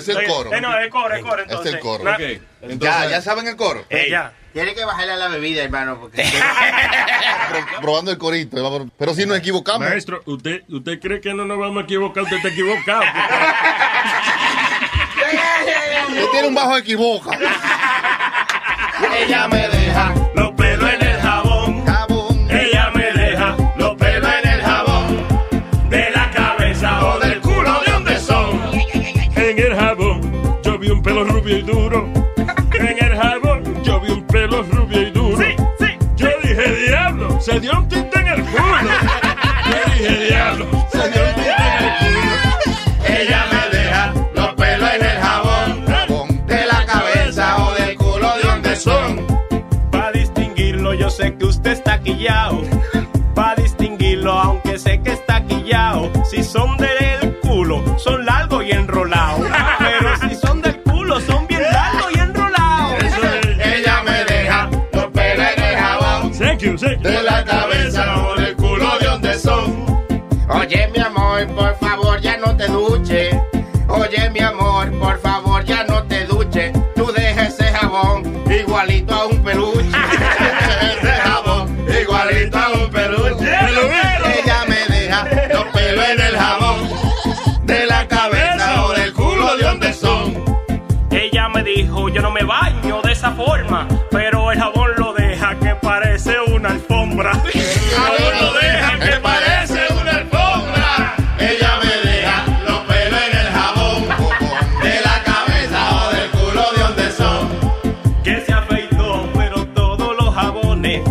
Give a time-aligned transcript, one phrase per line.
[0.00, 0.52] Es el coro.
[0.52, 1.42] Eh, no, es el coro, es coro.
[1.42, 1.66] Entonces.
[1.66, 2.04] Es el coro.
[2.78, 3.84] ya, ya saben el coro.
[3.88, 4.32] Eh, ya.
[4.52, 6.00] Tiene que bajarle a la bebida, hermano.
[6.00, 6.24] Porque...
[7.80, 8.90] Probando el corito.
[8.98, 9.88] Pero si nos equivocamos.
[9.88, 12.24] Maestro, ¿usted, ¿usted cree que no nos vamos a equivocar?
[12.24, 13.02] Usted está equivocado.
[16.08, 17.38] Usted tiene un bajo equivoca.
[19.16, 20.19] Ella me deja
[31.50, 32.08] rubio y duro.
[32.72, 35.38] En el jabón yo vi un pelo rubio y duro.
[35.38, 35.86] Sí, sí.
[36.16, 38.90] Yo dije, diablo, se dio un tinte en el culo.
[39.66, 43.18] Yo dije, diablo, se dio un tinte en el culo.
[43.18, 46.46] Ella me deja los pelos en el jabón.
[46.46, 49.26] De la cabeza o del culo de donde son.
[49.90, 52.62] Para distinguirlo, yo sé que usted está quillao.
[53.34, 56.10] Para distinguirlo, aunque sé que está quillao.
[56.30, 58.39] Si son del culo, son largos
[66.80, 69.84] De la cabeza o del culo de donde son.
[70.48, 73.36] Oye, mi amor, por favor, ya no te duches.
[73.86, 76.72] Oye, mi amor, por favor, ya no te duches.
[76.94, 79.79] Tú deja ese jabón igualito a un peluche.
[97.28, 97.32] Alfombra.
[98.40, 101.14] Lo deja que parece una alfombra.
[101.38, 104.08] Ella me deja los pelos en el jabón.
[104.82, 107.48] De la cabeza o del culo de donde son.
[108.22, 111.02] Que se afeitó, pero todos los jabones.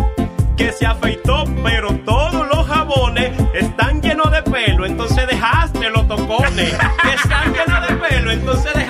[0.56, 6.76] Que se afeitó, pero todos los jabones están llenos de pelo, entonces dejaste los tocones.
[7.02, 8.89] Que están llenos de pelo, entonces dejaste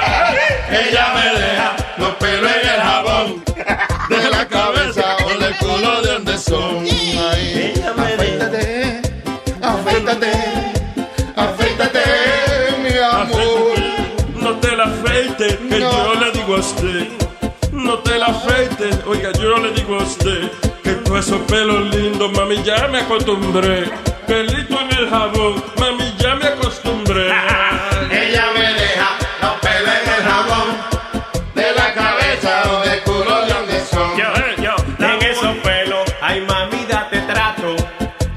[0.71, 3.43] Ella me deja los pelos en el jabón
[4.09, 6.85] de la cabeza o del culo de donde son.
[6.85, 9.01] Ella me deja.
[9.61, 10.31] Afeítate,
[11.35, 12.01] afeítate,
[12.81, 13.79] mi amor.
[14.41, 17.07] No te la afeites, que yo le digo a usted.
[17.71, 20.49] No te la afeites, oiga, yo le digo a usted
[20.83, 23.89] que todos esos pelos lindos, mami, ya me acostumbré.
[24.27, 26.00] Pelito en el jabón, mami,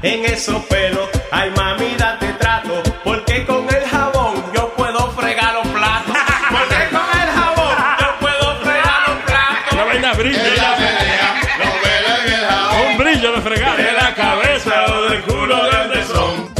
[0.05, 2.83] En esos pelos, ay mami, date trato.
[3.03, 6.15] Porque con el jabón yo puedo fregar los platos.
[6.51, 9.75] Porque con el jabón yo puedo fregar los platos.
[9.75, 13.77] La vaina brilla, Ella me deja los pelos en el jabón un brillo de fregar
[13.77, 16.55] de la cabeza o del culo de donde son.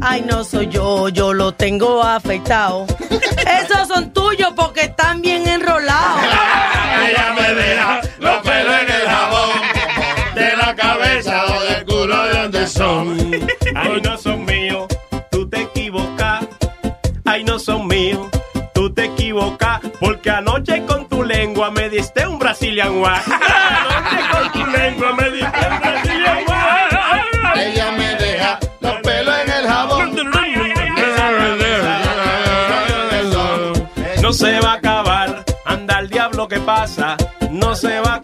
[0.00, 2.86] Ay, no soy yo, yo lo tengo afeitado.
[3.60, 5.93] Esos son tuyos porque están bien enrolados.
[21.94, 23.24] Diste un Brazilian wax.
[23.28, 27.56] Anoche con tu lengua me diste un Brazilian wax.
[27.56, 30.14] Ella me deja los pelos en el jabón.
[34.20, 37.16] No se va a acabar, anda al diablo que pasa.
[37.50, 38.16] No se va a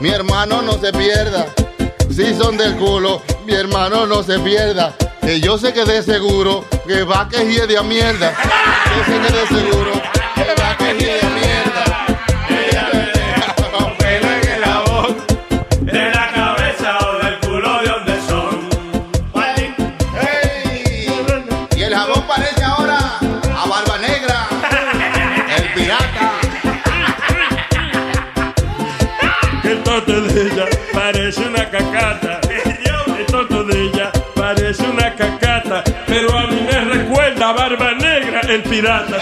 [0.00, 1.46] mi hermano no se pierda.
[2.14, 4.94] Si son del culo, mi hermano no se pierda.
[5.20, 8.32] Que yo sé que de seguro que va que hiede a mierda.
[8.96, 9.92] Yo sé que de seguro
[10.34, 11.63] que va que a mierda.
[38.48, 39.18] El pirata.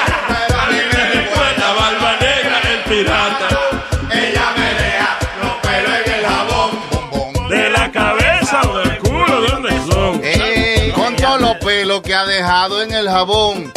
[0.48, 3.48] Pero a mí me recuerda a Barba Negra, el pirata.
[4.10, 7.48] Ella me deja los pelos en el jabón.
[7.48, 10.22] De la cabeza o del culo, ¿de dónde son?
[10.94, 13.72] Con todos los pelos que ha dejado en el jabón.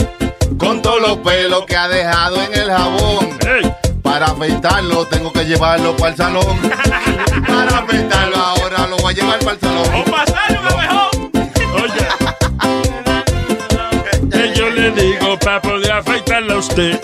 [0.58, 3.38] Con todos los pelos que ha dejado en el jabón.
[4.02, 6.62] Para afeitarlo tengo que llevarlo para el salón.
[7.48, 9.88] Para afeitarlo ahora lo voy a llevar para el salón.
[9.94, 11.32] O pasar un abejón.
[11.84, 12.25] oye.
[14.86, 17.00] Le digo para poder afeitarla a usted.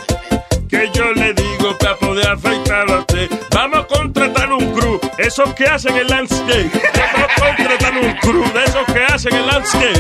[0.70, 3.28] Que yo le digo para poder afeitarla a usted.
[3.50, 5.00] Vamos a contratar un crew.
[5.18, 6.70] Esos que hacen el landscape.
[6.94, 10.00] Vamos a contratar un crew de esos que hacen el landscape.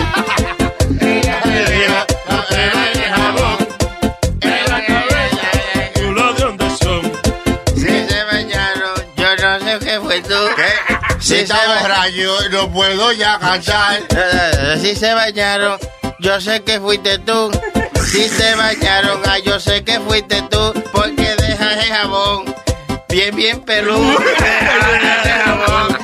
[7.75, 10.35] Si se bañaron, yo no sé qué fue tú.
[11.19, 14.03] Si está borracho, no puedo ya cantar.
[14.79, 15.79] Si se bañaron,
[16.19, 17.49] yo sé que fuiste tú.
[18.05, 20.73] Si se bañaron, ah, yo sé que fuiste tú.
[20.91, 22.55] Porque dejas el jabón
[23.09, 23.85] bien, bien el
[25.43, 26.00] jabón.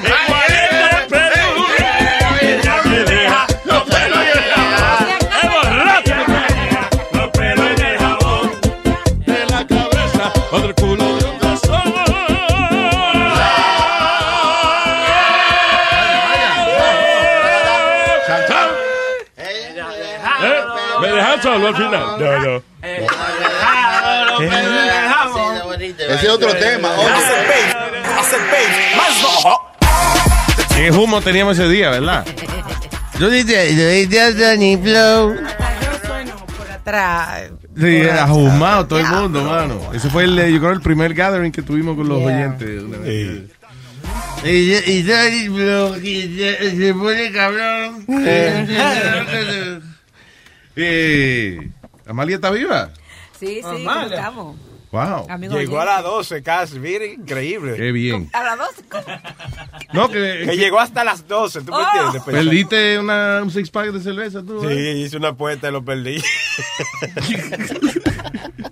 [21.48, 22.02] Solo al final?
[22.20, 22.64] No, no.
[26.10, 26.90] Ese es otro tema.
[30.76, 32.26] Qué humo teníamos ese día, ¿verdad?
[33.20, 35.36] Yo dije, yo dije a Danny Flow.
[36.58, 37.50] Por atrás.
[37.80, 39.80] Sí, ahumado todo el mundo, mano.
[39.94, 42.84] Ese fue el, eh, yo creo, el primer gathering que tuvimos con los oyentes.
[44.46, 48.06] Y, y Danny Flow, y se, se pone cabrón.
[50.78, 51.70] Eh,
[52.06, 52.92] ¿Amalia está viva?
[53.40, 54.58] Sí, sí, Mamá, ¿cómo estamos?
[54.92, 55.26] Wow.
[55.30, 55.96] Amigo Llegó a oyente.
[55.96, 57.76] las 12 casi, mira, increíble.
[57.76, 58.30] Qué bien.
[58.32, 58.70] A las dos.
[58.90, 59.04] ¿cómo?
[59.94, 61.82] No, que, Que llegó hasta las 12, ¿tú me Oh.
[61.86, 62.22] entiendes?
[62.24, 64.62] Pensé- perdiste una, un six pack de cerveza tú.
[64.62, 64.98] Sí, ¿eh?
[65.00, 66.24] hice una apuesta y lo perdí.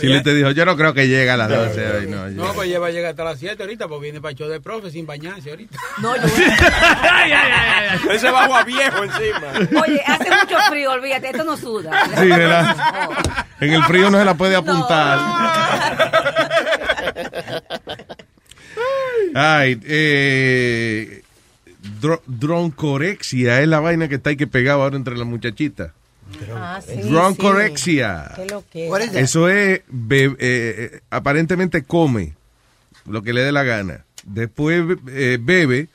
[0.00, 2.06] Chile te dijo, yo no creo que llegue a las 12 hoy.
[2.06, 4.48] No, No, pues lleva a llegar hasta las 7 ahorita, porque viene para el show
[4.48, 5.78] de profe sin bañarse ahorita.
[6.00, 6.22] No, yo
[8.12, 9.80] Ese bajo a viejo encima.
[9.82, 11.90] Oye, hace mucho frío, olvídate, esto no suda.
[12.18, 12.76] Sí, ¿verdad?
[13.60, 15.18] En el frío no se la puede apuntar.
[19.34, 21.22] Ay, eh,
[22.00, 25.92] dro- droncorexia es la vaina que está ahí que pegado ahora entre las muchachitas.
[26.54, 28.28] Ah, sí, Droncorexia.
[28.28, 28.42] sí.
[28.42, 29.20] ¿Qué lo que What is that?
[29.20, 32.34] Eso es, be- eh, aparentemente come
[33.06, 34.04] lo que le dé la gana.
[34.24, 35.88] Después eh, bebe,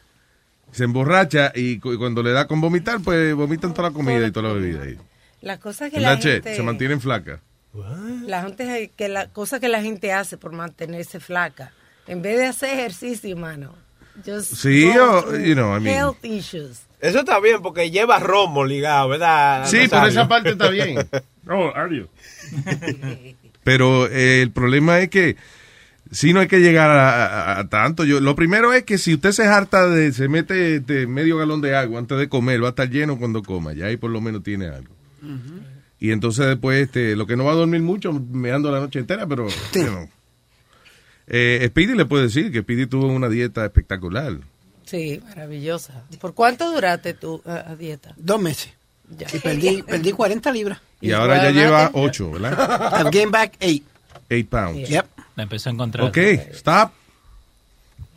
[0.71, 4.31] se emborracha y cu- cuando le da con vomitar, pues vomitan toda la comida y
[4.31, 4.83] toda la bebida.
[4.83, 4.97] ahí.
[5.41, 6.21] La cosa que la it.
[6.21, 6.55] gente...
[6.55, 7.39] Se mantienen flacas.
[8.25, 11.71] La gente, que la cosa que la gente hace por mantenerse flaca,
[12.07, 13.75] en vez de hacer ejercicio, mano,
[14.25, 16.81] just Sí, go o, through you know, I mean- health issues.
[16.99, 19.65] Eso está bien porque lleva romo ligado, ¿verdad?
[19.67, 20.97] Sí, por esa parte está bien.
[21.49, 22.09] Oh, adiós.
[23.63, 25.37] Pero eh, el problema es que
[26.11, 28.03] si no hay que llegar a, a- a tanto.
[28.03, 31.61] Yo, lo primero es que si usted se harta de, se mete de medio galón
[31.61, 33.71] de agua antes de comer, va a estar lleno cuando coma.
[33.73, 34.93] Ya ahí por lo menos tiene algo.
[35.99, 38.99] Y entonces después, este, lo que no va a dormir mucho, me ando la noche
[38.99, 39.47] entera, pero...
[39.73, 40.09] you know.
[41.27, 44.33] Eh, Speedy le puede decir que Speedy tuvo una dieta espectacular.
[44.87, 45.93] Sí, maravillosa.
[46.19, 48.13] ¿Por cuánto duraste tu eh, a dieta?
[48.15, 48.69] Dos meses.
[49.33, 50.79] Y perdí, perdí 40 libras.
[51.01, 53.01] Y ahora ya lleva ocho, ¿verdad?
[53.01, 53.83] I've gained back eight.
[54.29, 54.89] Eight pounds.
[54.89, 55.05] Yep.
[55.35, 56.07] La empezó a encontrar.
[56.07, 56.17] Ok,
[56.53, 56.91] stop.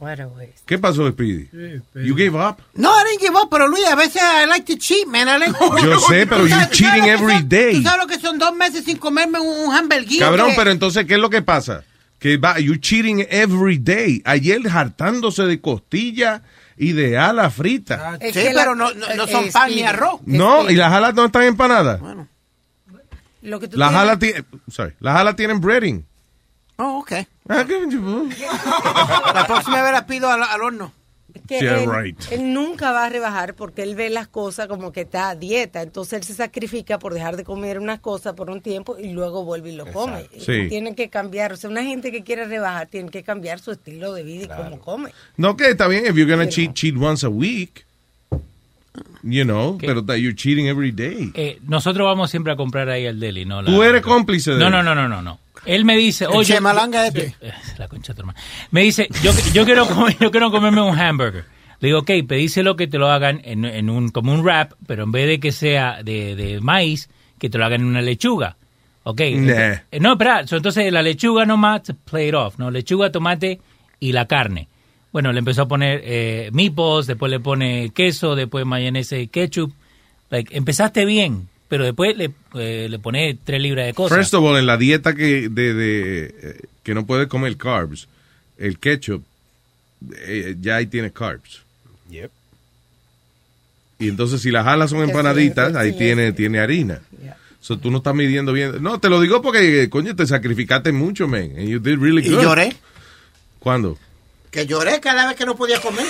[0.00, 0.60] What a waste.
[0.64, 1.48] ¿Qué pasó, Speedy?
[1.94, 2.56] You gave up?
[2.74, 5.28] No, I didn't give up, pero Luis, a veces I like to cheat, man.
[5.28, 5.52] I like-
[5.84, 7.74] Yo sé, pero ¿Tú you're sabes- tú sabes cheating every son- day.
[7.74, 10.24] ¿Tú sabes lo que son dos meses sin comerme un, un hamburguito?
[10.24, 11.84] Cabrón, que- pero entonces, ¿qué es lo que pasa?
[12.18, 14.22] Que va, you cheating every day.
[14.24, 16.42] Ayer hartándose de costilla
[16.82, 18.18] y de ala frita.
[18.20, 20.20] Sí, pero no, no, no son pan ni arroz.
[20.24, 22.00] No, y las alas no están empanadas.
[23.42, 26.04] Lo que tú Las tienes- alas, sorry, las alas tienen breading.
[26.76, 27.12] Oh, ok.
[27.48, 27.64] Ah,
[29.34, 30.92] La próxima vez la pido al, al horno.
[31.46, 32.20] Que Yeah, él, right.
[32.32, 35.82] él nunca va a rebajar porque él ve las cosas como que está a dieta.
[35.82, 39.44] Entonces él se sacrifica por dejar de comer unas cosas por un tiempo y luego
[39.44, 40.26] vuelve y lo come.
[40.34, 40.66] Y Sí.
[40.68, 41.52] Tienen que cambiar.
[41.52, 44.48] O sea, una gente que quiere rebajar tiene que cambiar su estilo de vida y
[44.62, 45.10] cómo come.
[45.36, 47.84] No, que está bien, if you're gonna cheat, cheat once a week.
[49.22, 51.30] You know, pero that you're cheating every day.
[51.34, 53.60] Eh, nosotros vamos siempre a comprar ahí al deli, ¿no?
[53.62, 55.38] La- Tú eres cómplice de no, no, no, no, no.
[55.66, 56.54] Él me dice, El oye...
[56.54, 57.34] chemalanga este.
[57.40, 58.38] Eh, La concha de tu hermana.
[58.70, 61.44] Me dice, yo, yo, quiero comer- yo quiero comerme un hamburger.
[61.80, 65.04] Le digo, ok, pedíselo que te lo hagan en, en un, como un wrap, pero
[65.04, 68.56] en vez de que sea de, de maíz, que te lo hagan en una lechuga.
[69.02, 69.20] Ok.
[69.34, 69.52] Nah.
[69.90, 72.70] Eh, No, espera, entonces la lechuga nomás, play it off, ¿no?
[72.70, 73.60] Lechuga, tomate
[73.98, 74.68] y la carne.
[75.12, 79.72] Bueno, le empezó a poner eh, meatballs, después le pone queso, después mayonesa y ketchup.
[80.30, 84.18] Like, empezaste bien, pero después le, eh, le pone tres libras de cosas.
[84.18, 88.08] First of all, en la dieta que, de, de, eh, que no puedes comer carbs,
[88.58, 89.22] el ketchup,
[90.16, 91.62] eh, ya ahí tiene carbs.
[92.10, 92.30] Yep.
[94.00, 97.00] Y entonces si las alas son empanaditas, ahí tiene, tiene harina.
[97.60, 98.82] So, tú no estás midiendo bien.
[98.82, 101.52] No, te lo digo porque, coño, te sacrificaste mucho, man.
[101.56, 102.42] And you did really Y good.
[102.42, 102.74] lloré.
[103.60, 103.96] ¿Cuándo?
[104.50, 106.04] Que lloré cada vez que no podía comer.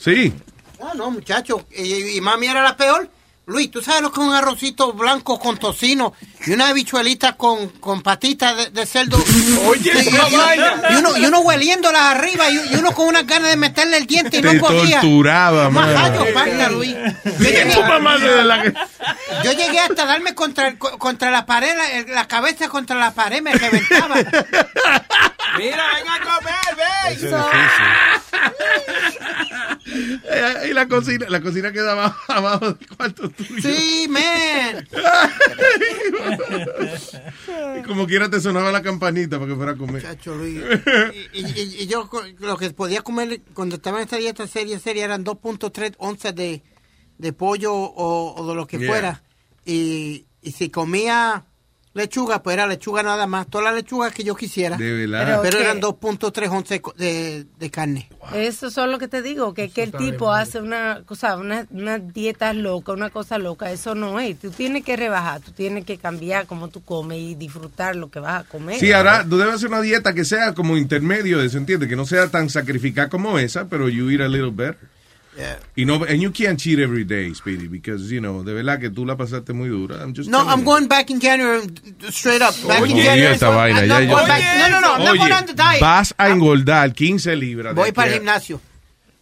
[0.00, 0.32] Sí.
[0.80, 1.66] No, no, muchacho.
[1.74, 3.08] Y, y mami era la peor.
[3.46, 6.14] Luis, ¿tú sabes lo que es un arrocito blanco con tocino
[6.46, 9.18] y una habichuelita con, con patitas de, de cerdo?
[9.66, 10.82] Oye, y, esa y- vaina.
[10.90, 14.06] y uno, y uno hueliéndolas arriba y, y uno con unas ganas de meterle el
[14.06, 15.00] diente y Te no podía.
[15.02, 16.00] torturaba, Más mano.
[16.20, 16.96] gallo falta, Luis.
[17.24, 18.74] Yo llegué, Tu mamá de verdad que-
[19.44, 23.52] yo llegué hasta darme contra, contra la pared, la, la cabeza contra la pared, me
[23.52, 24.14] reventaba.
[25.58, 27.30] Mira, ven a comer, ven.
[29.94, 33.62] Eh, y la cocina, la cocina quedaba abajo del cuarto tuyo.
[33.62, 34.88] Sí, man.
[37.78, 40.02] Y como quiera te sonaba la campanita para que fuera a comer.
[40.26, 40.62] Luis.
[41.32, 42.08] Y, y- y yo
[42.40, 46.62] lo que podía comer cuando estaba en esta dieta seria, seria, eran 2.3 onzas de,
[47.18, 48.88] de pollo o, o de lo que Yeah.
[48.88, 49.22] fuera.
[49.64, 51.44] Y, y si comía
[51.94, 53.46] lechuga, pues era lechuga nada más.
[53.46, 54.76] Todas las lechugas que yo quisiera.
[54.76, 55.40] De verdad.
[55.42, 58.08] Pero Pero eran 2.3 onzas de, de carne.
[58.34, 61.98] Eso es lo que te digo, que, que el tipo hace una cosa, una, una
[61.98, 64.38] dieta loca, una cosa loca, eso no es.
[64.38, 68.20] Tú tienes que rebajar, tú tienes que cambiar cómo tú comes y disfrutar lo que
[68.20, 68.78] vas a comer.
[68.78, 71.88] Sí, ahora tú debes hacer una dieta que sea como intermedio, ¿se entiende?
[71.88, 74.93] Que no sea tan sacrificada como esa, pero you eat a little better.
[75.76, 78.88] Y no, and you can't cheat every day, Speedy, because, you know, de verdad que
[78.90, 79.96] tú la pasaste muy dura.
[80.02, 80.64] I'm just No, I'm you.
[80.64, 81.62] going back in January,
[82.10, 82.54] straight up.
[82.68, 83.34] Back in Oye, January.
[83.34, 85.54] esta vaina, I'm ya not back- No, no, no, I'm not Oye, going on the
[85.54, 85.80] diet.
[85.80, 87.74] vas a engordar 15 libras.
[87.74, 88.60] Voy para el gimnasio.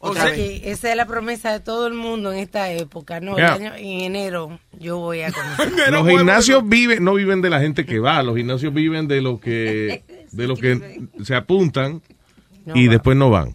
[0.04, 0.34] Otra vez.
[0.34, 3.20] Sí, esa es la promesa de todo el mundo en esta época.
[3.20, 3.54] No, Yeah.
[3.54, 5.72] el año- en enero yo voy a conocer.
[5.92, 9.40] Los gimnasios viven, no viven de la gente que va, los gimnasios viven de los
[9.40, 10.02] que,
[10.32, 12.02] de los que se apuntan
[12.74, 13.54] y después no van.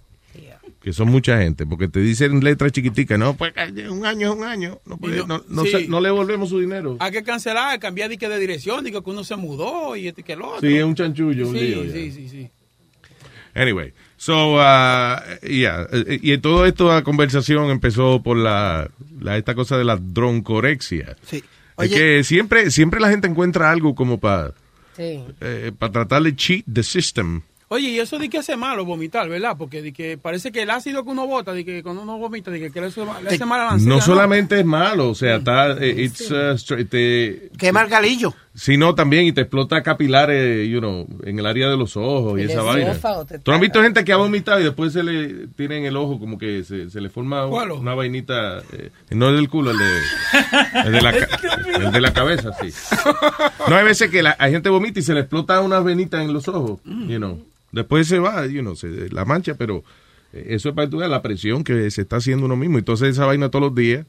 [0.88, 3.51] Que son mucha gente, porque te dicen letras chiquiticas, no, pues
[3.89, 5.72] un año es un año, no, puede- no, no sí.
[5.72, 6.96] se- no le volvemos su dinero.
[7.01, 10.32] Hay que cancelar, cambiar de, de dirección, digo que uno se mudó y este que
[10.32, 10.62] el otro.
[10.62, 11.91] Sí, es un chanchullo, un sí, lío ya.
[11.91, 12.50] Sí, sí, sí.
[13.53, 14.58] Anyway, so, uh,
[15.46, 18.89] yeah, eh, y en todo esto la conversación empezó por la,
[19.20, 21.17] la- esta cosa de la droncorexia.
[21.29, 21.44] Sí.
[21.79, 24.53] Es que siempre, siempre la gente encuentra algo como para
[24.96, 25.20] Sí.
[25.77, 27.41] para tratar de cheat the system.
[27.69, 29.55] Oye, y eso de que hace malo vomitar, ¿verdad?
[29.57, 32.50] Porque de que parece que el ácido que uno bota, de que cuando uno vomita,
[32.50, 35.15] de que, que le hace, le hace mal a la No solamente es malo, o
[35.15, 38.33] sea, está, eh, it's, uh, te, Quema el galillo.
[38.55, 42.43] sino también y te explota capilares, you know, en el área de los ojos y
[42.43, 42.93] esa vaina.
[43.43, 46.21] ¿Tú has visto gente que ha vomitado y después se le tiene en el ojo
[46.21, 50.00] como que se, se le forma una vainita, eh, no el del culo, el de,
[50.86, 51.27] el de, la, ca-
[51.86, 52.69] el de la cabeza, sí.
[53.67, 56.31] No, hay veces que la, hay gente vomita y se le explota una venita en
[56.31, 57.43] los ojos, you know.
[57.71, 59.83] Después se va, you know, se, la mancha, pero
[60.33, 62.77] eh, eso es para que tú la presión que se está haciendo uno mismo.
[62.77, 64.05] Entonces esa vaina todos los días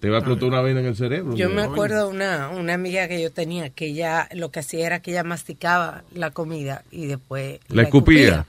[0.00, 1.36] te va a explotar una vaina en el cerebro.
[1.36, 4.86] Yo me acuerdo de una, una amiga que yo tenía que ella lo que hacía
[4.86, 8.44] era que ella masticaba la comida y después La escupía.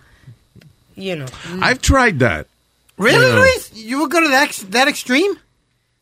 [0.95, 1.27] You know.
[1.62, 2.48] I've tried that.
[2.98, 3.39] Really, You know.
[3.39, 3.72] Luis?
[3.74, 5.38] You would go to that, that extreme?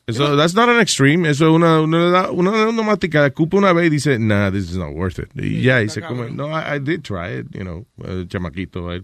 [0.08, 1.30] Eso, that's not an extreme.
[1.30, 3.28] Eso es una, una, una, masticada.
[3.28, 5.30] Escupe una vez y dice, nah, this is not worth it.
[5.36, 6.32] Y ya, y se come.
[6.32, 8.92] No, I, I did try it, you know, eh, chamaquito.
[8.94, 9.04] eh.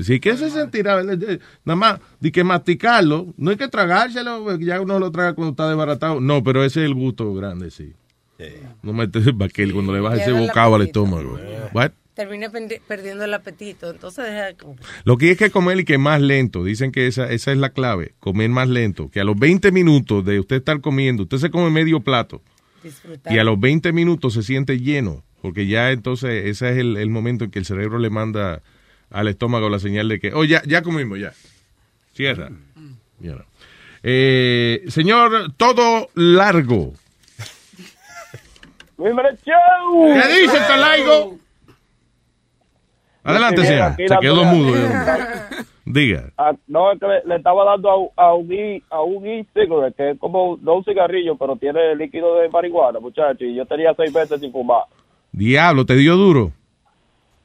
[0.00, 1.00] Sí, ¿qué se sentirá?
[1.00, 5.34] Eh, eh, Nada más, de que masticarlo, no hay que tragárselo, ya uno lo traga
[5.34, 6.20] cuando está desbaratado.
[6.20, 7.92] No, pero ese es el gusto grande, sí.
[8.82, 11.38] No metes el baquel cuando le baja ese el bocado al estómago.
[11.72, 11.92] What?
[12.16, 14.78] Terminé pendi- perdiendo el apetito, entonces deja de comer.
[15.04, 16.64] Lo que hay que comer y que más lento.
[16.64, 18.14] Dicen que esa, esa es la clave.
[18.20, 19.10] Comer más lento.
[19.10, 22.40] Que a los 20 minutos de usted estar comiendo, usted se come medio plato.
[22.82, 23.32] disfrutar.
[23.34, 25.22] Y a los 20 minutos se siente lleno.
[25.42, 28.62] Porque ya entonces ese es el, el momento en que el cerebro le manda
[29.10, 31.34] al estómago la señal de que, oh, ya, ya comimos, ya.
[32.14, 32.48] Cierra.
[33.20, 33.44] You know.
[34.02, 36.94] Eh, señor, todo largo.
[38.96, 41.38] ¿Qué dice Talaigo?
[43.26, 43.92] Adelante, Bien, señor.
[43.92, 44.72] aquí Se quedó mudo.
[45.84, 46.30] Diga.
[46.36, 49.94] Ah, no, es que le, le estaba dando a, a un e, a un e-cigarette,
[49.96, 53.94] que es como no un cigarrillo, pero tiene líquido de marihuana, muchacho, y yo tenía
[53.96, 54.82] seis meses sin fumar.
[55.32, 56.50] Diablo, te dio duro.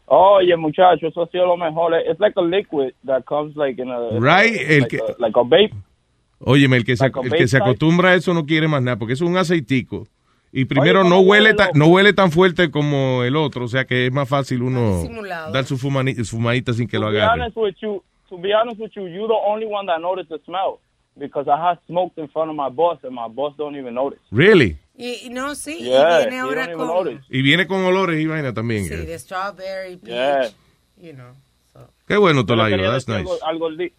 [0.05, 1.93] Oye, muchacho, eso ha sido lo mejor.
[1.95, 4.09] Es like a liquid that comes like in a...
[4.19, 5.71] Right, el like, que- a, like a vape.
[6.39, 8.81] Óyeme, el que, se, Like a el que se acostumbra a eso no quiere más
[8.81, 10.07] nada, porque es un aceitico.
[10.53, 13.67] Y primero Oye, no ¿cómo huele tan, no huele tan fuerte como el otro, o
[13.69, 15.51] sea que es más fácil uno disimulado.
[15.53, 17.41] dar su, fumani- su fumadita sin que lo to be agarre.
[17.41, 20.39] honest with you, to be honest with you, you're the only one that noticed the
[20.45, 20.79] smell.
[21.15, 24.19] Because I have smoked in front of my boss, and my boss don't even notice.
[24.31, 24.77] Really?
[24.97, 26.87] Y, no, sí, Yeah, y viene ahora con...
[26.87, 27.21] notice.
[27.29, 28.85] Y viene con olores y vaina también.
[28.85, 28.97] Sí, eh.
[29.05, 30.49] de strawberry, peach, Yeah.
[31.01, 31.33] you know.
[32.07, 33.39] Qué bueno, Tolayo, quería that's decir nice.
[33.43, 33.91] algo- al gordi-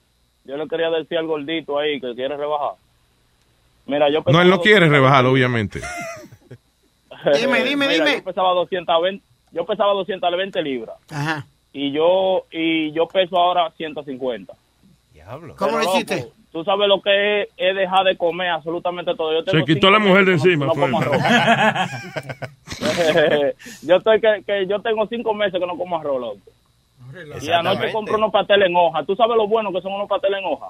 [0.45, 2.73] Yo le quería decir al gordito ahí que quiere rebajar.
[3.87, 5.81] Mira, yo No, él no quiere 200 rebajar, obviamente.
[7.41, 8.17] Dime, dime, Mira, dime.
[8.19, 10.97] Yo pesaba 220, yo pesaba 220 libras.
[11.11, 11.47] Ajá.
[11.73, 14.53] Y yo y yo peso ahora 150.
[15.13, 15.55] Diablo.
[15.57, 16.17] ¿Cómo Pero, lo hiciste?
[16.23, 19.33] loco, Tú sabes lo que es, es dejar de comer absolutamente todo.
[19.33, 20.67] Yo tengo Se quitó la mujer de encima.
[20.67, 20.75] no-
[23.83, 26.41] yo estoy que, que yo tengo cinco meses que no como arroz, loco.
[27.41, 29.03] Y anoche compro unos pasteles en hoja.
[29.05, 30.69] ¿Tú sabes lo bueno que son unos pasteles en hoja?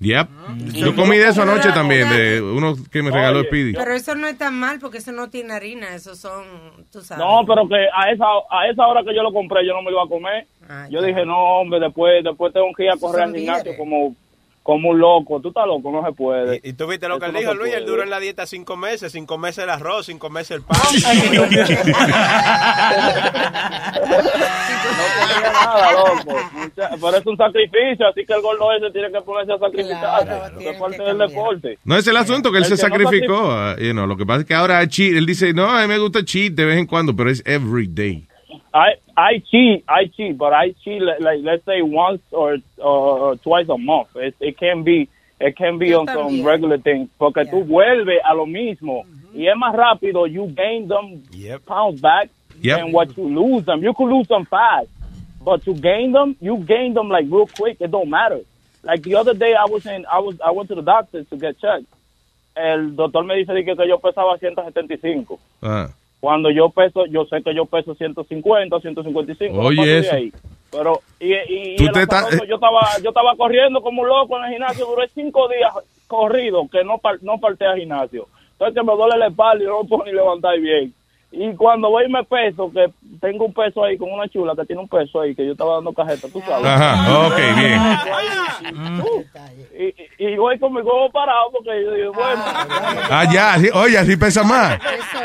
[0.00, 0.28] Yep.
[0.74, 3.72] Yo comí de eso anoche también, de uno que me regaló Speedy.
[3.72, 6.44] Pero eso no es tan mal porque eso no tiene harina, eso son,
[6.92, 7.24] tú sabes.
[7.24, 9.90] No, pero que a esa a esa hora que yo lo compré yo no me
[9.90, 10.46] lo iba a comer.
[10.90, 14.14] yo dije, no, hombre, después después tengo que ir a correr al gimnasio como
[14.68, 15.40] como un loco.
[15.40, 16.60] Tú estás loco, no se puede.
[16.62, 17.72] ¿Y tú viste lo que él no dijo, Luis?
[17.72, 20.78] Él duró en la dieta cinco meses, sin comerse el arroz, sin comerse el pan.
[23.98, 26.36] No tenía nada, loco.
[26.52, 30.68] Mucha- Pero es un sacrificio, así que el gordo ese tiene que ponerse a sacrificarse.
[30.70, 31.78] es parte del deporte.
[31.84, 33.50] No, es el asunto que él El se que no sacrificó.
[33.50, 35.88] ah, you know, lo que pasa es que ahora cheat, él dice, no, a mí
[35.88, 38.27] me gusta cheat de vez en cuando, pero es every day.
[38.78, 43.18] I I cheat, I cheat, but I cheat like, like, let's say once or, or,
[43.18, 44.08] or twice a month.
[44.14, 45.08] It, it can be
[45.40, 49.46] it can be Yo on some regular things porque tú vuelves a lo mismo y
[49.48, 50.26] es más rápido.
[50.26, 51.22] You gain them
[51.66, 52.76] pounds back Yep.
[52.78, 53.82] than what you lose them.
[53.82, 54.88] You could lose them fast,
[55.44, 57.76] but to gain them, you gain them like real quick.
[57.80, 58.40] It don't matter.
[58.82, 61.36] Like the other day, I was in, I was, I went to the doctor to
[61.36, 61.86] get checked.
[62.56, 65.38] El doctor me dice de que, que yo pesaba 175.
[65.62, 65.90] Ah.
[66.20, 69.54] Cuando yo peso, yo sé que yo peso 150, 155.
[69.56, 70.14] no Oye, eso.
[70.14, 70.32] ahí.
[70.70, 74.44] Pero, y, y, y estás- azaroso, yo estaba yo estaba corriendo como un loco en
[74.44, 75.72] el gimnasio, duré cinco días
[76.06, 78.26] corrido que no, no falté al gimnasio.
[78.52, 80.92] Entonces que me duele la espalda y no me puedo ni levantar bien.
[81.30, 84.64] Y cuando voy y me peso, que tengo un peso ahí con una chula que
[84.64, 86.64] tiene un peso ahí, que yo estaba dando cajeta, tú sabes.
[86.66, 87.82] Ajá, ok, bien.
[89.78, 92.42] Y, y, y voy con mi huevo parado porque yo digo, bueno.
[93.10, 94.78] Ah, ya, sí, oye, así pesa más.
[94.78, 95.18] Eso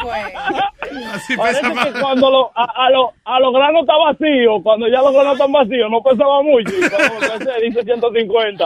[0.00, 0.32] fue.
[1.36, 5.12] Parece que cuando lo, a, a, lo- a los granos está vacío, cuando ya los
[5.12, 6.72] granos están vacíos, no pesaba mucho.
[6.74, 8.64] Y cuando pesé, dice 150.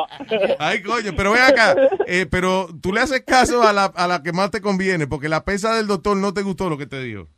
[0.59, 1.74] Ay, coño, pero ven acá,
[2.07, 5.29] eh, pero tú le haces caso a la, a la que más te conviene, porque
[5.29, 7.29] la pesa del doctor no te gustó lo que te dijo.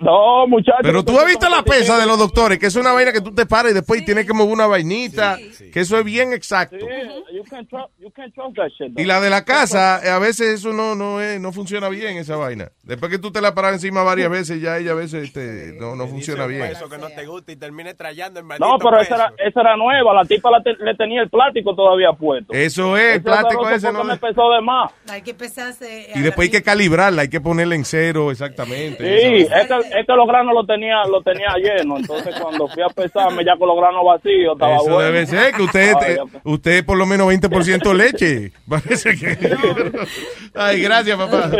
[0.00, 0.80] No, muchachos.
[0.82, 3.34] Pero tú has visto la pesa de los doctores, que es una vaina que tú
[3.34, 5.36] te paras y después tienes que mover una vainita,
[5.72, 6.78] que eso es bien exacto.
[7.32, 8.98] You can't trust, you can't trust that shit.
[8.98, 12.16] Y la de la casa, eh, a veces eso no no es, no funciona bien,
[12.16, 12.70] esa vaina.
[12.82, 15.94] Después que tú te la paras encima varias veces, ya ella a veces este, no,
[15.96, 16.62] no funciona bien.
[16.64, 19.60] Eso que no te gusta y termine trayendo el maldito No, pero esa era, esa
[19.60, 20.12] era nueva.
[20.14, 22.52] La tipa la te- le tenía el plástico todavía puesto.
[22.52, 24.92] Eso es, el plástico ese no me es- pesó de más.
[25.08, 26.08] Hay que pesarse.
[26.14, 29.04] Y después hay que calibrarla, hay que ponerla en cero exactamente.
[29.20, 31.98] Sí, es que, es que los granos lo tenía, lo tenía lleno.
[31.98, 34.98] Entonces cuando fui a pesarme ya con los granos vacíos, estaba Eso bueno.
[35.00, 38.52] debe ser, que usted, Ay, usted es por lo menos 20% leche.
[38.68, 39.56] Parece que...
[40.54, 41.50] Ay, gracias, papá.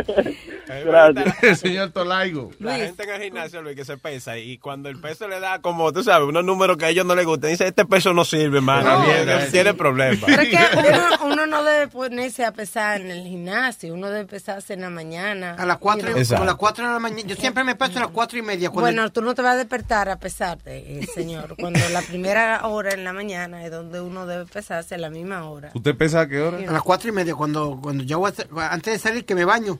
[0.84, 1.42] Gracias.
[1.42, 2.50] El señor Tolaigo.
[2.58, 5.60] La gente en el gimnasio, Luis, que se pesa y cuando el peso le da
[5.60, 8.24] como, tú sabes, unos números que a ellos no les gustan, dice, este peso no
[8.24, 8.98] sirve, mano.
[9.00, 9.04] No.
[9.04, 10.24] Tiene- tiene problemas.
[10.26, 14.26] Pero es que uno, uno no debe ponerse a pesar en el gimnasio, uno debe
[14.26, 15.56] pesarse en la mañana.
[15.58, 17.22] A las cuatro, Y no- como a las cuatro de la mañana.
[17.26, 18.68] Yo siempre me peso a las cuatro y media.
[18.68, 21.56] cuando- Bueno, tú no te vas a despertar a pesarte, eh, señor.
[21.61, 25.44] Cuando la primera hora en la mañana es donde uno debe pesarse a la misma
[25.48, 25.70] hora.
[25.72, 26.59] ¿Usted pesa a qué hora?
[26.59, 29.46] A las cuatro y media, cuando, cuando yo voy a antes de salir, que me
[29.46, 29.78] baño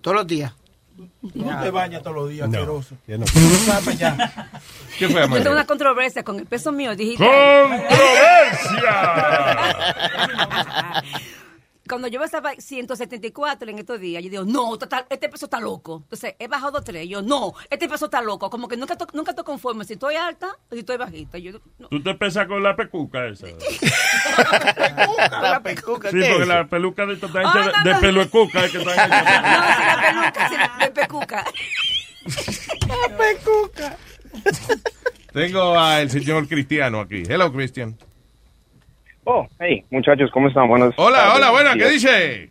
[0.00, 0.54] todos los días.
[1.34, 2.96] No te bañas todos los días, No, asqueroso.
[3.06, 3.24] yo no.
[4.98, 7.28] ¿Qué fue, Yo tengo una controversia con el peso mío digital.
[11.88, 16.00] Cuando yo estaba 174 en estos días, yo digo, no, total, este peso está loco.
[16.04, 17.08] Entonces, he bajado tres.
[17.08, 18.48] Yo, no, este peso está loco.
[18.50, 21.38] Como que nunca, to- nunca estoy conforme si estoy alta o si estoy bajita.
[21.38, 21.88] Yo, no.
[21.88, 23.46] Tú te pesas con la pecuca esa.
[25.42, 28.00] La pecuca, Sí, ¿qué es porque la peluca de está hecha no, de, de no.
[28.00, 28.64] pelo de cuca.
[28.64, 29.08] es que está hecha.
[29.08, 31.44] No, si la peluca, si la de pecuca.
[32.88, 33.96] La pecuca.
[35.32, 37.22] Tengo al señor Cristiano aquí.
[37.28, 37.96] Hello, Cristian.
[39.24, 40.68] Oh, hey, muchachos, ¿cómo están?
[40.68, 42.50] Buenos Hola, tardes, hola, buena, ¿qué dice?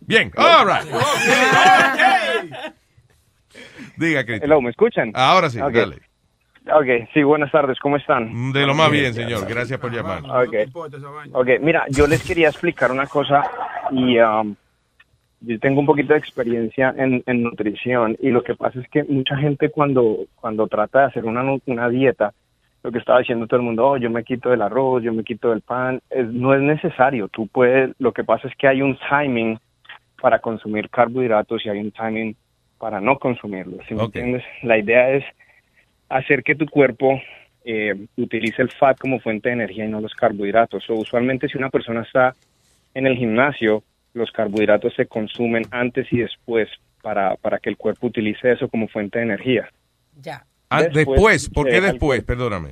[0.00, 0.86] Bien, all right.
[3.96, 4.50] Diga, Cristian.
[4.50, 5.12] Hello, ¿me escuchan?
[5.14, 5.72] Ahora sí, Ok.
[5.72, 5.96] dale.
[6.72, 8.52] Ok, sí, buenas tardes, ¿cómo están?
[8.52, 9.46] De lo más bien, señor.
[9.46, 10.22] Gracias por llamar.
[10.24, 10.54] Ok,
[11.32, 13.42] ok, mira, yo les quería explicar una cosa
[13.90, 14.54] y um,
[15.40, 19.02] yo tengo un poquito de experiencia en, en nutrición y lo que pasa es que
[19.04, 22.32] mucha gente cuando, cuando trata de hacer una, una dieta,
[22.82, 25.24] lo que estaba diciendo todo el mundo, oh, yo me quito del arroz, yo me
[25.24, 28.82] quito del pan, es, no es necesario, tú puedes, lo que pasa es que hay
[28.82, 29.58] un timing
[30.20, 32.36] para consumir carbohidratos y hay un timing
[32.78, 34.42] para no consumirlos, ¿sí me entiendes?
[34.62, 35.24] La idea es
[36.08, 37.20] hacer que tu cuerpo
[37.64, 40.88] eh, utilice el fat como fuente de energía y no los carbohidratos.
[40.90, 42.34] O usualmente si una persona está
[42.94, 43.82] en el gimnasio,
[44.14, 46.68] los carbohidratos se consumen antes y después
[47.02, 49.68] para, para que el cuerpo utilice eso como fuente de energía.
[50.20, 50.44] Ya.
[50.68, 52.22] Ah, después, ¿por qué después?
[52.24, 52.71] Perdóname.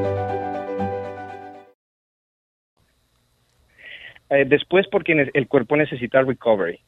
[4.31, 6.79] Eh, después porque el cuerpo necesita recovery.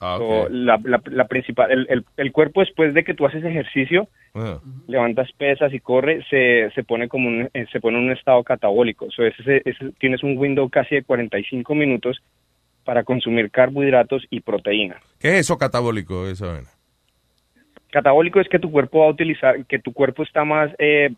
[0.00, 3.42] Ah, So, la, la- la principal, el, el- el cuerpo después de que tú haces
[3.44, 4.60] ejercicio, Ah.
[4.86, 8.44] levantas pesas y corre, se, se pone como un, eh, se pone en un estado
[8.44, 9.10] catabólico.
[9.10, 12.22] So, ese, ese- tienes un window casi de 45 minutos
[12.84, 14.96] para consumir carbohidratos y proteína.
[15.18, 16.28] ¿Qué es eso catabólico?
[16.28, 16.60] Esa?
[17.90, 21.10] Catabólico es que tu cuerpo va a utilizar, que tu cuerpo está más eh,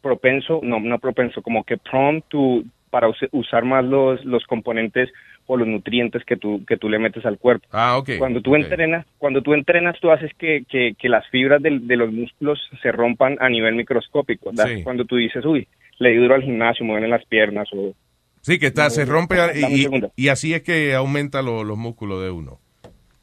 [0.00, 5.08] propenso, no, no propenso, como que prone to, para us- usar más los, los componentes
[5.46, 7.66] o los nutrientes que tú, que tú le metes al cuerpo.
[7.72, 8.10] Ah, ok.
[8.18, 11.96] Cuando tú entrenas, cuando tú entrenas, tú haces que, que, que las fibras del- de
[11.96, 14.50] los músculos se rompan a nivel microscópico.
[14.54, 14.82] Sí.
[14.82, 15.66] Cuando tú dices, uy,
[15.98, 17.94] le di duro al gimnasio, me duelen las piernas o...
[18.42, 22.30] Sí, que está, se rompe y, y así es que aumenta lo- los músculos de
[22.30, 22.58] uno.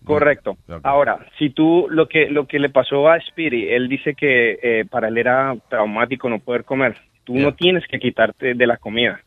[0.04, 0.58] Correcto.
[0.84, 4.86] Ahora, si tú lo que lo que le pasó a Speedy, él dice que eh,
[4.90, 6.96] para él era traumático no poder comer.
[7.26, 9.20] Tú no tienes que quitarte de la comida.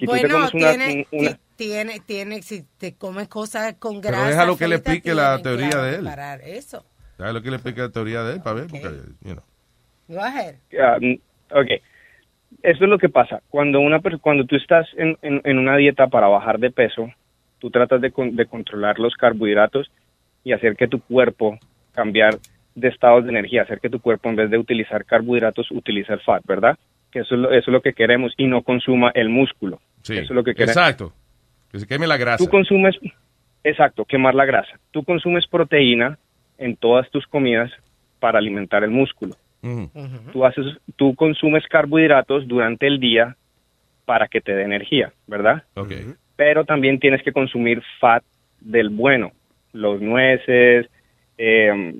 [0.00, 4.00] Si tú te bueno, comes una, tiene, una- tiene, tiene, si te comes cosas con
[4.00, 4.16] grasa.
[4.16, 6.04] Pero déjalo que le explique la teoría de él.
[6.04, 6.84] parar eso.
[7.18, 8.88] Déjalo que le explique la teoría de él para ver, porque,
[9.22, 9.44] you know.
[10.08, 10.54] Go ahead.
[11.00, 11.14] Mm,
[11.52, 11.68] ok.
[12.62, 13.42] Eso es lo que pasa.
[13.50, 17.08] Cuando una cuando tú estás en, en- en una dieta para bajar de peso,
[17.58, 19.90] tú tratas de, con- de controlar los carbohidratos
[20.42, 21.58] y hacer que tu cuerpo
[21.92, 22.38] cambiar
[22.74, 26.20] de estados de energía, hacer que tu cuerpo en vez de utilizar carbohidratos utilice el
[26.20, 26.78] fat, ¿verdad?
[27.12, 29.80] Que eso es lo, eso es lo que queremos y no consuma el músculo.
[30.02, 30.76] Sí, Eso es lo que queremos.
[30.76, 31.12] exacto.
[31.70, 32.42] Que se queme la grasa.
[32.44, 32.96] Tú consumes,
[33.62, 34.78] exacto, quemar la grasa.
[34.90, 36.18] Tú consumes proteína
[36.58, 37.70] en todas tus comidas
[38.18, 39.34] para alimentar el músculo.
[39.62, 39.90] Ujú.
[40.32, 40.64] Tú haces,
[40.96, 43.36] tú consumes carbohidratos durante el día
[44.04, 45.62] para que te dé energía, ¿verdad?
[45.74, 45.92] Ok.
[46.36, 48.24] Pero también tienes que consumir fat
[48.60, 49.32] del bueno,
[49.72, 50.86] los nueces,
[51.38, 51.94] eh,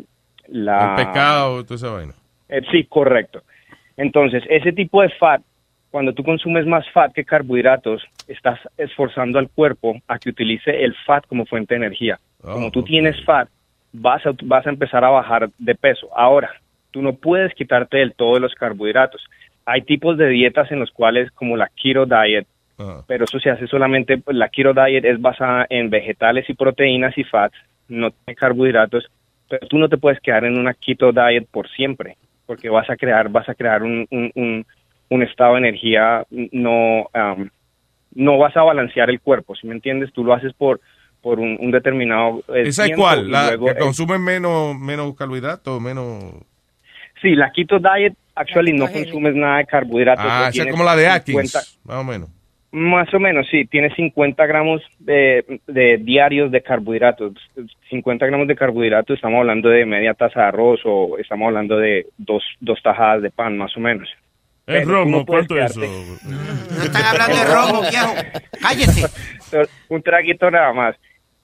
[0.48, 2.14] la El pecado, toda esa vaina.
[2.48, 3.42] eh, sí, correcto.
[3.96, 5.42] Entonces, ese tipo de fat,
[5.90, 10.94] cuando tú consumes más fat que carbohidratos, estás esforzando al cuerpo a que utilice el
[11.06, 12.18] fat como fuente de energía.
[12.54, 13.48] como tú tienes fat,
[13.92, 16.08] vas a, vas a empezar a bajar de peso.
[16.16, 16.50] Ahora,
[16.92, 19.22] tú no puedes quitarte del todo los carbohidratos.
[19.66, 22.46] Hay tipos de dietas en los cuales, como la keto diet,
[23.06, 27.16] pero eso se hace solamente, pues, la keto diet es basada en vegetales y proteínas
[27.18, 27.56] y fats,
[27.88, 29.10] no tiene carbohidratos,
[29.48, 32.96] pero tú no te puedes quedar en una keto diet por siempre, porque vas a
[32.96, 34.66] crear, vas a crear un, un, un-
[35.10, 37.50] un estado de energía, no, am,
[38.14, 40.12] no vas a balancear el cuerpo, si me entiendes?
[40.12, 40.80] Tú lo haces por,
[41.20, 43.26] por un, un determinado eh, ¿Esa es cuál?
[43.26, 46.34] y La luego, que eh, consumen menos, menos carbohidratos, menos...
[47.20, 50.24] Sí, la keto diet, actually no consumes nada de carbohidratos.
[50.26, 52.28] Ah, esa es como la de Atkins, 50 más o menos.
[52.72, 53.66] Más o menos, sí.
[53.66, 57.34] Tiene 50 gramos de, de diarios de carbohidratos.
[57.90, 62.06] 50 gramos de carbohidratos, estamos hablando de media taza de arroz o estamos hablando de
[62.16, 64.08] dos, dos tajadas de pan, más o menos.
[64.74, 65.80] Es romo, no puedes ¿cuánto es eso?
[66.76, 68.14] No están hablando de romo, viejo.
[68.60, 69.06] Cállese.
[69.88, 70.96] Un traguito nada más.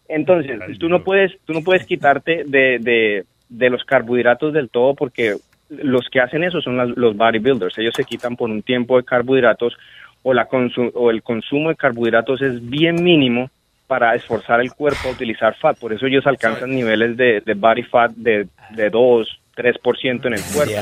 [0.08, 4.94] Entonces, tú no puedes, tú no puedes quitarte de, de, de los carbohidratos del todo
[4.94, 5.34] porque
[5.68, 7.76] los que hacen eso son las- los bodybuilders.
[7.78, 9.76] Ellos se quitan por un tiempo de carbohidratos
[10.22, 10.48] o, la
[10.94, 13.50] o el consumo de carbohidratos es bien mínimo
[13.88, 15.76] para esforzar el cuerpo a utilizar fat.
[15.78, 20.42] Por eso ellos alcanzan niveles de, de body fat de, de 2, 3% en el
[20.42, 20.74] cuerpo.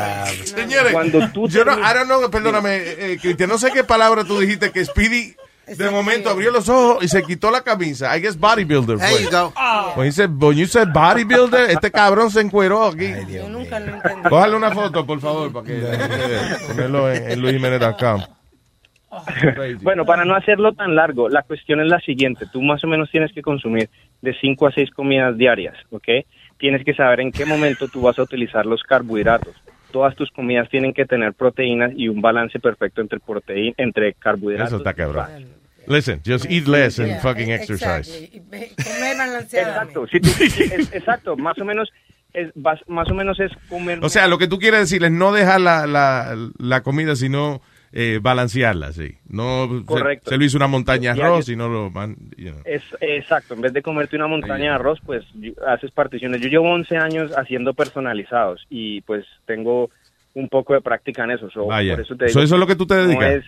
[0.45, 3.85] Señores, Cuando tú yo no, I don't know, perdóname, eh, eh, Cristian, no sé qué
[3.85, 5.35] palabra tú dijiste que Speedy
[5.67, 8.15] de momento abrió los ojos y se quitó la camisa.
[8.17, 8.99] I guess bodybuilder.
[8.99, 9.53] There you go.
[9.97, 13.11] When, he said, when you said bodybuilder, este cabrón se encueró aquí.
[13.31, 14.29] Yo nunca lo entendí.
[14.29, 15.81] Cójale una foto, por favor, para que
[16.67, 18.23] ponerlo en, en luisjimenez.com.
[19.83, 22.47] Bueno, para no hacerlo tan largo, la cuestión es la siguiente.
[22.53, 23.89] Tú más o menos tienes que consumir
[24.23, 26.09] de 5 a 6 comidas diarias, ¿ok?
[26.59, 29.55] Tienes que saber en qué momento tú vas a utilizar los carbohidratos.
[29.93, 34.69] Todas tus comidas tienen que tener proteínas y un balance perfecto entre proteína, entre carbohidratos.
[34.69, 35.27] Eso está cabrón.
[35.87, 38.31] Listen, just eat less and fucking eh, exercise.
[39.69, 41.91] Exacto, tú- es- exacto, más o menos
[42.33, 45.33] es más o menos es comer O sea, lo que tú quieres decir es no
[45.33, 47.61] dejar la, la, la comida, sino
[47.97, 49.15] eh, balancearla, sí.
[49.29, 50.29] No se- Correcto.
[50.31, 51.91] Se, lo hizo una montaña de arroz y no lo...
[51.91, 52.61] man- you know.
[52.65, 55.25] Es, exacto, en vez de comerte una montaña de arroz, pues
[55.67, 56.41] haces particiones.
[56.43, 59.91] Yo llevo 11 años haciendo personalizados y pues tengo
[60.35, 61.49] un poco de práctica en eso.
[61.51, 61.95] so, Vaya.
[61.95, 63.35] por eso, te So, digo ¿eso es lo que tú te no dedicas?
[63.37, 63.45] es-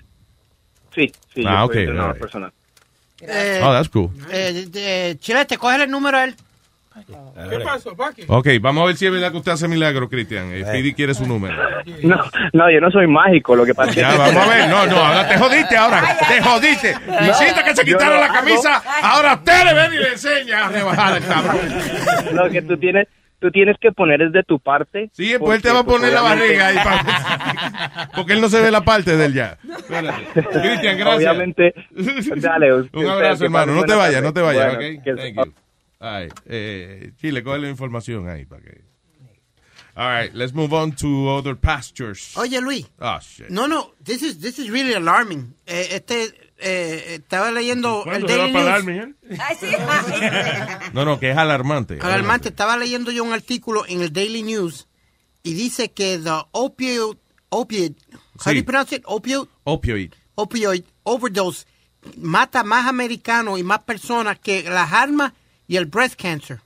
[0.94, 2.22] sí, sí, Ah, yo ok, soy entrenador alright.
[2.22, 2.52] personal.
[3.22, 4.11] Eh, Oh, that's cool.
[4.30, 6.35] eh, eh, Chilete, cógele el número él.
[7.50, 8.22] ¿Qué pasó, Paqui?
[8.28, 10.50] Ok, vamos a ver si es verdad que usted hace milagro, Cristian.
[10.52, 11.54] Eh, Speedy quiere su número.
[12.02, 12.20] No,
[12.52, 14.68] no, yo no soy mágico, lo que pasa es Ya, que- vamos a ver.
[14.68, 16.16] No, no, ahora te jodiste ahora.
[16.28, 16.94] Te jodiste.
[17.30, 18.82] Hiciste que se quitaron la camisa.
[19.02, 21.59] Ahora usted le ven y le enseña a rebajar el cabrón.
[22.32, 25.11] Lo que tú tienes, tú tienes que poner es de tu parte.
[25.12, 28.61] Sí, pues él te va a poner la barriga ahí para- Porque él no se
[28.61, 29.59] ve la parte de él ya.
[30.32, 31.16] Cristian, gracias.
[31.16, 31.74] Obviamente,
[32.37, 32.72] dale.
[32.72, 33.72] Un abrazo, hermano.
[33.74, 35.04] No te vayas, no te vayas, Bueno, ¿ok?
[35.04, 35.52] que- Thank you.
[36.00, 36.32] All right.
[36.46, 38.85] Eh, Chile, coge la información ahí para que...
[39.98, 42.37] All right, let's move on to other pastures.
[42.37, 42.85] Oye, Luis.
[43.00, 43.48] Oh, shit.
[43.48, 45.54] No, no, this is, this is really alarming.
[45.66, 48.87] Eh, este, eh, estaba leyendo el ¿Cuándo se va Daily a parar, News.
[49.24, 49.40] Miguel?
[49.40, 49.66] Ay, sí.
[50.92, 51.98] No, no, que es alarmante.
[52.02, 54.87] Alarmante, estaba leyendo yo un artículo en el Daily News
[55.42, 57.16] y dice que the opioid,
[57.48, 57.92] opioid,
[58.35, 58.56] how do Sí.
[58.59, 59.02] you pronounce it?
[59.06, 60.12] Opioid, Opioid.
[60.35, 61.64] opioid overdose
[62.18, 65.32] mata más americanos y más personas que las armas
[65.66, 66.61] y el breast cancer.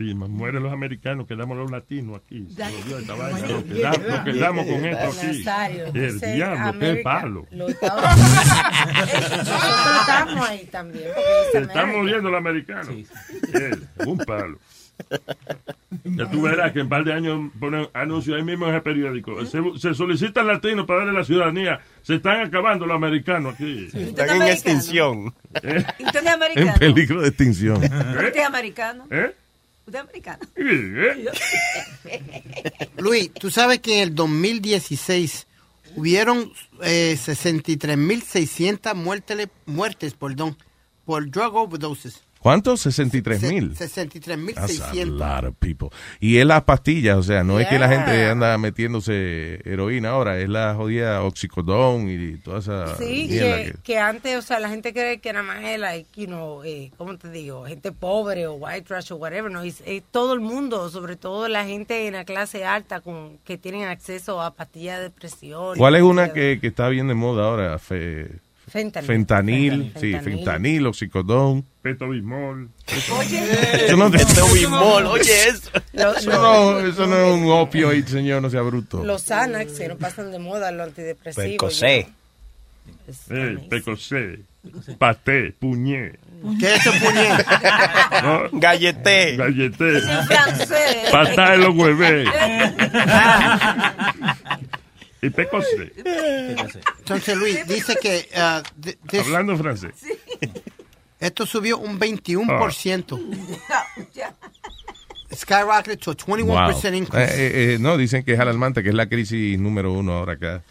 [0.00, 2.46] Sí, más mueren los americanos, quedamos los latinos aquí.
[2.48, 3.46] Esta vaina.
[3.48, 5.38] Nos quedamos, nos quedamos con esto aquí.
[5.38, 7.46] Nazario, El diablo, qué palo.
[7.50, 7.92] Nosotros
[10.00, 11.10] estamos ahí también.
[11.52, 12.94] Se están muriendo los americanos.
[14.06, 14.58] Un palo.
[16.04, 19.44] Ya tú verás que en par de años ponen anuncios ahí mismo en el periódico.
[19.46, 21.80] Se, se solicitan latinos para darle la ciudadanía.
[22.02, 23.88] Se están acabando los americanos aquí.
[23.92, 25.34] Están en extinción.
[25.62, 25.84] ¿Eh?
[25.98, 26.74] ¿Y usted es En americano?
[26.78, 27.76] peligro de extinción.
[27.82, 29.06] ¿Usted es americano?
[29.10, 29.34] ¿Eh?
[29.86, 30.38] ¿Usted es americano?
[32.98, 35.46] Luis, tú sabes que en el 2016
[35.96, 40.56] hubieron eh, 63.600 muertes, muertes perdón,
[41.04, 42.22] por drug overdoses.
[42.40, 42.80] ¿Cuántos?
[42.80, 43.74] 63 mil.
[43.76, 45.06] That's a 63.600.
[45.18, 45.88] lot of people.
[46.20, 47.98] Y es las pastillas, o sea, no es que la Yeah.
[48.06, 53.74] gente anda metiéndose heroína ahora, es la jodida oxicodón y toda esa Sí, que, que-
[53.82, 56.90] que antes, o sea, la gente cree que nada más es, like, you know, eh,
[56.96, 57.66] ¿cómo te digo?
[57.66, 61.46] Gente pobre o white trash o whatever, no, es, es todo el mundo, sobre todo
[61.48, 65.76] la gente en la clase alta con que tienen acceso a pastillas de depresión.
[65.76, 67.78] ¿Cuál es una que, que está bien de moda ahora?
[67.78, 68.30] Fe-
[68.70, 69.06] Fentanil.
[69.06, 70.22] Fentanil, sí, Fentanil.
[70.38, 71.64] fentanil, oxicodón.
[71.82, 72.68] Petobismol.
[73.88, 75.70] Yo no te- Petobismol, oye eso.
[75.92, 79.04] Eso no, eso no es un opioid, señor, no sea bruto.
[79.04, 81.46] Los Xanax que no pasan de moda, los antidepresivos.
[81.50, 82.08] Percocé.
[83.08, 83.34] ya.
[83.36, 84.38] Eh, pecosé.
[84.98, 86.12] Paté, puñé.
[86.58, 87.28] ¿Qué es eso, puñé?
[88.22, 88.48] ¿No?
[88.60, 89.36] Galleté.
[89.36, 89.98] Galleté.
[89.98, 90.96] Es en francés.
[91.10, 92.28] Patá en los huevés.
[95.22, 95.92] Y pecosé.
[96.98, 99.92] Entonces, Luis, dice que ah, de- de- Hablando francés.
[101.20, 103.18] esto subió un 21%.
[105.34, 106.94] Skyrocketed to a 21% Wow.
[106.94, 107.34] increase.
[107.34, 110.32] Eh, eh, eh, no, dicen que es alarmante, que es la crisis número uno ahora
[110.34, 110.62] acá.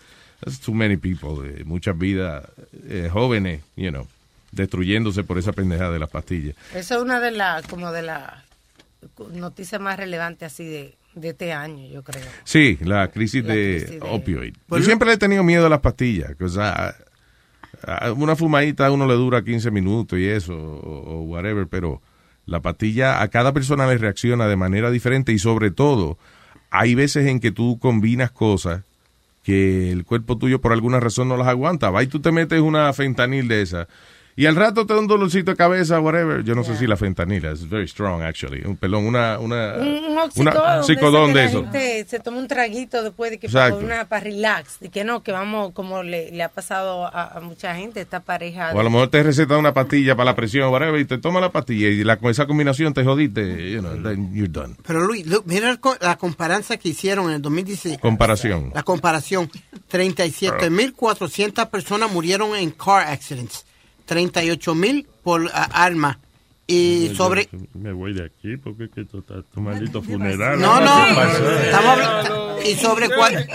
[0.41, 2.45] There's too many people, eh, muchas vidas
[2.87, 4.07] eh, jóvenes, you know,
[4.51, 6.55] destruyéndose por esa pendejada de las pastillas.
[6.73, 8.33] Esa es una de las, como de las
[9.33, 12.23] noticias más relevantes así de, de este año, yo creo.
[12.43, 14.53] Sí, la crisis La de crisis de- opioid.
[14.67, 16.35] Pues Yo lo- siempre le he tenido miedo a las pastillas.
[16.35, 16.95] que, o sea,
[18.15, 22.01] una fumadita a uno le dura 15 minutos y eso, o, o whatever, pero
[22.45, 26.17] la pastilla a cada persona le reacciona de manera diferente y sobre todo
[26.71, 28.81] hay veces en que tú combinas cosas
[29.43, 31.89] que el cuerpo tuyo por alguna razón no las aguanta.
[31.89, 33.87] Va y tú te metes una fentanil de esa.
[34.39, 36.45] Y al rato te da un dolorcito de cabeza, whatever.
[36.45, 38.63] Yo no sé si la fentanil es very strong, actually.
[38.65, 41.65] Un pelón, una, una, Un, un una oxicodón, psicodón de eso.
[42.07, 43.75] se toma un traguito después de que Exacto.
[43.75, 44.77] para, una, para relax.
[44.79, 48.21] Y que no, que vamos, como le, le ha pasado a, a mucha gente, esta
[48.21, 48.71] pareja.
[48.73, 51.41] O a lo mejor te receta una pastilla para la presión, whatever, y te toma
[51.41, 54.77] la pastilla y la, con esa combinación te jodiste, you know, then you're done.
[54.87, 57.97] Pero Luis, look, mira la comparanza que hicieron en el 2016.
[57.97, 58.71] Comparación.
[58.73, 59.51] La comparación.
[59.91, 63.65] 37.400 personas murieron en car accidents.
[64.09, 66.19] 38.000 por ah, arma.
[66.71, 67.49] Y sobre...
[67.73, 70.59] Me voy de aquí porque es que esto está tu maldito funeral.
[70.59, 71.07] No, no.
[71.07, 73.07] Estamos hablando- y sobre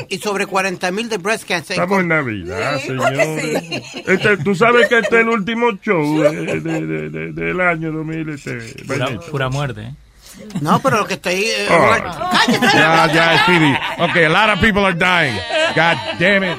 [0.09, 1.75] y sobre 40.000 de breast cancer.
[1.77, 3.13] Estamos en Navidad, Sí, señor.
[3.41, 3.83] sí.
[4.07, 7.93] Este, Tú sabes que este es el último show de- de- de- de- del año
[7.93, 8.31] 2000.
[8.31, 9.95] Este, Pura, pura muerte, ¿eh?
[10.63, 11.45] No, pero lo que estoy...
[11.45, 11.95] eh, Oh.
[12.33, 12.67] ¡Cállate!
[12.77, 13.75] Ya, ya, Speedy.
[14.11, 15.37] Okay, a lot of people are dying.
[15.77, 16.59] God damn it.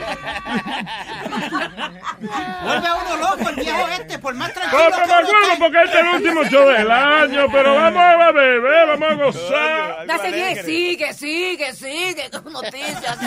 [2.64, 5.28] Vuelve a uno loco el viejo este, por más tranquilo No, no que me uno
[5.28, 9.14] acuerdo porque este es el último show del año, pero vamos a beber, vamos a
[9.16, 10.08] gozar.
[10.08, 13.18] Dase bien, sigue, sigue, sigue con noticias.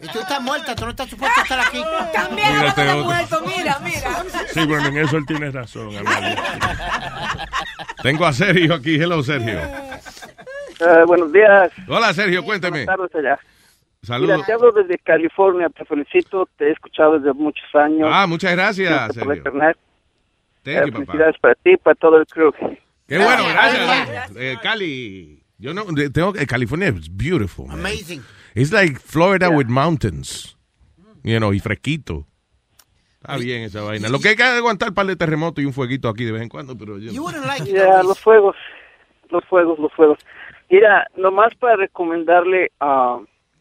[0.00, 1.82] Y tú estás muerta, tú no estás supuesto a estar aquí.
[2.12, 3.04] También de otro.
[3.04, 4.24] muerto, mira, mira.
[4.52, 5.90] Sí, bueno, en eso él tiene razón.
[8.02, 8.94] Tengo a Sergio aquí.
[8.96, 9.58] Hello, Sergio.
[10.80, 11.70] Eh, buenos días.
[11.88, 12.86] Hola, Sergio, cuénteme.
[12.86, 13.38] Buenas tardes allá.
[14.02, 14.36] Saludos.
[14.36, 18.08] Mira, te hablo desde California, te felicito, te he escuchado desde muchos años.
[18.10, 19.76] Ah, muchas gracias, por internet.
[20.62, 21.04] Thank Eh, you, papá.
[21.06, 22.52] felicidades para ti, para todo el crew.
[23.06, 24.32] Qué bueno, gracias.
[24.36, 25.42] Eh, Cali.
[25.58, 27.66] Yo no, tengo, eh, California is beautiful.
[27.66, 27.80] man.
[27.80, 28.22] Amazing.
[28.54, 30.56] It's like Florida with mountains.
[31.22, 32.26] You know, y fresquito.
[33.20, 34.08] Está bien esa vaina.
[34.08, 36.40] Lo que hay que aguantar un par de terremotos y un fueguito aquí de vez
[36.42, 37.12] en cuando, pero yo.
[37.12, 37.82] You wouldn't like Luis.
[38.04, 38.56] los fuegos,
[39.28, 40.18] los fuegos, los fuegos.
[40.70, 43.18] Mira, nomás para recomendarle a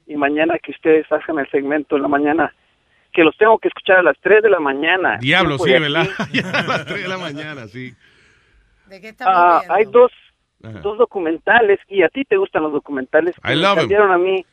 [0.09, 2.53] y mañana que ustedes hagan el segmento en la mañana,
[3.13, 5.17] que los tengo que escuchar a las 3 de la mañana.
[5.21, 5.71] Diablo, sí.
[5.71, 6.05] ¿verdad?
[6.53, 7.93] A las 3 de la mañana, sí.
[8.87, 10.11] ¿De qué Ah, hay dos,
[10.59, 13.35] dos documentales y a ti te gustan los documentales.
[13.41, 13.77] que I me love 'em.
[13.83, 14.45] cambiaron a mí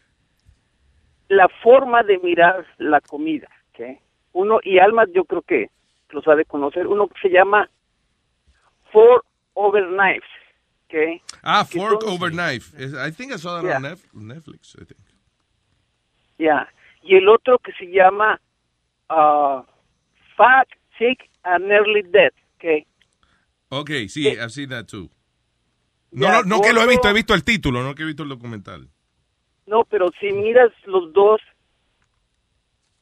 [1.29, 3.49] la forma de mirar la comida.
[3.73, 3.99] ¿ok?
[4.33, 5.71] Uno, y Alma yo creo que
[6.11, 7.69] lo sabe conocer, uno que se llama
[8.93, 10.29] Four Over Knives.
[10.87, 11.23] ¿ok?
[11.43, 12.77] Ah, Fork son- Over Knife.
[12.79, 13.77] I think I saw that Yeah.
[14.15, 14.77] on Netflix.
[14.81, 15.01] I think.
[16.39, 16.69] Ya.
[17.07, 18.41] y el otro que se llama
[19.09, 19.65] ah,
[20.37, 20.69] Fat,
[20.99, 22.33] Sick and Nearly Dead.
[22.57, 22.87] Okay.
[23.69, 25.09] Ok, sí, I've seen that too.
[26.11, 28.23] No, no, no que lo he visto, he visto el título, no que he visto
[28.23, 28.89] el documental.
[29.67, 31.41] No, pero si miras los dos,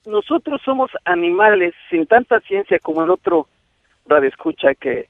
[0.06, 3.48] nosotros somos animales sin tanta ciencia como el otro
[4.06, 5.08] radioescucha que,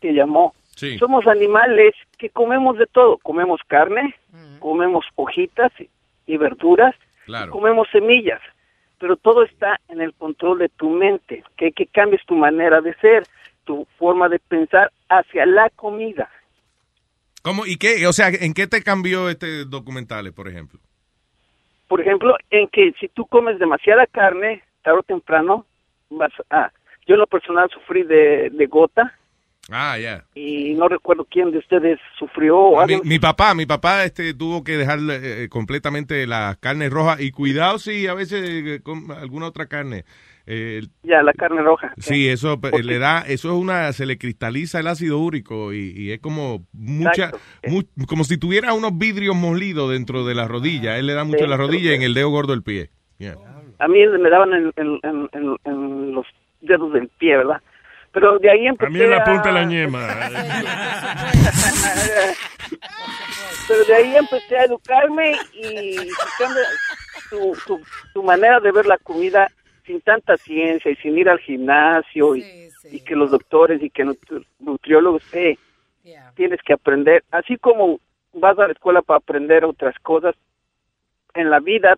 [0.00, 0.54] que llamó.
[0.76, 0.98] Sí.
[0.98, 3.18] Somos animales que comemos de todo.
[3.18, 4.14] Comemos carne,
[4.60, 5.88] comemos hojitas y,
[6.26, 6.94] y verduras,
[7.26, 7.50] Claro.
[7.50, 8.40] comemos semillas.
[8.98, 12.94] Pero todo está en el control de tu mente, que, que cambies tu manera de
[12.94, 13.24] ser,
[13.64, 16.30] tu forma de pensar hacia la comida.
[17.42, 17.66] ¿Cómo?
[17.66, 18.06] ¿Y qué?
[18.06, 20.80] O sea, ¿en qué te cambió este documental, por ejemplo?
[21.88, 25.66] Por ejemplo, en que si tú comes demasiada carne, tarde o temprano
[26.08, 26.72] vas a...
[27.06, 29.14] Yo en lo personal sufrí de, de gota
[29.70, 30.24] Ah, ya.
[30.36, 32.70] y no recuerdo quién de ustedes sufrió.
[32.86, 37.32] Mi, mi papá, mi papá este tuvo que dejar eh, completamente la carne roja y
[37.32, 40.04] cuidado si a veces eh, con alguna otra carne.
[40.48, 41.92] Eh, Ya, la carne roja.
[41.98, 45.90] sí, eso eh, le da, eso es una, se le cristaliza el ácido úrico y,
[45.96, 47.32] y es como mucha,
[47.66, 50.96] mu- como si tuviera unos vidrios molidos dentro de la rodilla.
[50.98, 52.90] Él le da mucho en la rodilla y en el dedo gordo del pie.
[53.18, 53.34] Yeah.
[53.80, 56.26] A mí me daban en, en- en- en- en los
[56.60, 57.60] dedos del pie, ¿verdad?
[58.16, 60.08] Pero de ahí empecé A mí en la punta de la a- ñema.
[63.68, 65.96] Pero de ahí empecé a educarme y
[67.28, 67.54] tu,
[68.14, 69.50] tu manera de ver la comida
[69.84, 74.06] sin tanta ciencia y sin ir al gimnasio y, y que los doctores y que
[74.06, 75.58] nutri- nutriólogos, eh,
[76.36, 78.00] tienes que aprender, así como
[78.32, 80.34] vas a la escuela para aprender otras cosas,
[81.34, 81.96] en la vida,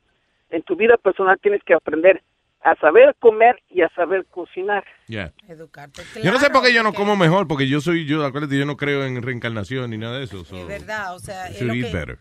[0.51, 2.23] en tu vida personal tienes que aprender
[2.63, 4.85] a saber comer y a saber cocinar.
[5.07, 5.33] Yeah.
[5.49, 6.03] Educarte.
[6.23, 8.67] Yo no sé por qué yo no como mejor, porque yo soy, yo, acuérdate, yo
[8.67, 10.45] no creo en reencarnación ni nada de eso.
[10.45, 12.19] so Es verdad, o sea, es should lo eat que, better.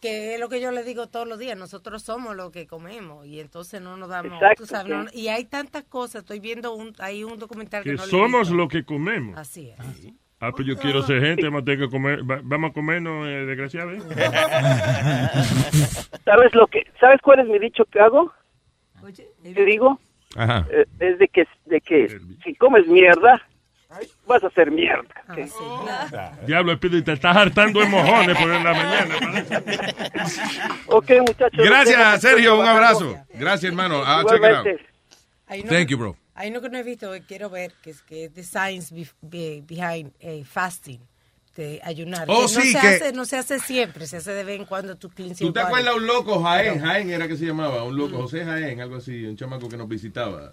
[0.00, 3.24] que es lo que yo le digo todos los días, nosotros somos lo que comemos
[3.26, 6.74] y entonces no nos damos, Exacto, tú sabes, no- y hay tantas cosas, estoy viendo
[6.74, 9.38] un, hay un documental que, Que no somos lo que comemos.
[9.38, 9.76] Así es.
[10.40, 13.26] Ah, pues yo quiero ser gente, vamos a tener que comer, va- vamos a comernos,
[13.26, 13.90] eh, desgraciado.
[16.24, 18.32] ¿Sabes lo que, sabes cuál es mi dicho que hago?
[19.14, 19.98] ¿Qué digo?
[20.36, 20.66] Ajá.
[20.70, 23.42] Eh, es de que, de que si comes mierda,
[24.26, 25.08] vas a hacer mierda.
[25.30, 26.46] ¿ok?
[26.46, 29.14] Diablo, Speedy, te estás hartando de mojones por en la mañana.
[30.88, 31.64] Ok, muchachos.
[31.64, 33.16] Gracias, Sergio, un abrazo.
[33.34, 34.02] Gracias, hermano.
[34.02, 34.44] I'll check it
[35.56, 35.68] out.
[35.68, 36.16] Thank you, bro.
[36.34, 38.94] Hay uno que no he visto que quiero ver, que es, que es The Science
[38.94, 41.00] be- be- Behind eh, Fasting,
[41.62, 42.24] de ayunar.
[42.28, 44.58] Oh, que no sí, se que- Hace, no se hace siempre, se hace de vez
[44.60, 45.66] en cuando tu cleanse ¿Tú te body.
[45.66, 46.80] acuerdas un loco, Jaén?
[46.80, 49.88] Jaén era que se llamaba, un loco, José Jaén, algo así, un chamaco que nos
[49.88, 50.52] visitaba.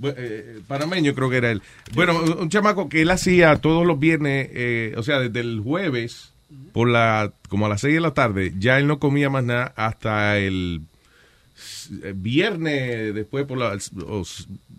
[0.00, 1.62] Bu- eh, panameño creo que era él.
[1.94, 6.32] Bueno, un chamaco que él hacía todos los viernes, eh, o sea, desde el jueves,
[6.72, 9.72] por la, como a las 6 de la tarde, ya él no comía más nada
[9.76, 10.80] hasta el
[12.02, 13.76] eh, viernes, después por la,
[14.06, 14.24] o,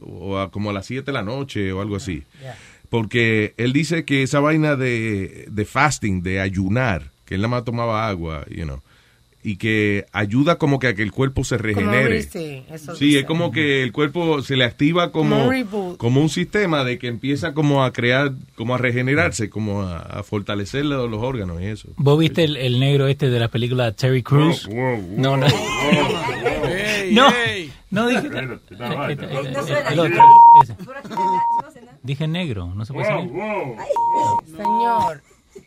[0.01, 2.23] o a como a las 7 de la noche o algo así.
[2.91, 7.63] Porque él dice que esa vaina de, de fasting, de ayunar, que él nada más
[7.63, 8.81] tomaba agua, you know,
[9.43, 12.09] y que ayuda como que a que el cuerpo se regenere.
[12.09, 13.19] re- sí, eso Sí, dice.
[13.21, 15.97] es como que el cuerpo se le activa Como como, un reboot.
[15.97, 20.21] como un sistema de que empieza como a crear, como a regenerarse, como a, a
[20.23, 21.87] fortalecer los, los órganos y eso.
[21.95, 24.67] ¿Vos viste el, el negro este de la película Terry Crews?
[24.69, 25.47] no, no.
[27.11, 27.29] no,
[27.89, 28.27] no dije.
[28.27, 29.17] Eh, está eh,
[32.03, 33.75] Dije negro, no se puede decir negro.
[34.57, 35.21] Señor.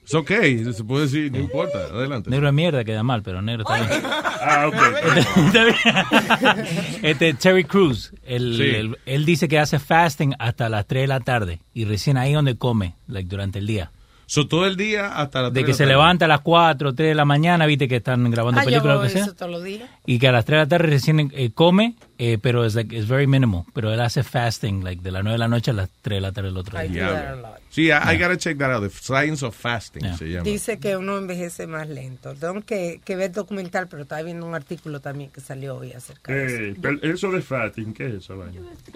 [0.04, 0.30] Es ok,
[0.74, 2.30] se puede decir, no importa, adelante.
[2.30, 4.02] Negro de mierda queda mal, pero negro está bien.
[4.06, 4.74] Ah, ok.
[7.02, 8.62] Este Terry Crews, él, Sí.
[8.76, 12.32] él- él dice que hace fasting hasta las 3 de la tarde y recién ahí
[12.32, 13.90] donde come, like, durante el día.
[14.26, 15.92] So, todo el día hasta las De tres que la se tarde.
[15.92, 18.86] levanta a las 4, 3 de la mañana, viste que están grabando Ah, yo películas
[18.96, 19.22] o hago lo que sea.
[19.24, 19.88] eso todos los días.
[20.06, 22.96] Y que a las 3 de la tarde recién eh, come, eh, pero es like,
[22.96, 23.64] it's very minimal.
[23.74, 26.20] Pero él hace fasting, like de las 9 de la noche a las 3 de
[26.20, 26.88] la tarde el otro día.
[26.90, 27.48] Diablo.
[27.68, 28.82] Sí, I, I gotta check that out.
[28.82, 30.44] The Science of Fasting se llama.
[30.44, 32.34] Dice que uno envejece más lento.
[32.34, 36.32] Tengo que, que ver documental, pero estaba viendo un artículo también que salió hoy acerca
[36.32, 36.56] de eso.
[36.62, 38.42] Eh, pero eso de fatting, ¿qué es eso?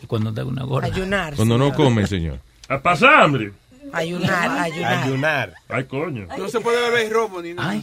[0.06, 0.86] Cuando te hago una gorda.
[0.86, 1.34] Ayunar.
[1.34, 1.76] Cuando no señor.
[1.76, 2.40] come, señor.
[2.68, 3.52] A pasar hambre.
[3.92, 5.02] Ayunar, ayunar.
[5.04, 5.52] Ayunar.
[5.68, 6.26] Ay, coño.
[6.36, 7.74] No se puede beber romo ni nada.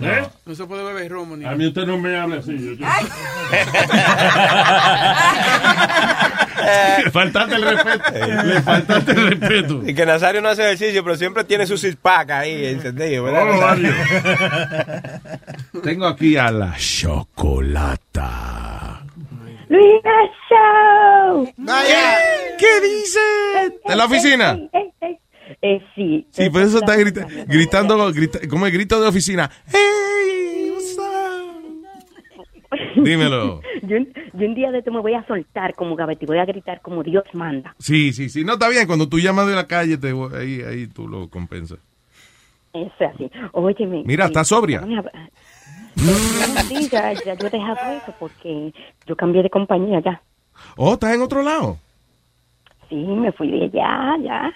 [0.00, 0.26] ¿Eh?
[0.46, 1.58] No se puede beber romo ni A nada.
[1.58, 2.56] mí usted no me habla así.
[2.58, 2.86] yo- yo-
[7.04, 8.12] Le faltaste el respeto.
[8.44, 9.82] Le faltaste el respeto.
[9.86, 13.78] Y que Nazario no hace ejercicio, pero siempre tiene su six pack ahí encendido, ¿verdad?
[15.72, 15.80] Oh?
[15.82, 18.36] Tengo aquí a la chocolata.
[20.50, 21.48] Show.
[22.58, 23.20] ¿Qué dice?
[23.86, 24.58] ¿De la oficina?
[25.62, 26.26] Eh, sí.
[26.30, 29.50] Sí, por eso está grita- gritando, grita- como el grito de oficina.
[29.66, 29.78] ¡Hey!
[32.96, 33.60] Dímelo.
[33.82, 36.38] Yo, un- yo un día de esto me voy a soltar como gavete y voy
[36.38, 37.74] a gritar como Dios manda.
[37.78, 38.44] Sí, sí, sí.
[38.44, 38.86] No, está bien.
[38.86, 41.78] Cuando tú llamas de la calle, te, voy- ahí, ahí tú lo compensas.
[42.72, 43.30] Eso es así.
[43.52, 44.02] Óyeme.
[44.04, 44.76] Mira, ¿estás sobria?
[44.80, 45.30] estaban hab-
[45.96, 48.72] No, sí, ya, ya yo he dejado eso porque
[49.06, 50.22] yo cambié de compañía ya.
[50.76, 51.78] Oh, ¿estás en otro lado?
[52.88, 54.52] Sí, me fui de allá, ya.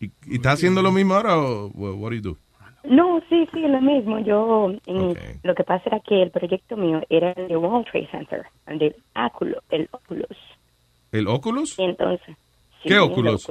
[0.00, 2.36] ¿Y, y estás haciendo lo mismo ahora o wha- what do you do?
[2.84, 4.20] No, sí, sí, lo mismo.
[4.20, 8.08] Yo, en- lo que pasa era que el proyecto mío era el de World Trade
[8.10, 10.38] Center, el del Oculus, el Oculus.
[11.12, 11.78] ¿El Oculus?
[11.78, 12.36] Y entonces,
[12.82, 13.48] sí, ¿Qué el Oculus?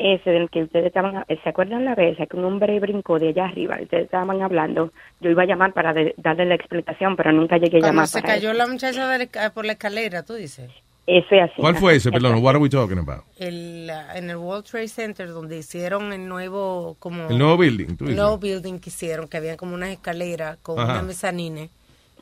[0.00, 3.46] Ese del que ustedes estaban, ¿se acuerdan la vez que un hombre brincó de allá
[3.46, 3.78] arriba?
[3.82, 4.92] Ustedes estaban hablando.
[5.20, 8.06] Yo iba a llamar para de- darle la explicación, pero nunca llegué a Cuando llamar
[8.06, 8.58] se para cayó eso.
[8.58, 10.70] la muchacha de por la escalera, tú dices.
[11.10, 11.54] Eso es así.
[11.60, 12.12] ¿Cuál fue ese?
[12.12, 13.24] Perdón, what are we talking about?
[13.38, 17.28] El, ah, en el World Trade Center, donde hicieron el nuevo, como...
[17.30, 18.16] El nuevo building, tú El dices.
[18.16, 20.92] nuevo building que hicieron, que había como unas escaleras con Ajá.
[20.92, 21.70] una mezanine.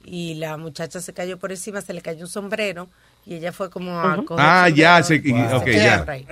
[0.05, 2.87] Y la muchacha se cayó por encima, se le cayó un sombrero.
[3.25, 5.23] Y ella fue como a coger Ah, el ya, sombrero.
[5.25, 5.99] se, y- Se ok, quedó ya.
[6.05, 6.27] por ahí.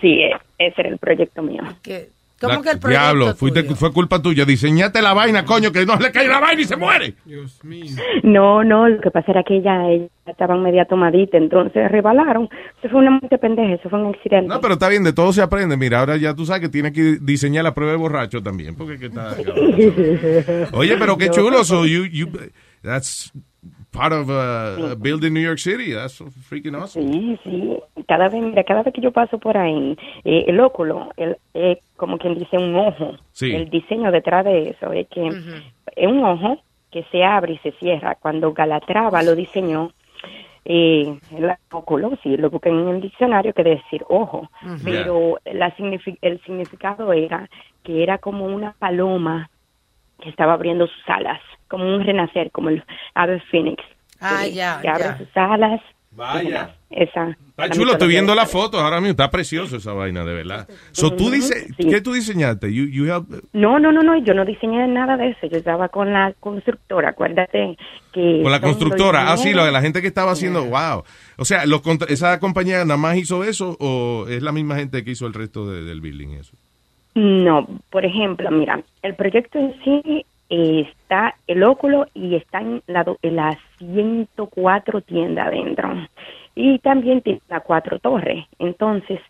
[0.00, 1.62] Sí, e- ese era el proyecto mío.
[1.82, 2.10] Que-
[2.46, 3.76] ¿Cómo La- que el proyecto Diablo, fuiste- tuyo?
[3.76, 4.44] fue culpa tuya.
[4.44, 7.14] Diseñate la vaina, coño, que no le cae la vaina y se muere.
[8.22, 12.48] No, no, lo que pasa era que ella, ella estaba media tomadita, entonces rebalaron.
[12.82, 14.48] Eso fue una mente pendeja, eso fue un accidente.
[14.48, 15.76] No, pero está bien, de todo se aprende.
[15.76, 18.98] Mira, ahora ya tú sabes que tienes que diseñar la prueba de borracho también, porque
[18.98, 19.34] que está...
[20.72, 21.64] Oye, pero qué chulo.
[21.64, 22.28] So you, you,
[22.82, 23.32] that's
[23.90, 25.92] part of uh, building New York City.
[25.92, 27.06] That's freaking awesome.
[27.12, 27.93] Sí, sí.
[28.06, 31.78] Cada vez, mira, cada vez que yo paso por ahí, eh, el óculo, el, eh,
[31.96, 33.16] como quien dice un ojo.
[33.32, 33.54] Sí.
[33.54, 35.26] El diseño detrás de eso es que
[35.96, 36.58] es un ojo
[36.90, 38.14] que se abre y se cierra.
[38.16, 39.90] Cuando Galatrava lo diseñó,
[40.64, 44.48] eh, el óculo, sí, lo busqué en el diccionario, quiere decir ojo.
[44.84, 45.74] Pero la
[46.22, 47.48] el significado era
[47.82, 49.50] que era como una paloma
[50.22, 52.82] que estaba abriendo sus alas, como un renacer, como el
[53.14, 53.82] ave fénix.
[54.20, 55.18] Ah, que- ya, Que abre ya.
[55.18, 55.80] sus alas.
[56.16, 56.74] Vaya.
[56.90, 57.36] Esa.
[57.56, 59.10] Está chulo, estoy viendo las fotos ahora mismo.
[59.10, 60.68] Está precioso esa vaina, de verdad.
[60.92, 61.88] So, tú Ujú, dices, sí.
[61.88, 62.72] ¿qué tú diseñaste?
[62.72, 65.46] You, you help- No, no, no, no, yo no diseñé nada de eso.
[65.48, 67.76] Yo estaba con la constructora, acuérdate
[68.12, 68.40] que...
[68.42, 69.32] Con la constructora.
[69.32, 71.02] Ah, sí, lo de la gente que estaba haciendo, wow.
[71.36, 75.10] O sea, los ¿esa compañía nada más hizo eso o es la misma gente que
[75.12, 76.56] hizo el resto de- del building eso?
[77.16, 83.04] No, por ejemplo, mira, el proyecto en sí está el óculo y está en, la,
[83.04, 85.90] do- en las 104 tiendas adentro.
[86.54, 88.44] Y también tiene las cuatro torres.
[88.58, 89.20] Entonces,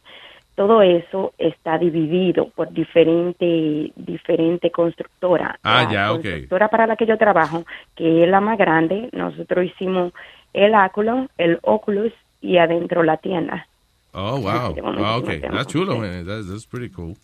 [0.54, 5.58] todo eso está dividido por diferente, diferente constructora.
[5.62, 6.20] Ah, La ya, ok.
[6.22, 7.64] constructora para la que yo trabajo,
[7.96, 10.12] que es la más grande, nosotros hicimos
[10.52, 13.66] el áculo, el Oculus y adentro la tienda.
[14.12, 14.74] Oh, wow.
[14.82, 15.24] momento Ah, no ok.
[15.26, 16.26] tenemos, That's chulo, man.
[16.26, 17.16] That's, that's pretty cool.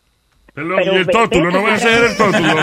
[0.54, 2.54] Pero, Pero y el tótulo, no va a ser el tótulo.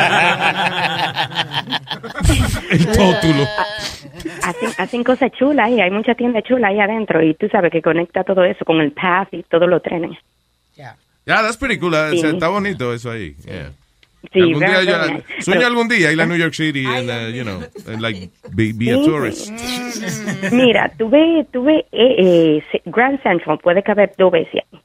[2.72, 3.48] el tótulo.
[4.44, 7.82] Hacen, hacen cosas chulas ahí, hay mucha tienda chula ahí adentro y tú sabes que
[7.82, 10.18] conecta todo eso con el path y todos los trenes.
[10.76, 11.94] Yeah, that's pretty cool.
[11.94, 12.26] Uh, Sí.
[12.26, 13.36] Está bonito eso ahí.
[13.46, 13.72] Yeah.
[14.34, 15.24] Sí, algún día yo, nice.
[15.40, 18.30] sueño Pero- algún día ir a New York City and, uh, you know, and like
[18.54, 19.06] be, be a Sí.
[19.06, 19.52] tourist.
[20.52, 24.80] Mira, tuve, tuve eh, eh, Grand Central, puede caber dos veces ahí.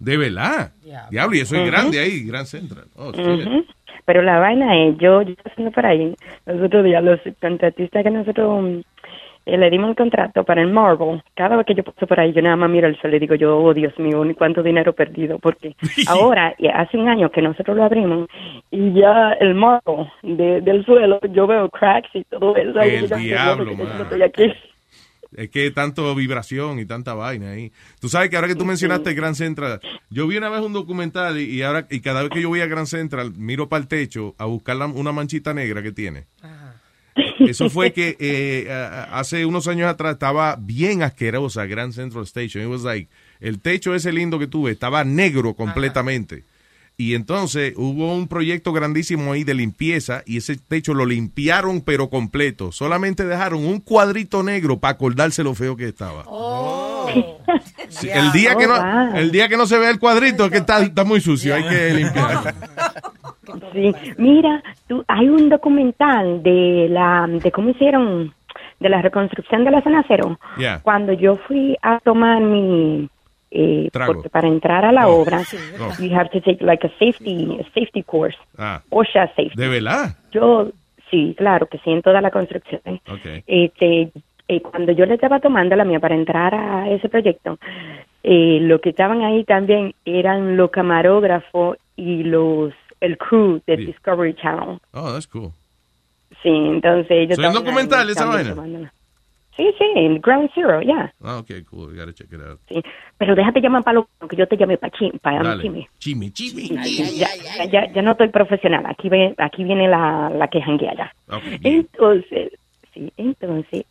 [0.00, 0.72] De verdad.
[1.10, 2.86] Diablo, y eso es grande ahí, Grand Central.
[2.96, 3.12] Oh.
[4.06, 6.14] Pero la vaina es, yo, yo haciendo por ahí,
[6.46, 8.80] los otros días, los contratistas que nosotros mm,
[9.46, 12.32] eh, le dimos el contrato para el Marvel, cada vez que yo paso por ahí,
[12.32, 14.90] yo nada más miro el suelo y digo, yo, oh Dios mío, ni cuánto dinero
[14.90, 15.76] he perdido, porque
[16.08, 18.26] ahora, hace un año que nosotros lo abrimos,
[18.70, 22.80] y ya el Marvel de- del suelo, yo veo cracks y todo eso.
[22.80, 23.98] ahí, El yo ya diablo, yo man.
[23.98, 24.52] no estoy aquí.
[25.36, 27.70] Es que tanto vibración y tanta vaina ahí.
[28.00, 31.38] Tú sabes que ahora que tú mencionaste Grand Central, yo vi una vez un documental
[31.38, 33.86] y, y ahora y cada vez que yo voy a Grand Central miro para el
[33.88, 36.26] techo a buscar la- una manchita negra que tiene.
[37.40, 38.68] Eso fue que eh,
[39.12, 42.62] hace unos años atrás estaba bien asquerosa Grand Central Station.
[42.64, 43.08] It was like,
[43.40, 46.44] el techo ese lindo que tuve estaba negro completamente.
[47.00, 52.10] Y entonces hubo un proyecto grandísimo ahí de limpieza y ese techo lo limpiaron pero
[52.10, 52.72] completo.
[52.72, 56.24] Solamente dejaron un cuadrito negro para acordarse lo feo que estaba.
[57.88, 59.16] Sí, el día que no Oh, wow.
[59.16, 61.64] el día que no se ve el cuadrito es que está, está muy sucio, hay
[61.64, 62.42] que limpiarlo.
[63.72, 68.32] Sí, mira, tú, hay un documental de la de cómo hicieron
[68.78, 70.38] de la reconstrucción de la zona cero.
[70.58, 70.80] Yeah.
[70.82, 73.08] Cuando yo fui a tomar mi
[73.50, 75.22] eh, porque para entrar a la Oh.
[75.22, 75.42] obra
[75.80, 75.90] Oh.
[76.02, 79.52] you have to take like a safety a safety course, Ah, OSHA safety.
[79.56, 80.16] ¿De verdad?
[80.32, 80.70] Yo
[81.10, 82.80] sí, claro que sí en toda la construcción.
[83.08, 83.42] Ok.
[83.46, 84.10] Este,
[84.48, 87.58] eh, cuando yo le estaba tomando la mía para entrar a ese proyecto,
[88.22, 94.34] eh, lo que estaban ahí también eran los camarógrafos y los el crew de Discovery
[94.34, 94.78] Channel.
[94.92, 95.50] Oh, that's cool.
[96.42, 98.92] Sí, entonces ellos ¿Soy un estaban ahí documental esa vaina?
[99.60, 101.12] Sí, sí, en Ground Zero, ya.
[101.22, 101.90] Ah, ok, cool.
[101.90, 102.58] We gotta check it out.
[102.66, 102.82] Sí.
[103.18, 105.42] Pero déjate llamar para lo que yo te llame para chi, para.
[105.98, 106.66] Chimi, chimi.
[107.18, 108.86] ya, ya, ya, ya no estoy profesional.
[108.86, 111.12] Aquí, ve, aquí viene la, la que janguea ya.
[111.28, 111.42] Ok.
[111.62, 112.52] Entonces,
[112.94, 113.84] sí, entonces,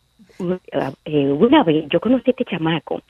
[1.04, 3.02] eh, una vez yo conocí a este chamaco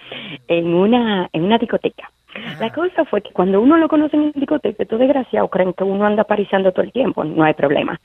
[0.46, 2.10] en una, en una discoteca.
[2.60, 5.84] La cosa fue que cuando uno lo conoce en una discoteca, estos desgraciados creen que
[5.84, 8.00] uno anda parizando todo el tiempo, no hay problema.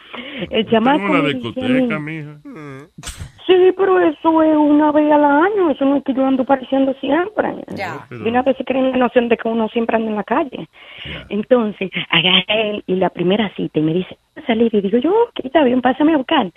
[0.50, 2.40] El chamaco una discoteca, mija.
[3.46, 6.96] Sí, pero eso es una vez al año, eso no es que yo ando pareciendo
[6.96, 7.54] siempre.
[7.76, 8.08] Ya.
[8.10, 10.68] De una vez se creen la noción de que uno siempre anda en la calle.
[11.30, 14.74] Entonces, agarra él y la primera cita y me dice, "¿Vas a salir?
[14.74, 16.52] Y digo yo, ok, está bien, pásame a buscar.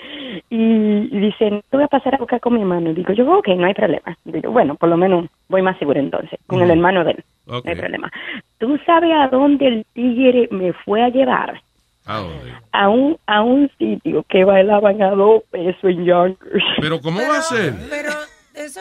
[0.49, 2.91] Y, y dice, no te voy a pasar a buscar con mi hermano.
[2.91, 4.17] Y digo yo, ok, no hay problema.
[4.25, 7.25] Y digo, bueno, por lo menos voy más seguro entonces, con el hermano de él.
[7.49, 8.13] No hay problema.
[8.59, 11.63] ¿Tú sabes a dónde el tigre me fue a llevar?
[12.05, 12.53] ¿A dónde?
[12.73, 16.65] A un, a un sitio que bailaban a dos pesos en Yonkers.
[16.81, 17.75] Pero ¿cómo va a ser?
[17.89, 18.11] Pero
[18.55, 18.81] eso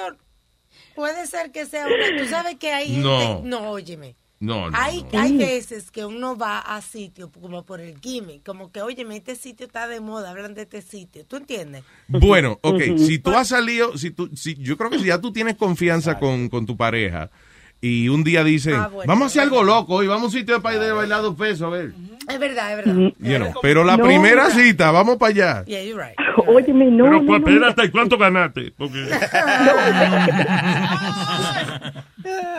[0.95, 2.18] puede ser que sea una...
[2.18, 3.01] Tú sabes que hay gente...
[3.01, 3.41] No.
[3.43, 4.15] No, óyeme.
[4.39, 4.78] No, no.
[4.78, 5.20] Hay, no.
[5.20, 9.36] hay veces que uno va a sitios como por el gimmick, como que, óyeme, este
[9.36, 11.26] sitio está de moda, hablan de este sitio.
[11.26, 11.84] ¿Tú entiendes?
[12.07, 15.32] Bueno, ok, si tú has salido, si tú, si, yo creo que si ya tú
[15.32, 17.32] tienes confianza con, con tu pareja
[17.82, 19.07] y un día dicen, Ah, bueno.
[19.07, 21.36] vamos a hacer algo loco y vamos a un sitio para ir a bailar dos
[21.36, 21.91] pesos, a ver.
[22.28, 22.93] Es verdad, es verdad.
[23.19, 25.63] You know, pero la No, primera cita, vamos para allá.
[25.65, 26.15] Yeah, you're right.
[26.47, 28.73] Óyeme, no, Pero no, pues, no, espérate, ¿y cuánto ganaste?
[28.78, 29.05] Porque...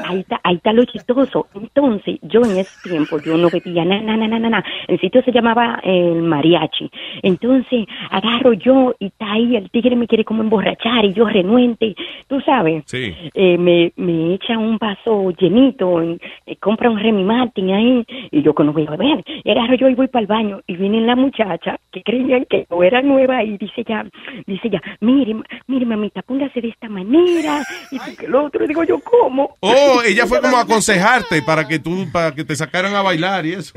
[0.04, 1.46] Ahí está, ahí está lo chistoso.
[1.54, 4.64] Entonces, yo en ese tiempo, yo no bebía nada, nada, nada, nada.
[4.86, 6.90] El sitio se llamaba el mariachi.
[7.22, 11.94] Entonces, agarro yo y está ahí, el tigre me quiere como emborrachar y yo renuente,
[12.26, 12.84] tú sabes.
[12.86, 13.14] Sí.
[13.34, 18.42] Eh, me, me echa un vaso llenito, en- eh, compra un Remy Martin ahí, y
[18.42, 19.22] yo que no voy a beber.
[19.44, 22.66] Y agarro yo y voy para el baño, y viene la muchacha, que creían que
[22.70, 24.06] yo era nueva, y dice ya,
[24.46, 25.34] dice ya, mire,
[25.66, 29.56] mire mamita, póngase de esta manera, y que el otro, y digo yo, ¿cómo?
[29.60, 33.44] Oh, ella fue como a aconsejarte para que tú, para que te sacaran a bailar
[33.46, 33.74] y eso.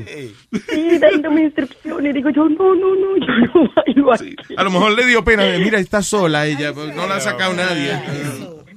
[0.70, 4.36] Sí, dándome instrucciones, digo yo, no, no, no, yo no bailo aquí.
[4.56, 8.00] A lo mejor le dio pena, mira, está sola ella, no la ha sacado nadie.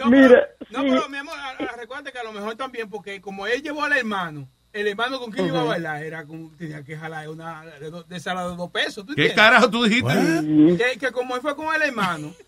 [0.10, 3.48] Mira, No, pero mi amor, a- a- recuerda que a lo mejor también, porque como
[3.48, 6.98] él llevó al hermano, el hermano con quien iba a bailar era con, tenía que
[6.98, 9.06] jalar una de, de sala de dos pesos.
[9.06, 9.36] ¿tú ¿Qué entiendes?
[9.36, 10.14] carajo tú dijiste?
[10.78, 12.45] Que, que como él fue con el hermano, ¿tú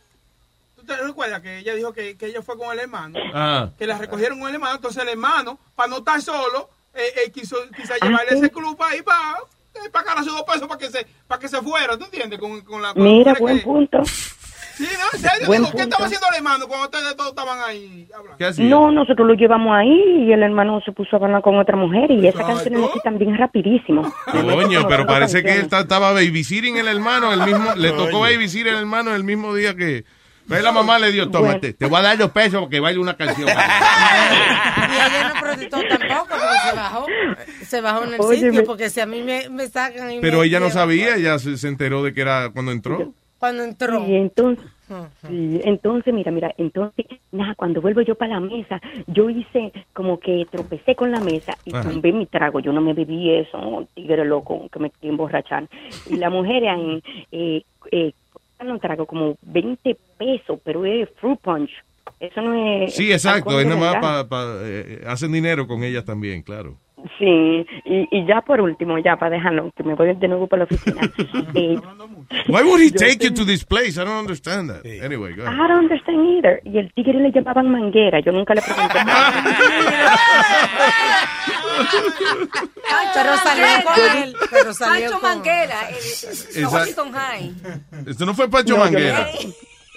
[0.87, 3.19] te recuerdas que ella dijo que, que ella fue con el hermano?
[3.33, 3.69] Ah.
[3.77, 7.31] Que la recogieron con el hermano, entonces el hermano, para no estar solo, eh, eh,
[7.31, 9.37] quiso quizá Ah, llevarle ese club ahí para
[9.75, 12.39] eh, pagar sus dos pesos para que se para que se fuera, ¿tú entiendes?
[12.39, 14.03] Con, con la, con la Mira, mujer buen que- punto.
[14.77, 15.89] Sí, no, en serio, Buen digo, ¿qué punto.
[15.89, 18.63] estaba haciendo el hermano cuando ustedes todos estaban ahí hablando?
[18.63, 22.11] No, nosotros lo llevamos ahí y el hermano se puso a hablar con otra mujer
[22.11, 24.03] y esas canciones así también rapidísimo.
[24.31, 28.67] Coño, pero parece que él ta- estaba babysitting el hermano, el mismo, le tocó babysitting
[28.73, 30.05] el hermano el mismo día que
[30.47, 33.15] ve la mamá le dio, tómate, te voy a dar los pesos porque baile una
[33.15, 33.47] canción.
[34.87, 37.05] Y ella no protestó tampoco porque se bajó.
[37.63, 38.47] Se bajó en el Óyeme.
[38.51, 41.39] sitio porque si a mí me, me sacan y Pero me ella no sabía, ella
[41.39, 43.13] se, se enteró de que era cuando entró.
[43.37, 44.03] Cuando entró.
[44.07, 44.65] Y entonces,
[45.27, 50.19] sí, entonces, mira, mira, entonces, nada, cuando vuelvo yo para la mesa, yo hice como
[50.19, 51.89] que tropecé con la mesa y Ajá.
[51.89, 52.59] tumbé mi trago.
[52.61, 55.67] Yo no me bebí eso, tigre loco, que me quería emborrachar.
[56.09, 58.13] Y la mujer en, eh, eh,
[58.59, 61.71] un trago como 20 pesos, pero es fruit punch.
[62.19, 62.95] Eso no es...
[62.95, 66.77] Sí, exacto, es nada más para, hacen dinero con ellas también, claro.
[67.19, 70.61] Sí, y, y ya por último, ya para dejarlo, que me voy de nuevo para
[70.61, 71.01] la oficina.
[71.53, 71.77] eh,
[72.47, 73.99] Why would he yo take you to this place?
[74.01, 74.83] I don't understand that.
[74.85, 75.53] Anyway, go ahead.
[75.53, 76.59] I don't understand either.
[76.65, 78.19] Y el tigre le llamaban manguera.
[78.19, 78.97] Yo nunca le pregunté.
[83.13, 84.35] Pero salió con él.
[84.49, 85.89] Pero salió Pancho con Manguera,
[86.55, 87.53] el, Washington High.
[88.07, 89.27] Esto no fue Pancho No, yo- Manguera.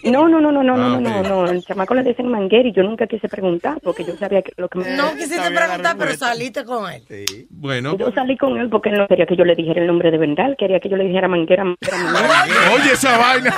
[0.04, 1.50] No, no, no, no, no, Ah, no, no, no, no.
[1.50, 4.68] El chamaco le dicen manguera y yo nunca quise preguntar porque yo sabía que lo
[4.68, 4.96] que me...
[4.96, 7.02] No quisiste preguntar, pero saliste con él.
[7.50, 10.10] Bueno, Yo salí con él porque él no quería que yo le dijera el nombre
[10.10, 12.72] de verdad, él quería que yo le dijera manguera, manguera, manguera.
[12.74, 13.54] oye esa vaina.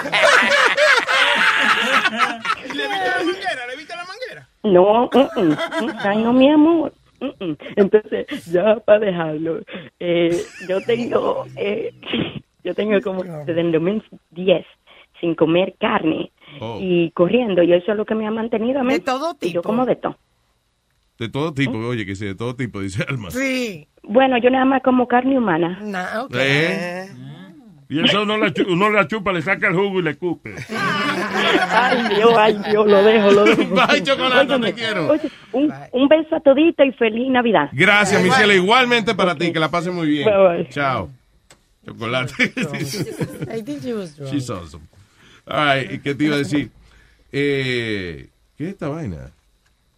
[2.74, 3.66] ¿Le viste la manguera?
[3.68, 4.49] ¿Le viste la manguera?
[4.64, 6.93] No, mm, mm, mm, ay, no, mi amor.
[7.20, 7.57] mm, mm.
[7.76, 9.61] Entonces, ya para dejarlo,
[10.01, 11.93] eh, yo tengo, eh,
[12.64, 14.66] yo tengo como desde el 2010
[15.23, 16.77] sin comer carne Oh.
[16.83, 18.93] y corriendo, y eso es lo que me ha mantenido a mí.
[18.93, 19.62] De todo Y yo tipo.
[19.62, 20.18] como de todo.
[21.18, 23.31] De todo tipo, oye, que sí, de todo tipo, dice Alma.
[23.31, 23.89] Sí.
[24.03, 25.79] Bueno, yo nada más como carne humana.
[25.81, 26.35] No, ok.
[26.39, 27.09] ¿Eh?
[27.89, 30.55] Y eso uno chu- uno le chupa, le saca el jugo y le cupe.
[31.70, 33.62] Ay, Dios, ay, Dios, lo dejo, lo dejo.
[33.89, 35.09] Bye, Chocolate, Óyeme, te quiero.
[35.09, 37.68] oye, un, un beso a todita y feliz Navidad.
[37.73, 38.57] Gracias, Michelle.
[38.57, 40.25] Igualmente para ti, que la pase muy bien.
[40.29, 40.68] Bye, bye.
[40.70, 41.09] Chao.
[41.87, 42.33] Chocolate.
[43.51, 44.33] I think she was drunk.
[44.33, 44.87] She's awesome.
[45.47, 46.70] All right, ¿y qué te iba a decir?
[47.32, 49.32] Eh, ¿Qué es esta vaina?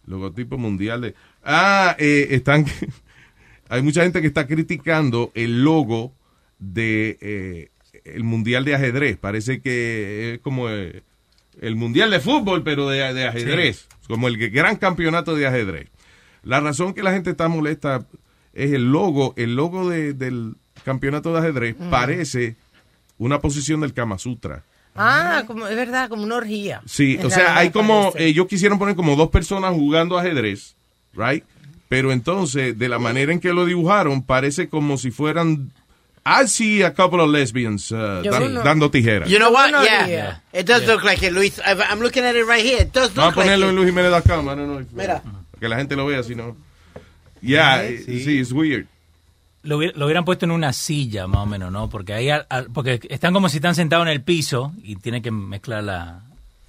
[0.07, 1.15] Logotipo mundial de...
[1.43, 2.65] Ah, eh, están...
[3.69, 6.13] Hay mucha gente que está criticando el logo
[6.59, 7.69] de eh,
[8.05, 9.17] el mundial de ajedrez.
[9.17, 11.01] Parece que es como eh,
[11.61, 13.87] el mundial de fútbol, pero de, de ajedrez.
[14.07, 15.89] Como el gran campeonato de ajedrez.
[16.43, 18.05] La razón que la gente está molesta
[18.53, 19.33] es el logo.
[19.35, 21.89] El logo de- del campeonato de ajedrez Mm.
[21.89, 22.55] parece
[23.17, 24.63] una posición del Kama Sutra.
[24.95, 26.81] Ah, como, es verdad, como una orgía.
[26.85, 28.27] Sí, En o sea, hay como, parece.
[28.29, 30.75] ellos quisieron poner como dos personas jugando ajedrez,
[31.13, 31.43] right?
[31.89, 35.71] Pero entonces, de la manera en que lo dibujaron, parece como si fueran,
[36.25, 39.29] I see a couple of lesbians uh, dan- no- dando tijeras.
[39.29, 39.69] You know what?
[39.71, 40.03] no Yeah.
[40.03, 40.41] haría.
[40.53, 41.59] It does look like it, Luis.
[41.59, 42.81] I- I'm looking at it right here.
[42.81, 43.75] It does Vamos a look like ponerlo en.
[43.75, 45.21] Luis Jiménez.com, I don't know if- Mira.
[45.21, 46.55] para que la gente lo vea, si no.
[47.41, 48.87] Yeah, eh, sí, it's weird.
[49.65, 51.89] Lo, hubiera- lo hubieran puesto en una silla, más o menos, ¿no?
[51.89, 55.21] Porque ahí, al- al- porque están como si están sentados en el piso y tienen
[55.21, 56.21] que mezclar la,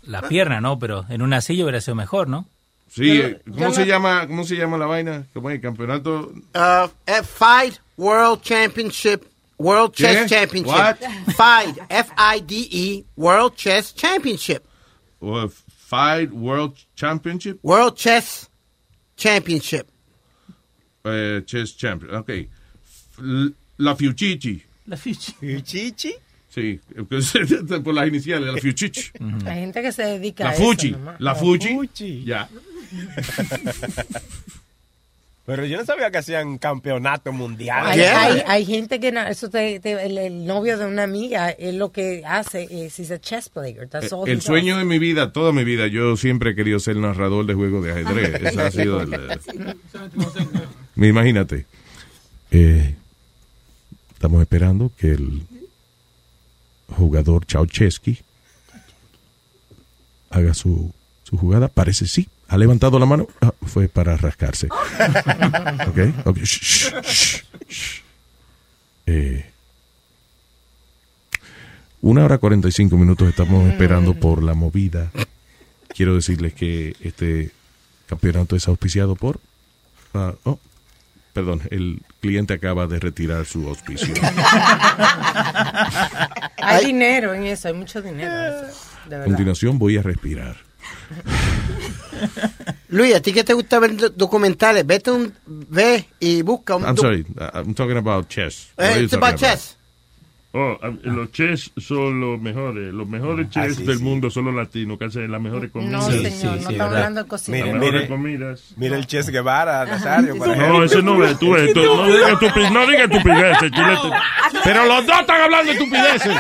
[0.03, 0.79] la pierna, ¿no?
[0.79, 2.47] Pero en una silla hubiera sido mejor, ¿no?
[2.91, 5.25] Sí, Yo- eh, ¿cómo yo se no- llama, cómo se llama la vaina?
[5.35, 5.61] ¿Cómo es?
[5.61, 9.23] Campeonato Uh, eh, FIDE World Championship.
[9.59, 10.03] World ¿Qué?
[10.05, 10.73] Chess Championship.
[10.75, 10.97] What?
[11.35, 11.83] FIDE.
[11.89, 13.05] F-I-D-E.
[13.17, 14.63] World Chess Championship.
[15.21, 15.49] o
[15.89, 18.51] Fight World Championship, World Chess
[19.17, 19.87] Championship.
[21.05, 22.31] eh, Chess Champion, ok.
[23.79, 24.63] La Fiuchichi.
[24.87, 26.15] La Fiuchichi.
[26.49, 26.81] Sí,
[27.85, 29.11] por las iniciales, la Fiuchichi.
[29.47, 30.63] Hay gente que se dedica La a eso.
[30.63, 31.21] Fuji, nomás.
[31.21, 32.25] la Fuji.
[32.25, 32.49] Ya.
[35.45, 37.87] Pero yo no sabía que hacían campeonato mundial.
[37.87, 41.73] Hay, hay, hay gente que eso te- te- el, el novio de una amiga es
[41.73, 43.89] lo que hace es he's a chess player.
[43.89, 44.45] That's all he Eh, El does.
[44.47, 47.85] sueño de mi vida, toda mi vida, yo siempre he querido ser narrador de juegos
[47.85, 48.35] de ajedrez.
[48.43, 49.15] Ese ha sido el...
[49.15, 49.39] eh,
[50.97, 51.65] Imagínate.
[52.51, 52.97] Eh,
[54.17, 55.43] estamos esperando que el
[56.89, 58.19] jugador Chauchesky
[60.31, 60.91] haga su,
[61.23, 61.69] su jugada.
[61.69, 62.29] Parece sí.
[62.49, 63.29] Ha levantado la mano.
[63.43, 64.69] Ah, fue para rascarse.
[65.89, 66.39] ok, ok.
[66.39, 68.03] shh, shh, shh, shh.
[69.07, 69.45] Eh,
[72.01, 75.11] una hora 45 minutos estamos esperando por la movida.
[75.89, 77.51] Quiero decirles que este
[78.07, 79.41] campeonato es auspiciado por...
[80.15, 80.59] ah, oh,
[81.37, 84.15] perdón, el cliente acaba de retirar su auspicio.
[86.57, 88.33] Hay dinero en eso, hay mucho dinero.
[88.33, 88.75] en eso,
[89.07, 90.57] de A continuación voy a respirar.
[92.89, 94.87] Luis, ¿a ti que te gusta ver do- documentales?
[94.87, 95.35] Vete un...
[95.47, 96.85] Ve y busca un...
[96.85, 98.69] I'm sorry, uh, I'm talking about chess.
[98.79, 99.76] Eh, it's talking about chess.
[100.59, 102.95] Oh, los chess son los mejores.
[102.95, 104.03] Los mejores chess Ah, sí, del sí.
[104.05, 105.93] mundo son los latinos, que hacen las mejores comidas.
[105.93, 107.59] No, señor, no estamos hablando de cocina.
[107.59, 108.09] Las Mire, mejores mire.
[108.09, 108.75] comidas.
[108.77, 111.73] Mira el Ches Guevara, Nazario, por No, ese no es, tú ves.
[111.75, 114.17] tú- no digas estupi- no digas estupideces, chulete.
[114.65, 116.37] Pero los dos están hablando de estupideces.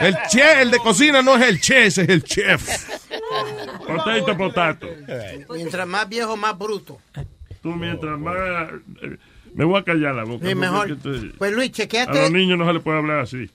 [0.00, 2.86] El chef, el de cocina no es el chef, es el chef.
[3.86, 4.86] Potato, potato.
[5.50, 6.98] Mientras más viejo, más bruto.
[7.62, 8.36] Tú mientras más...
[9.02, 9.16] eh,
[9.54, 10.46] Me voy a callar la boca.
[10.46, 10.96] Sí, mejor.
[11.38, 13.48] Pues Luis, A los chequeate, niños no se les puede hablar así.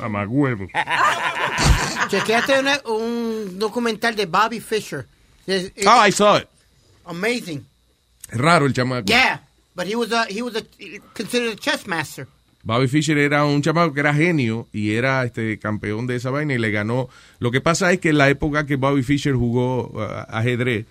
[0.00, 0.68] A más huevos.
[2.08, 5.06] chequeate una- un documental de Bobby Fischer.
[5.48, 6.48] Oh, I saw it.
[7.06, 7.64] amazing.
[8.30, 9.06] Es raro el chamaco.
[9.06, 9.42] Yeah,
[9.74, 10.62] but he was a, he was a,
[11.14, 12.26] considered a chess master.
[12.62, 16.54] Bobby Fischer era un chamaco que era genio y era este campeón de esa vaina
[16.54, 17.08] y le ganó.
[17.38, 20.86] Lo que pasa es que en la época que Bobby Fischer jugó uh, ajedrez,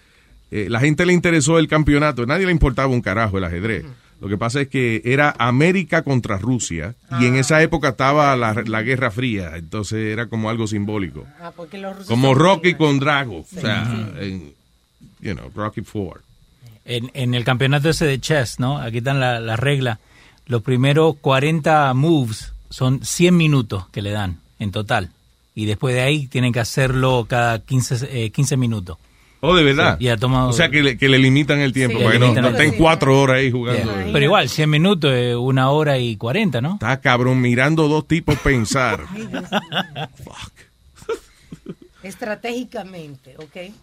[0.54, 2.26] eh, la gente le interesó el campeonato.
[2.26, 3.86] Nadie le importaba un carajo el ajedrez.
[4.22, 8.54] Lo que pasa es que era América contra Rusia y en esa época estaba la,
[8.66, 9.58] la Guerra Fría.
[9.58, 11.26] Entonces era como algo simbólico.
[11.42, 13.40] Ah, porque los rusos Como Rocky con Drago.
[13.40, 13.60] O Sí.
[13.60, 13.84] sea,
[14.20, 14.54] en,
[15.20, 16.22] you know, Rocky Four.
[16.86, 18.78] En, en el campeonato ese de chess, ¿no?
[18.78, 20.00] Aquí están la- las reglas.
[20.46, 25.10] Los primeros 40 moves son 100 minutos que le dan en total.
[25.56, 28.98] Y después de ahí tienen que hacerlo cada 15, eh, 15 minutos.
[29.46, 29.98] Oh, de verdad.
[30.00, 32.14] Sí, y ha tomado- O sea, que le, que le limitan el tiempo Sí, para
[32.14, 33.92] que no, no estén cuatro horas ahí jugando.
[34.14, 36.76] Pero igual, 100 minutos es una hora y 40, ¿no?
[36.76, 39.02] Está cabrón mirando dos tipos pensar.
[39.14, 39.42] Ay, mío.
[42.04, 43.74] Estratégicamente, ¿ok?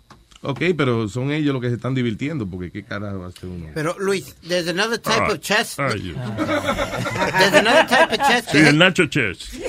[0.43, 3.67] ok, pero son ellos los que se están divirtiendo, porque qué carajo hace uno.
[3.75, 5.77] Pero Luis, there's another type Ah, of chess.
[5.77, 8.47] There's another type of chess.
[8.51, 9.51] Sí, el Nacho Chess.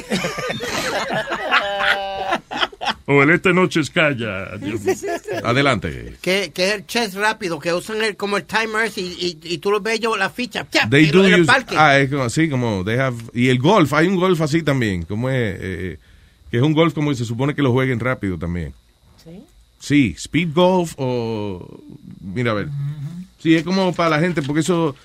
[3.12, 4.52] O el Este Noche es Calla.
[5.44, 6.16] Adelante.
[6.22, 9.58] Que, que es el chess rápido, que usan el, como el timers y, y, y
[9.58, 10.66] tú lo ves yo la ficha.
[10.90, 11.76] They do en el parque.
[11.78, 15.04] ah, es como, así como, they have, y el golf, hay un golf así también,
[15.04, 15.98] como es, eh, eh,
[16.50, 18.74] que es un golf como se supone que lo jueguen rápido también.
[19.24, 19.42] Sí.
[19.80, 21.82] Sí, speed golf o,
[22.22, 22.70] mira a ver,
[23.40, 24.96] sí, es como para la gente, porque eso,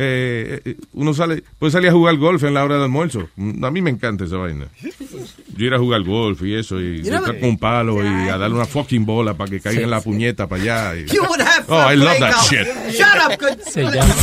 [0.00, 3.28] eh, eh, uno sale, puede salir a jugar golf en la hora del almuerzo.
[3.62, 4.66] A mí me encanta esa vaina.
[5.56, 8.38] yo ir a jugar golf y eso, y You estar con un palo y a
[8.38, 10.96] darle una fucking bola para que caiga en la puñeta para allá.
[11.00, 12.50] y- You would have Oh, I love that golf.
[12.50, 12.66] shit.
[12.92, 13.60] Shut up, good.
[13.70, 14.14] Se llama,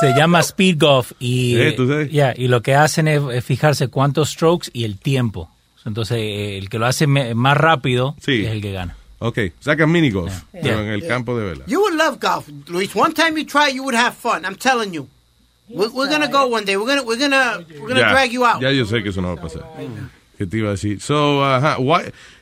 [0.00, 2.10] se llama speed golf y, Eh, ¿tú sabes?
[2.10, 5.50] ya, y lo que hacen es, fijarse cuántos strokes y el tiempo.
[5.86, 8.96] Entonces, eh, el que lo hace más rápido es el que gana.
[9.22, 10.62] Ok, sacan mini golf, Yeah.
[10.62, 10.80] pero Yeah.
[10.86, 11.08] en el Yeah.
[11.08, 11.64] campo de vela.
[11.66, 12.90] You would love golf, Luis.
[12.96, 14.44] One time you try, you would have fun.
[14.44, 15.06] I'm telling you.
[15.68, 16.76] We're, we're gonna go one day.
[16.76, 18.60] We're gonna we're gonna we're gonna Ya, drag you out.
[18.60, 19.62] Ya yo sé que eso no va a pasar.
[20.38, 21.00] ¿Qué te iba a decir?
[21.02, 21.76] So, ajá,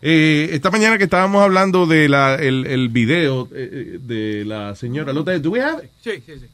[0.01, 5.13] eh, esta mañana que estábamos hablando de la, el, el video eh, de la señora,
[5.13, 5.91] ¿lo te- do we have it?
[6.03, 6.47] Sí, sí, sí.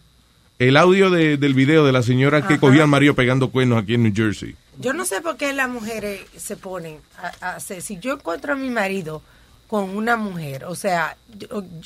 [0.59, 2.61] el audio de- del video de la señora que Ajá.
[2.61, 4.57] cogió al marido pegando cuernos aquí en New Jersey.
[4.81, 7.83] Yo no sé por qué las mujeres se ponen a, a hacer.
[7.83, 9.23] Si yo encuentro a mi marido
[9.69, 11.17] con una mujer, o sea,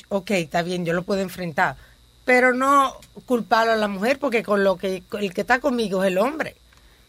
[0.09, 1.75] ok, está bien, yo lo puedo enfrentar,
[2.25, 6.09] pero no culparlo a la mujer porque con lo que el que está conmigo es
[6.11, 6.55] el hombre,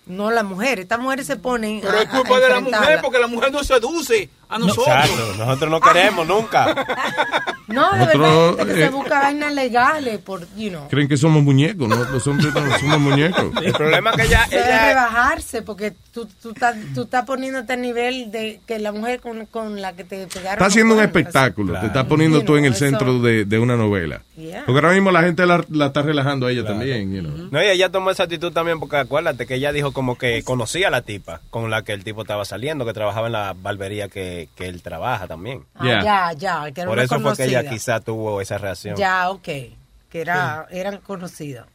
[0.07, 0.81] no la mujer.
[0.81, 1.81] Estas mujeres se ponen.
[1.83, 4.87] Pero a- es a culpa de la mujer porque la mujer nos seduce a nosotros.
[4.89, 6.75] Exacto, nosotros no queremos nunca.
[7.71, 10.89] No, de Nosotros, verdad, que eh, se busca vainas legales por, you know.
[10.89, 11.95] Creen que somos muñecos, ¿no?
[12.03, 13.45] Los hombres no somos muñecos.
[13.63, 17.25] El problema es que ella, Se debe ella bajarse porque tú, tú, estás, tú estás
[17.25, 20.55] poniéndote a nivel de que la mujer con, con la que te pegaron.
[20.55, 23.59] Está haciendo un espectáculo, te está poniendo Sí, tú en el eso- centro de, de
[23.61, 24.23] una novela.
[24.37, 24.65] Yeah.
[24.67, 27.49] Porque ahora mismo la gente la, la está relajando a ella también, you know.
[27.53, 30.89] No, y ella tomó esa actitud también porque acuérdate que ella dijo como que conocía
[30.89, 34.09] a la tipa con la que el tipo estaba saliendo, que trabajaba en la barbería
[34.09, 35.65] que, que él trabaja también.
[35.75, 37.71] Ah, ya, ya, que era Por una eso fue que ella conocida.
[37.71, 38.97] quizá tuvo esa reacción.
[38.97, 39.43] Ya, ok.
[39.45, 41.67] Que era, eran conocidos.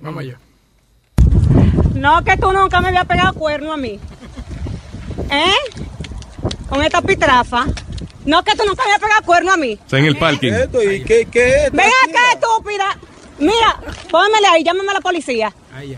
[0.00, 0.38] Vamos allá.
[1.94, 4.00] No, que tú nunca me habías pegado cuerno a mí.
[5.30, 5.54] ¿Eh?
[6.68, 7.66] Con esta pitrafa.
[8.24, 9.72] No, que tú nunca me habías pegado cuerno a mí.
[9.72, 10.52] Está en el parking.
[10.52, 11.72] ¿Y qué, qué es?
[11.72, 12.98] Ven acá, estúpida.
[13.42, 13.76] Mira,
[14.10, 15.52] pónmele ahí, llámame a la policía.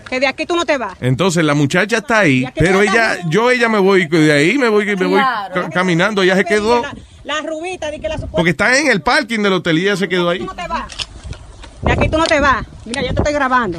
[0.08, 0.96] Que de aquí tú no te vas.
[1.00, 4.86] Entonces la muchacha está ahí, pero ella, yo ella me voy de ahí, me voy,
[4.86, 8.36] me voy ca- caminando, ella se quedó, La, la rubita, di que la supuesta.
[8.36, 10.38] porque está en el parking del hotel y ella se quedó ahí.
[10.38, 10.92] Tú no te vas.
[11.82, 12.64] De aquí tú no te vas.
[12.86, 13.78] Mira, yo te estoy grabando.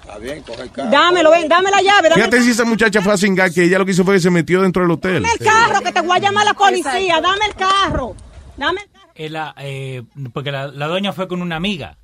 [0.00, 0.90] Está bien, coge el carro.
[0.90, 2.08] Dámelo, ven, dame la llave.
[2.08, 4.20] Dame Fíjate si esa muchacha fue a cingar, que ella lo que hizo fue que
[4.20, 5.24] se metió dentro del hotel.
[5.24, 7.20] el carro, que te voy a llamar a la policía.
[7.20, 8.16] Dame el carro.
[8.56, 9.10] Dame el carro.
[9.14, 10.02] Eh, la, eh,
[10.32, 11.96] porque la, la doña fue con una amiga.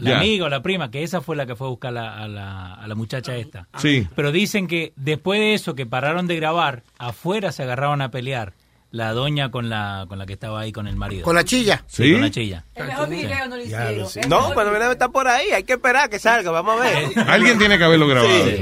[0.00, 2.28] La amiga o la prima, que esa fue la que fue a buscar la- a,
[2.28, 3.68] la, a la muchacha esta.
[3.78, 4.06] Sí.
[4.14, 8.52] Pero dicen que después de eso, que pararon de grabar, afuera se agarraron a pelear.
[8.92, 11.22] La doña con la, con la que estaba ahí con el marido.
[11.22, 11.84] ¿Con la chilla?
[11.86, 12.12] Sí, ¿Sí?
[12.12, 12.64] con la chilla.
[12.74, 14.08] El mejor video no lo hicieron.
[14.08, 14.20] Sí.
[14.28, 17.08] No, pero debe estar por ahí, hay que esperar que salga, vamos a ver.
[17.28, 18.32] Alguien tiene que haberlo grabado.
[18.50, 18.56] Sí.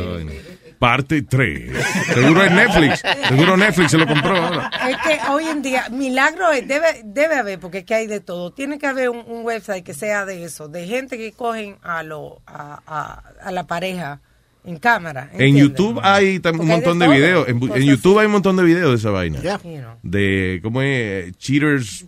[0.78, 1.72] Parte 3.
[2.14, 3.02] Seguro es Netflix.
[3.28, 4.70] Seguro Netflix se lo compró ahora.
[4.88, 8.20] Es que hoy en día, milagro es, debe, debe haber, porque es que hay de
[8.20, 8.52] todo.
[8.52, 12.02] Tiene que haber un, un website que sea de eso, de gente que cogen a
[12.02, 14.20] lo a, a, a la pareja
[14.64, 15.30] en cámara.
[15.32, 15.56] En.
[15.56, 17.48] YouTube hay un Porque hay de montón de videos.
[17.48, 19.40] En, YouTube hay un montón de videos de esa vaina.
[19.40, 19.96] You know.
[20.02, 22.04] De cómo es cheaters,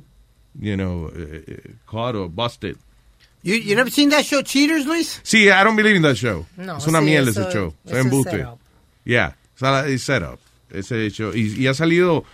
[0.55, 2.77] you know, eh, eh, caught or busted.
[3.43, 5.19] You, you never seen that show, Cheaters, Luis?
[5.23, 6.45] Sí, I don't believe in that show.
[6.59, 7.75] No, es una sí, mierda eso- ese show.
[7.87, 8.47] eso Es es embuste.
[9.05, 9.37] Yeah,
[9.87, 10.39] es setup.
[10.71, 11.33] Ese show.
[11.35, 12.25] Y, y ha salido.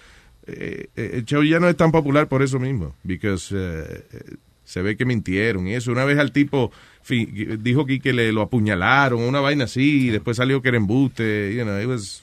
[0.46, 2.94] eh, eh, el show ya no es tan popular por eso mismo.
[3.02, 5.90] Because eh, eh, se ve que mintieron y eso.
[5.92, 6.72] Una vez al tipo
[7.08, 11.54] dijo que, que le lo apuñalaron, una vaina así, y después salió que era embuste.
[11.54, 12.22] You know, it was.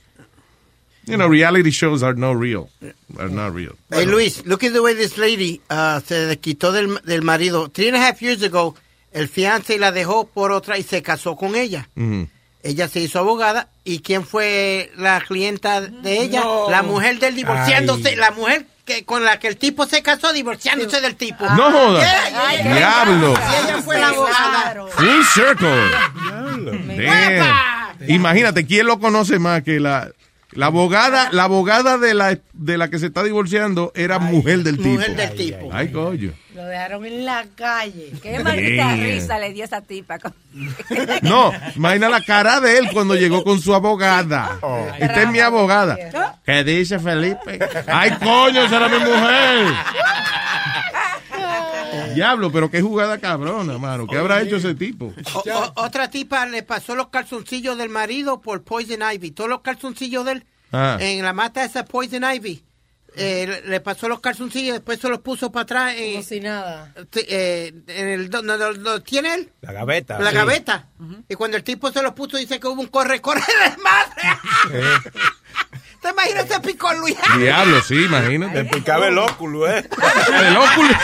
[1.05, 2.69] You know, reality shows are not real.
[3.17, 3.75] Are not real.
[3.89, 7.67] Hey, Luis, look at the way this lady uh, se desquitó del, del marido.
[7.67, 8.73] Three and a half years ago,
[9.11, 11.89] el fiance la dejó por otra y se casó con ella.
[11.97, 12.29] Ujú.
[12.63, 13.67] Ella se hizo abogada.
[13.83, 16.41] ¿Y quién fue la clienta de ella?
[16.41, 16.69] No.
[16.69, 18.09] La mujer del divorciándose.
[18.09, 18.15] Ay.
[18.15, 21.45] La mujer que con la que el tipo se casó divorciándose del tipo.
[21.45, 21.99] No joda.
[21.99, 22.75] Yeah, yeah, yeah.
[22.75, 23.33] Diablo.
[23.33, 24.85] Y ella fue la abogada.
[24.89, 25.89] Full circle.
[28.07, 30.09] Imagínate, ¿quién lo conoce más que la,
[30.51, 31.29] la abogada?
[31.31, 34.89] La abogada de la, de la que se está divorciando era mujer del tipo.
[34.89, 35.69] mujer del tipo.
[35.71, 36.33] Ay, coño.
[36.55, 38.11] Lo dejaron en la calle.
[38.21, 40.17] Qué maldita risa le dio esa tipa.
[41.23, 44.59] No, imagina la cara de él cuando llegó con su abogada.
[44.99, 45.97] Esta es mi abogada.
[46.45, 47.57] ¿Qué dice Felipe?
[47.87, 49.73] Ay, coño, esa era mi mujer.
[52.15, 54.07] Diablo, pero qué jugada cabrona, mano.
[54.07, 55.13] ¿Qué habrá hecho ese tipo?
[55.33, 59.31] O- o- otra tipa le pasó los calzoncillos del marido por Poison Ivy.
[59.31, 60.97] Todos los calzoncillos de él Ah.
[60.99, 62.63] en la mata esa Poison Ivy.
[63.15, 65.93] Eh, le- pasó los calzoncillos y después se los puso para atrás.
[65.97, 66.93] eh, Como si nada.
[67.15, 68.29] eh, en el,
[69.03, 69.51] tiene él.
[69.61, 70.19] La gaveta.
[70.19, 70.35] La sí.
[70.35, 70.87] gaveta.
[71.29, 75.01] Y cuando el tipo se los puso, dice que hubo un corre-corre de madre.
[76.01, 77.15] ¿Te imaginas ese picón, Luis?
[77.37, 78.63] Diablo, sí, imagínate.
[78.63, 79.87] Le picaba el óculo, ¿eh?
[80.41, 80.91] El óculus.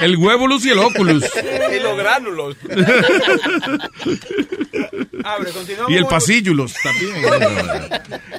[0.00, 1.24] El huevulus y el óculus.
[1.76, 2.56] y los gránulos.
[5.24, 5.50] Abre.
[5.88, 7.14] Y el pasíllulos también.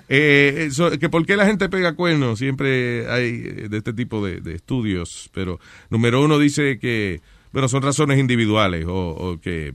[0.09, 4.25] Eh, eso, que por qué la gente pega cuernos, siempre hay eh, de este tipo
[4.25, 9.73] de, de estudios, pero número uno dice que, bueno, son razones individuales o, o que,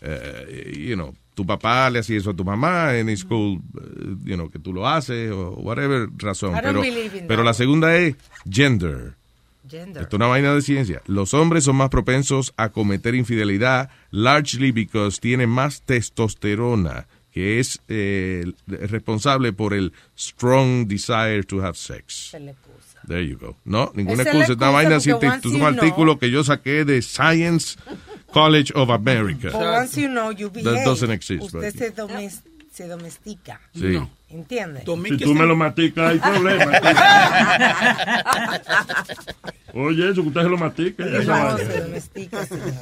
[0.00, 4.34] eh, you know, tu papá le hacía eso a tu mamá en school, eh, you
[4.34, 6.54] know, que tú lo haces o whatever razón.
[6.62, 6.82] Pero,
[7.28, 8.16] pero la segunda es
[8.50, 9.17] gender.
[9.68, 10.02] Gender.
[10.02, 11.02] Esto es una vaina de ciencia.
[11.06, 17.80] Los hombres son más propensos a cometer infidelidad, largely because tienen más testosterona, que es
[17.88, 22.32] eh, responsable por el strong desire to have sex.
[23.06, 23.56] There you go.
[23.64, 24.52] No, ninguna es excusa.
[24.52, 27.78] Esta excusa vaina once es un you artículo que yo saqué de Science
[28.32, 29.50] College of America.
[29.56, 30.84] Once you know, you That behave.
[30.84, 31.74] doesn't exist, Usted right?
[31.74, 31.92] se,
[32.78, 33.60] se domestica.
[33.74, 33.98] Sí.
[34.28, 34.84] ¿Entiende?
[35.08, 36.70] Si tú me lo masticas, hay problema.
[39.74, 41.04] Oye, eso que usted se lo mastica.
[41.04, 42.72] No, se domestica, señor.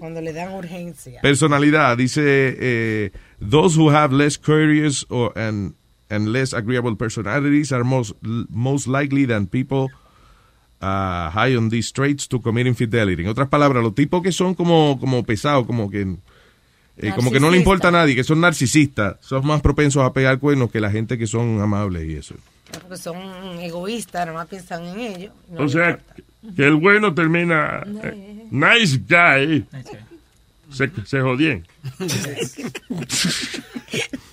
[0.00, 1.20] Cuando le dan urgencia.
[1.20, 2.22] Personalidad, dice,
[2.58, 5.74] eh, those who have less curious or, and,
[6.10, 8.16] and less agreeable personalities are most,
[8.50, 9.90] most likely than people
[10.80, 13.22] uh, high on these traits to commit infidelity.
[13.22, 16.16] En otras palabras, los tipos que son como, como pesados, como que,
[16.98, 20.12] eh, como que no le importa a nadie, que son narcisistas, son más propensos a
[20.12, 22.34] pegar cuernos que la gente que son amables y eso.
[22.72, 23.16] Porque son
[23.60, 25.32] egoístas, nada más piensan en ellos.
[25.50, 26.14] No O sea, importa.
[26.56, 27.82] que el bueno termina.
[28.04, 29.64] eh, nice guy.
[30.70, 31.66] Se, se jodien.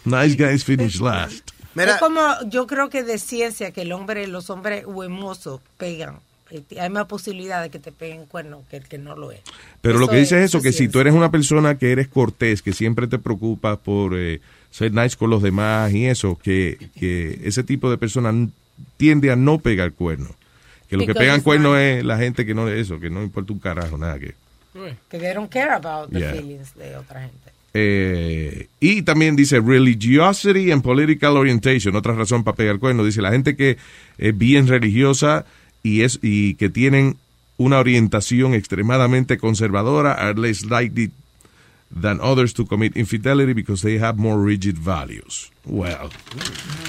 [0.06, 1.50] Nice guys finish last.
[1.76, 6.20] Es como, yo creo que de ciencia que el hombre, los hombres huemosos pegan.
[6.52, 9.40] Eh, Hay más posibilidad de que te peguen cuernos que el que no lo es.
[9.82, 12.08] Pero lo que dice es eso, que es si tú eres una persona que eres
[12.08, 14.42] cortés, que siempre te preocupas por eh,
[14.72, 18.32] ser nice con los demás y eso, que, que ese tipo de persona
[18.98, 20.32] tiende a no pegar cuernos.
[20.90, 23.60] Que lo que pegan not- es la gente que no eso, que no importa un
[23.60, 24.36] carajo, nada que...
[25.10, 26.32] Que they don't care about the Yeah.
[26.34, 27.52] feelings de otra gente.
[27.74, 33.06] Eh, y también dice religiosity and political orientation, otra razón para pegar cuernos.
[33.06, 33.78] Dice la gente que
[34.18, 35.46] es bien religiosa
[35.86, 37.18] y es y que tienen
[37.58, 41.12] una orientación extremadamente conservadora are less likely
[42.02, 45.52] than others to commit infidelity because they have more rigid values.
[45.64, 46.10] Well,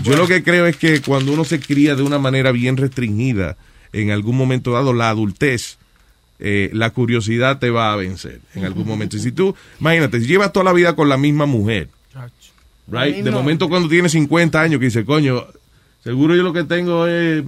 [0.02, 3.58] yo lo que creo es que cuando uno se cría de una manera bien restringida,
[3.92, 5.76] en algún momento dado la adultez
[6.38, 9.18] eh, la curiosidad te va a vencer en algún momento.
[9.18, 11.90] Y si tú, imagínate, si llevas toda la vida con la misma mujer,
[12.88, 13.16] right?
[13.16, 15.46] De momento cuando tienes 50 años que dice, coño,
[16.02, 17.44] seguro yo lo que tengo es,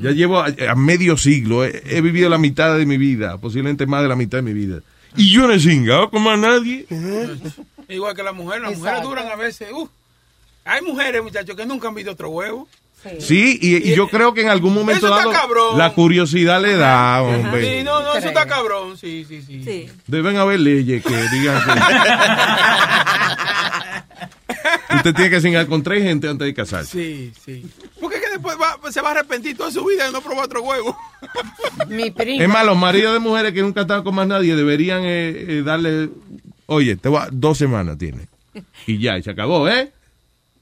[0.00, 3.86] ya llevo a, a medio siglo, he, he vivido la mitad de mi vida, posiblemente
[3.86, 4.80] más de la mitad de mi vida.
[5.16, 6.86] Y yo no he cingado con más nadie.
[7.88, 9.68] Igual que la mujer, las mujeres duran a veces.
[9.72, 9.88] uh,
[10.64, 12.68] hay mujeres, muchachos, que nunca han visto otro huevo.
[13.18, 15.78] Sí, y, y yo creo que en algún momento Eso está dado cabrón.
[15.78, 17.78] la curiosidad le da, hombre.
[17.78, 18.98] Sí, no, no, eso está cabrón.
[18.98, 19.88] Sí, sí, sí.
[20.06, 21.70] Deben haber leyes que digan que
[24.96, 26.90] usted tiene que cingar con tres gente antes de casarse.
[26.92, 27.64] Sí, sí.
[28.00, 30.44] Porque es que después va- se va a arrepentir toda su vida de no probar
[30.46, 30.96] otro huevo.
[31.88, 32.42] Mi prima.
[32.42, 35.62] Es más, los maridos de mujeres que nunca están con más nadie deberían eh, eh,
[35.64, 36.10] darle,
[36.66, 38.28] oye, te va, dos semanas tiene.
[38.86, 39.92] Y ya, y se acabó, ¿eh?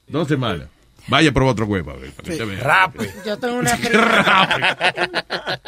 [0.07, 0.67] Dos semanas.
[1.09, 2.91] Vaya, prueba otro huevo, a ver, para que te vea.
[3.25, 5.59] Yo tengo una Qué prima.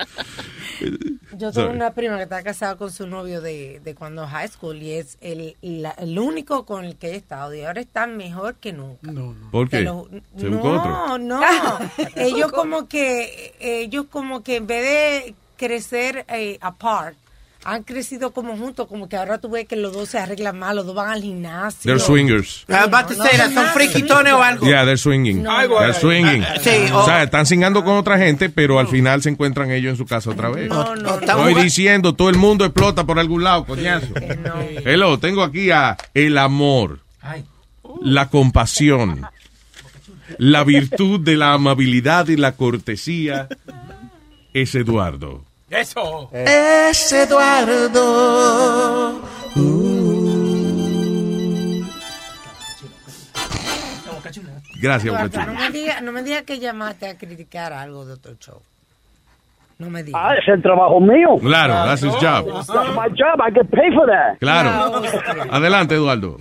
[1.37, 1.75] Yo tengo Sorry.
[1.75, 5.17] una prima que está casada con su novio de, de cuando high school y es
[5.21, 9.11] el, la- el único con el que he estado y ahora está mejor que nunca.
[9.51, 9.83] ¿Por Te qué?
[9.83, 11.17] lo- ¿Se buscó no, otro?
[11.19, 11.41] no.
[12.15, 17.15] ellos como que, ellos como que en vez de crecer eh, apart,
[17.63, 20.75] han crecido como juntos, como que ahora tú ves que los dos se arreglan mal,
[20.75, 21.79] los dos van al gimnasio.
[21.83, 22.65] They're swingers.
[22.67, 24.65] I was about to say that, son friquitones o algo.
[24.65, 25.43] Yeah, they're swinging.
[25.43, 25.79] No, no.
[25.79, 26.43] They're swinging.
[26.61, 29.91] Sí, o o- sea, están singando con otra gente, pero al final se encuentran ellos
[29.91, 30.69] en su casa otra vez.
[30.69, 34.07] No, no, Estoy diciendo, todo el mundo explota por algún lado, coñazo.
[34.85, 36.99] Hello, tengo aquí a el amor,
[38.01, 39.21] la compasión,
[40.37, 43.47] la virtud de la amabilidad y la cortesía.
[44.53, 45.45] Es Eduardo.
[45.71, 46.29] Eso.
[46.33, 48.61] Es Eduardo.
[54.81, 55.13] Gracias,
[55.45, 58.61] no me diga, no me diga que llamaste a criticar algo de otro show.
[59.77, 60.17] No me diga.
[60.29, 61.37] Ah, es el trabajo mío.
[61.39, 62.45] Claro, that's his job.
[62.47, 63.39] That's my job.
[63.41, 64.37] I get paid for that.
[64.39, 65.01] Claro.
[65.51, 66.37] Adelante, Eduardo.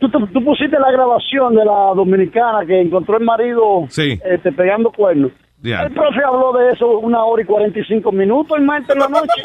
[0.00, 4.20] Tú, tú- tú pusiste la grabación de la dominicana que encontró el marido Sí.
[4.24, 5.32] este, pegando cuernos.
[5.62, 9.40] El profe habló de eso una hora y 45 minutos el martes en la noche.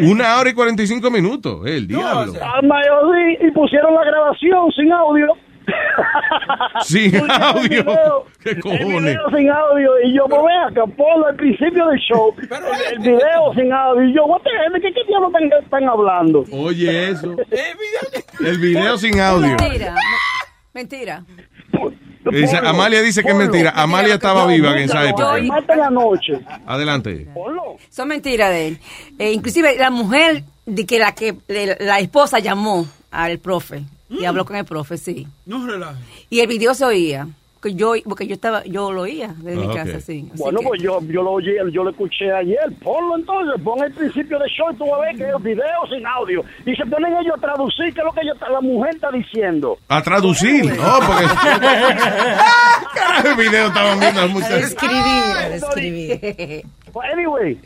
[0.00, 2.32] Una hora y 45 minutos, el diablo.
[2.62, 2.80] Ma-
[3.40, 5.26] y, y pusieron la grabación sin audio.
[6.82, 7.68] Sin Pusieron el audio.
[7.68, 9.02] video- ¿Qué El cojones?
[9.02, 9.90] video sin audio.
[10.04, 12.34] Y yo, pues vea, que ponlo al principio del show.
[12.38, 14.02] el, el video sin audio.
[14.08, 16.44] Y yo, what the hell, ¿de qué, qué diablos están, están hablando?
[16.52, 17.36] Oye, eso.
[18.44, 19.48] El video sin audio.
[19.56, 19.94] Mentira.
[20.74, 21.24] Mentira.
[22.30, 23.70] Dice- Amalia dice que es mentira.
[23.74, 25.38] Amalia estaba viva en esa época.
[25.76, 26.40] La noche.
[26.66, 27.28] Adelante.
[27.90, 28.78] Son mentiras de él.
[29.18, 34.24] Eh, inclusive la mujer de que la que de la esposa llamó al profe y
[34.24, 35.26] habló con el profe, sí.
[35.46, 35.98] No relaje.
[36.30, 37.26] Y el video se oía.
[37.62, 40.28] Que yo, porque yo estaba, yo lo oía desde mi Ah, casa, sí.
[40.32, 42.58] Así Bueno, que- pues yo, yo lo oí, yo lo escuché ayer.
[42.82, 45.86] Ponlo entonces, pon el principio del show y tú vas a ver que es video
[45.88, 46.42] sin audio.
[46.66, 49.78] Y se ponen ellos a traducir qué es lo que ellos- la mujer está diciendo.
[49.88, 50.64] A traducir.
[50.64, 51.24] No, porque.
[53.28, 54.62] el video estaban viendo las muchachas.
[54.64, 56.64] Escribir, escribir.
[56.92, 57.60] But anyway,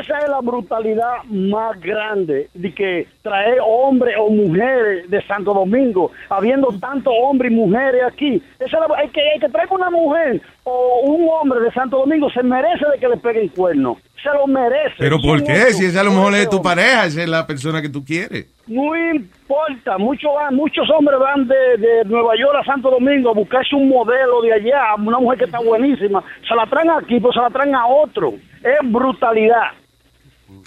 [0.00, 6.10] esa es la brutalidad más grande de que traer hombres o mujeres de Santo Domingo,
[6.28, 8.42] habiendo tantos hombres y mujeres aquí.
[8.58, 11.98] Esa es la- el, que, el que traiga una mujer o un hombre de Santo
[11.98, 13.98] Domingo se merece de que le peguen cuerno.
[14.22, 14.94] Se lo merece.
[14.98, 15.62] Pero ¿por Son qué?
[15.64, 18.04] ocho, Si esa a lo mejor es tu pareja, esa es la persona que tú
[18.04, 18.46] quieres.
[18.68, 23.34] No importa, muchos van, muchos hombres van de, de Nueva York a Santo Domingo a
[23.34, 27.34] buscarse un modelo de allá, una mujer que está buenísima, se la traen aquí, pues
[27.34, 28.34] se la traen a otro.
[28.62, 29.72] Es brutalidad.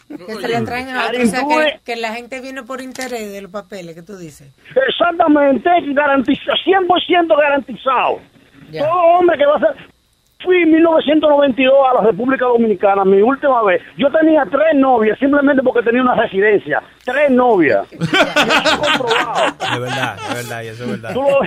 [0.07, 1.21] Que se le traen a otro.
[1.21, 4.53] O sea, que, que la gente viene por interés de los papeles que tú dices.
[4.87, 8.19] Exactamente, garantizado, 100% garantizado.
[8.71, 8.81] Ya.
[8.87, 9.95] Todo hombre que va a ser...
[10.43, 13.81] Fui en 1992 a la República Dominicana, mi última vez.
[13.97, 16.83] Yo tenía tres novias, simplemente porque tenía una residencia.
[17.03, 17.87] Tres novias.
[19.75, 21.13] Es verdad, es verdad, y eso es verdad.
[21.13, 21.41] Tú lo.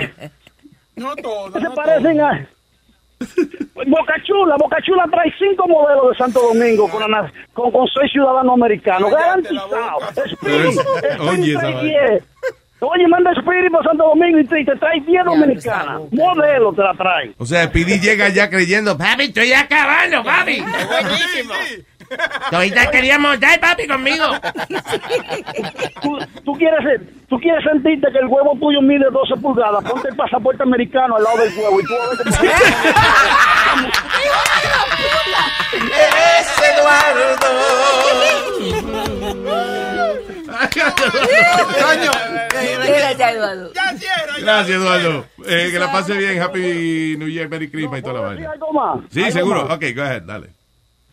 [0.96, 1.61] No todo.
[1.61, 2.49] se parecen a...
[3.86, 8.10] Boca Chula, Boca Chula trae cinco modelos de Santo Domingo con, ana- con, con seis
[8.12, 9.98] ciudadanos americanos, garantizado.
[10.26, 10.78] Spirit,
[11.20, 12.08] Oye, esa trae vaina.
[12.10, 12.24] 10.
[12.80, 16.00] Oye, manda Spirit para Santo Domingo y te, y te trae 10 dominicanas.
[16.12, 17.32] Modelo te la trae.
[17.38, 20.60] O sea, Pidi llega ya creyendo, papi, estoy acabando, papi.
[20.60, 21.54] Buenísimo.
[22.52, 24.24] Ahorita queríamos dar papi conmigo.
[26.02, 29.84] Tú, tú quieres, tú quieres sentirte que el huevo tuyo mide 12 pulgadas.
[29.84, 32.09] Ponte el pasaporte americano al lado del huevo y tú a
[41.78, 42.11] Coño.
[42.86, 43.70] Gracias, Eduardo.
[44.40, 45.26] Gracias, Eduardo.
[45.46, 46.40] Eh, que la pase bien.
[46.40, 48.54] Happy New Year, Merry Christmas y toda la vaina.
[49.11, 49.62] Sí, seguro.
[49.72, 50.57] Ok, go ahead, dale.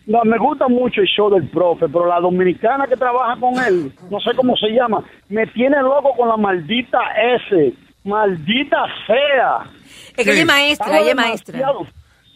[0.08, 3.92] No, me gusta mucho el show del profe, pero la dominicana que trabaja con él,
[4.12, 7.00] no sé cómo se llama, me tiene loco con la maldita
[7.38, 7.74] S.
[8.04, 8.78] Maldita
[9.08, 9.72] sea.
[10.16, 11.60] Es que ella es maestra, ella es maestra.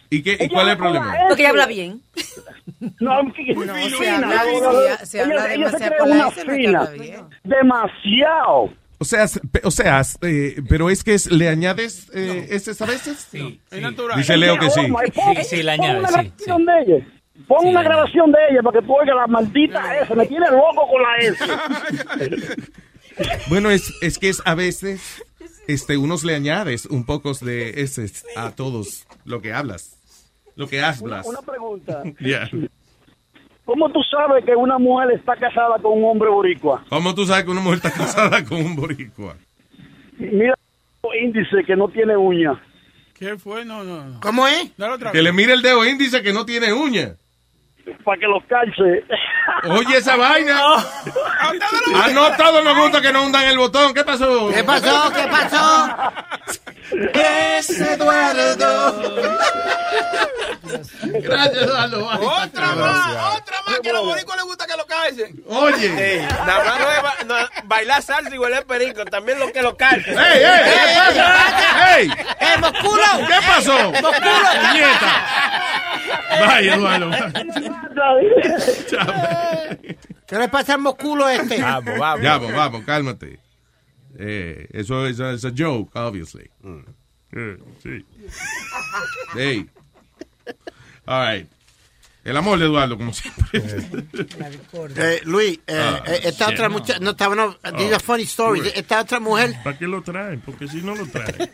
[0.10, 1.14] ¿Y, qué, y cuál es el problema?
[1.28, 2.02] Porque ella habla bien.
[3.00, 6.90] No, que- No, se fina, habla, no, se, habla demasiado una no fina.
[7.44, 8.70] Demasiado.
[9.00, 9.26] O sea,
[9.64, 13.28] o sea, eh, pero es que es- le añades eh, ese a veces.
[13.32, 13.60] Sí.
[13.72, 14.18] Es natural.
[14.18, 14.82] Dice Leo que sí.
[15.14, 16.32] Sí, sí, la Pon añade, una sí,
[17.50, 20.14] Pon una grabación de ella para que tú oigas la maldita S.
[20.14, 21.46] Me tiene loco con la S.
[23.50, 25.22] Bueno, es, es que es a veces,
[25.68, 28.06] este, unos le añades un poco de ese
[28.38, 29.98] a todos lo que hablas,
[30.56, 31.28] lo que hablas.
[31.28, 32.04] Una pregunta.
[32.20, 32.50] Yeah.
[33.66, 36.86] ¿Cómo tú sabes que una mujer está casada con un hombre boricua?
[36.88, 39.36] ¿Cómo tú sabes que una mujer está casada con un boricua?
[40.18, 40.56] Mira
[41.04, 42.62] el índice que no tiene uña.
[43.16, 43.66] ¿Qué fue?
[43.66, 44.20] No, no, no.
[44.22, 44.78] ¿Cómo es?
[44.78, 47.16] Dale otra Que le mire el dedo índice que no tiene uña.
[48.04, 49.04] Para que los calce.
[49.70, 50.60] Oye, esa vaina.
[50.62, 53.94] Ah, no, a todos nos gusta que no hundan el botón.
[53.94, 54.50] ¿Qué pasó?
[54.54, 55.12] ¿Qué pasó?
[55.14, 56.14] ¿Qué pasó?
[57.14, 59.16] Es Eduardo.
[61.04, 62.06] Gracias, Eduardo.
[62.08, 65.44] Otra más, otra más, que a los boricos les gusta que lo calcen.
[65.48, 66.28] Oye.
[66.46, 69.76] Nada más no es ba- no, bailar salsa y huele perico, también lo que lo
[69.78, 70.12] calce.
[70.12, 70.72] ¡Ey, ey!
[71.14, 71.98] ¿Qué pasa?
[71.98, 72.08] ¡Ey!
[72.40, 73.04] ¡Eh, mosculo!
[73.28, 73.92] ¿Qué pasó?
[73.92, 74.74] ¡Mosculo!
[74.74, 75.24] ¡Nieta!
[76.40, 77.12] Vaya, Eduardo.
[80.28, 81.62] ¿Qué le pasa al mosculo este?
[81.62, 82.24] Vamos, vamos.
[82.24, 83.40] Vamos, vamos, cálmate.
[84.18, 86.50] Eh, eso es a joke, obviously.
[87.32, 88.06] Eh, sí.
[89.36, 89.70] Hey.
[91.06, 91.50] All right.
[92.24, 93.46] El amor de Eduardo, como siempre.
[94.98, 96.54] Eh, Luis, eh, Ah, eh, esta shit.
[96.54, 98.26] otra muchacha, no, estaba, no, are funny.
[98.26, 98.60] Sure.
[98.76, 100.42] Esta otra mujer, ¿Para qué lo traen?
[100.42, 101.50] Porque si no lo traen.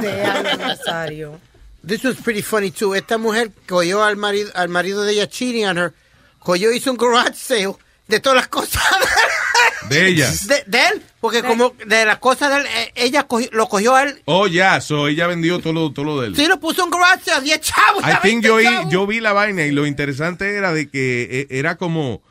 [0.00, 1.40] Déjalo, Nazario.
[1.86, 2.94] This was pretty funny too.
[2.94, 5.94] Esta mujer cogió al marido, al marido de ella cheating on her,
[6.38, 7.74] cogió hizo un garage sale
[8.06, 8.82] de todas las cosas
[9.90, 10.30] De ella.
[10.46, 13.94] de, de él, porque como de las cosas de él, eh, ella cogió- lo cogió
[13.94, 16.36] a él, Oh, ya, so ella vendió todo lo, todo lo de él.
[16.36, 18.02] sí lo puso en garage sale, 10 chavos.
[18.04, 21.28] I think 20 yo, vi- yo vi la vaina y lo interesante era de que
[21.30, 22.22] eh, era como,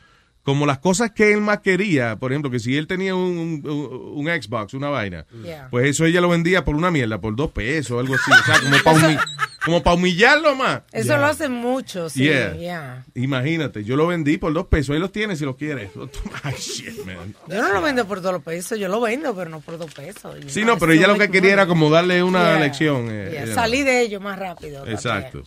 [0.48, 4.12] como las cosas que él más quería, por ejemplo, que si él tenía un, un-
[4.16, 5.68] un Xbox, una vaina, Yeah.
[5.70, 8.32] pues eso ella lo vendía por una mierda, por dos pesos, algo así.
[8.32, 9.26] O sea, como para
[9.66, 10.84] como pa humillarlo más.
[10.94, 11.18] Eso Yeah.
[11.18, 12.24] lo hacen mucho, sí.
[12.24, 13.04] Yeah.
[13.16, 14.94] Imagínate, yo lo vendí por dos pesos.
[14.94, 15.90] Ahí los tienes si los quieres.
[16.44, 17.36] Ay, shit, man.
[17.50, 20.34] Yo no lo vendo por dos pesos, yo lo vendo, pero no por dos pesos.
[20.48, 23.08] Sí, no, pero ella lo que quería era como darle una lección.
[23.12, 23.52] eh.
[23.54, 24.88] Salí de ello más rápido.
[24.88, 25.44] Exacto.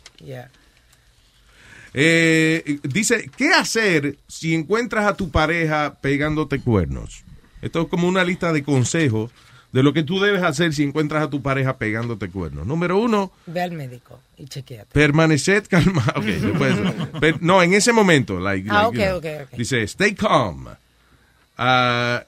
[1.94, 7.24] Eh, dice, ¿qué hacer si encuentras a tu pareja pegándote cuernos?
[7.62, 9.30] Esto es como una lista de consejos
[9.72, 12.66] de lo que tú debes hacer si encuentras a tu pareja pegándote cuernos.
[12.66, 14.88] Número uno, Ve al médico y chequeate.
[14.92, 16.20] permaneced calmado.
[17.40, 18.40] No, en ese momento.
[18.40, 19.18] like- Ah, like, you ok, know.
[19.18, 19.58] ok, ok.
[19.58, 20.66] Dice, stay calm.
[21.58, 22.24] Ah,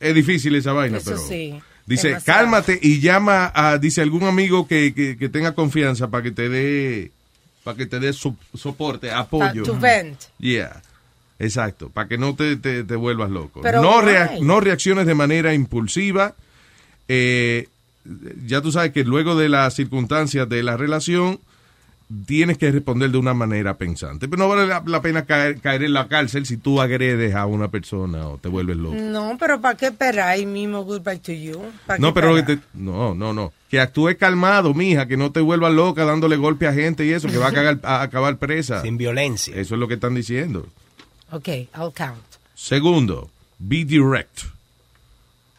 [0.00, 1.26] es difícil esa vaina, Eso pero...
[1.26, 2.38] sí, Dice, demasiado.
[2.40, 6.48] cálmate y llama a, dice, algún amigo que, que, que tenga confianza para que te
[6.50, 7.10] dé,
[7.68, 9.62] para que te dé so- soporte, apoyo.
[9.62, 10.18] to vent.
[10.38, 10.80] Yeah.
[11.38, 13.60] Exacto, para que no te, te, te vuelvas loco.
[13.60, 14.04] Pero no, why?
[14.06, 16.34] rea- no reacciones de manera impulsiva.
[17.08, 17.68] Eh,
[18.46, 21.40] ya tú sabes que luego de las circunstancias de la relación,
[22.24, 24.28] tienes que responder de una manera pensante.
[24.28, 27.44] Pero no vale la, la pena caer, caer en la cárcel si tú agredes a
[27.44, 28.96] una persona o te vuelves loco.
[28.96, 31.60] No, pero ¿para qué esperar ahí mismo goodbye to you?
[31.86, 33.52] ¿Pa' No, pero te- no, no, no.
[33.70, 37.28] Que actúes calmado, mija, que no te vuelvas loca dándole golpe a gente y eso,
[37.28, 38.80] que va a, cagar- a acabar presa.
[38.82, 39.54] Sin violencia.
[39.56, 40.66] Eso es lo que están diciendo.
[41.30, 42.22] Ok, I'll count.
[42.54, 44.40] Segundo, be direct.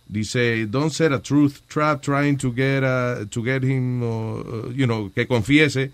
[0.07, 4.87] Dice, don't set a truth trap trying to get uh, to get him, uh, you
[4.87, 5.91] know, que confiese.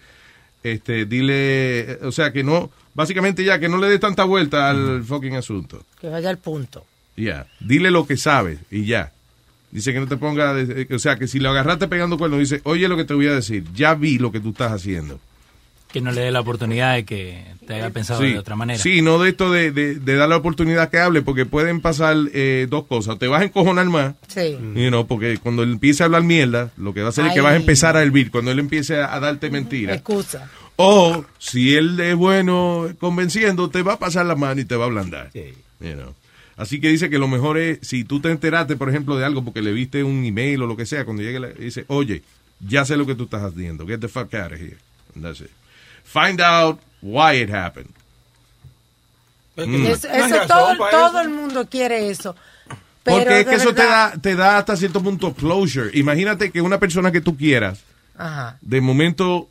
[0.64, 5.04] Este, dile, o sea, que no, básicamente ya, que no le dé tanta vuelta al
[5.04, 5.84] fucking asunto.
[6.00, 6.86] Que vaya al punto.
[7.18, 9.12] Ya, dile lo que sabe y ya.
[9.76, 12.62] Dice que no te ponga, de- o sea, que si lo agarraste pegando cuernos, dice,
[12.64, 15.20] oye lo que te voy a decir, ya vi lo que tú estás haciendo.
[15.92, 18.80] Que no le dé la oportunidad de que te haya pensado Sí, de otra manera.
[18.82, 22.16] Sí, no de esto de, de, de dar la oportunidad que hable, porque pueden pasar
[22.34, 23.18] eh, dos cosas.
[23.20, 24.58] Te vas a encojonar más, Sí.
[24.76, 27.34] you know, porque cuando él empiece a hablar mierda, lo que va a hacer es
[27.34, 29.96] que vas a empezar a hervir cuando él empiece a, a darte mentiras.
[29.98, 30.50] Excusa.
[30.78, 34.84] O si él es bueno convenciendo, te va a pasar la mano y te va
[34.84, 35.32] a ablandar.
[35.34, 36.14] You know.
[36.58, 39.44] Así que dice que lo mejor es, si tú te enteraste, por ejemplo, de algo
[39.44, 42.24] porque le viste un email o lo que sea, cuando llegue, la- dice, oye,
[42.66, 43.86] ya sé lo que tú estás haciendo.
[43.86, 44.78] Get the fuck out of here.
[45.16, 45.52] And that's it.
[46.06, 47.90] Find out why it happened.
[49.58, 49.86] Mm.
[49.86, 52.36] Eso, eso todo, todo el mundo quiere eso.
[53.04, 55.92] Pero Porque es que eso te da, te da hasta cierto punto closure.
[55.94, 57.82] Imagínate que una persona que tú quieras,
[58.18, 58.58] Ajá.
[58.62, 59.48] de momento,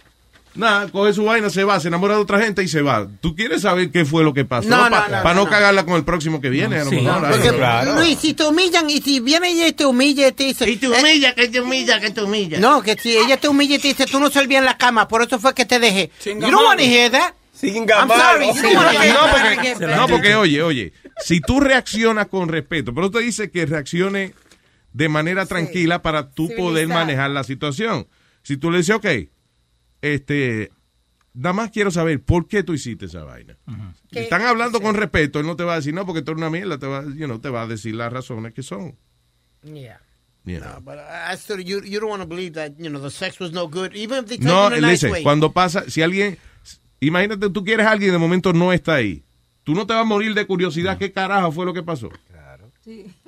[0.55, 3.09] nada, coge su vaina, se va, se enamora de otra gente y se va.
[3.21, 5.51] Tú quieres saber qué fue lo que pasó No, no, para no, no, no.
[5.51, 6.77] cagarla con el próximo que viene.
[6.79, 7.39] a lo Sí, mejor, no, algo.
[7.43, 10.71] porque, Luis, si te humillan y si viene ella y te humilla y te dice...
[10.71, 12.59] Y te humilla, que te humilla, que te humilla.
[12.61, 15.09] No, que si ella te humilla y te dice, tú no servías en la cama,
[15.09, 16.11] por eso fue que te dejé.
[16.25, 17.35] You don't want to hear that.
[17.63, 18.47] I'm sorry.
[18.49, 20.93] No, porque, no, porque, oye, oye,
[21.25, 24.35] si tú reaccionas con respeto, pero te dice que reaccione
[24.93, 28.07] de manera tranquila para tú poder manejar la situación.
[28.43, 29.07] Si tú le dices, ok,
[30.13, 30.71] este,
[31.33, 33.57] nada más quiero saber por qué tú hiciste esa vaina.
[34.11, 36.39] Si están hablando con respeto, él no te va a decir, no, porque tú eres
[36.39, 38.97] una mierda, te va, you know, te va a decir las razones que son.
[39.63, 39.99] Yeah.
[40.45, 40.79] you know.
[40.83, 43.53] But I still, you, you don't want to believe that, you know, the sex was
[43.53, 45.23] no good, even if they tell No, you in a nice dice, way.
[45.23, 46.37] cuando pasa, si alguien,
[47.01, 49.25] imagínate, tú quieres a alguien y de momento no está ahí.
[49.63, 52.11] Tú no te vas a morir de curiosidad qué carajo fue lo que pasó.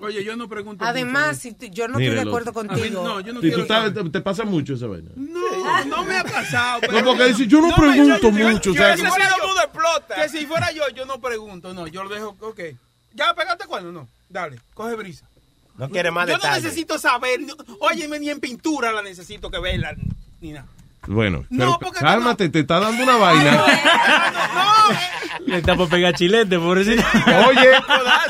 [0.01, 0.85] Oye, yo no pregunto.
[0.85, 3.03] Además, si tú- yo no estoy de acuerdo contigo.
[3.03, 4.05] No, yo no Si tú quiero estás- saber.
[4.05, 5.11] te, te pasa mucho esa vaina.
[5.17, 6.81] No, no me ha pasado.
[6.93, 9.17] No, porque dice, yo no pregunto yo- yo- mucho, yo- o sea, que como- si
[9.21, 11.73] fuera yo- Que si fuera yo, yo no pregunto.
[11.75, 12.37] No, yo lo dejo.
[12.41, 12.61] Ok.
[13.15, 13.93] ¿Ya pegaste cuándo?
[13.93, 14.09] No.
[14.29, 15.25] Dale, coge brisa.
[15.79, 17.41] No quiere más Yo no necesito saber.
[17.41, 19.95] no- óyeme, ni en pintura la necesito que verla.
[20.41, 20.67] Ni nada.
[21.07, 23.65] Bueno, No, pero cálmate, te está dando una vaina.
[25.47, 27.03] Le está por pegar chilete, pobrecito.
[27.49, 27.71] Oye,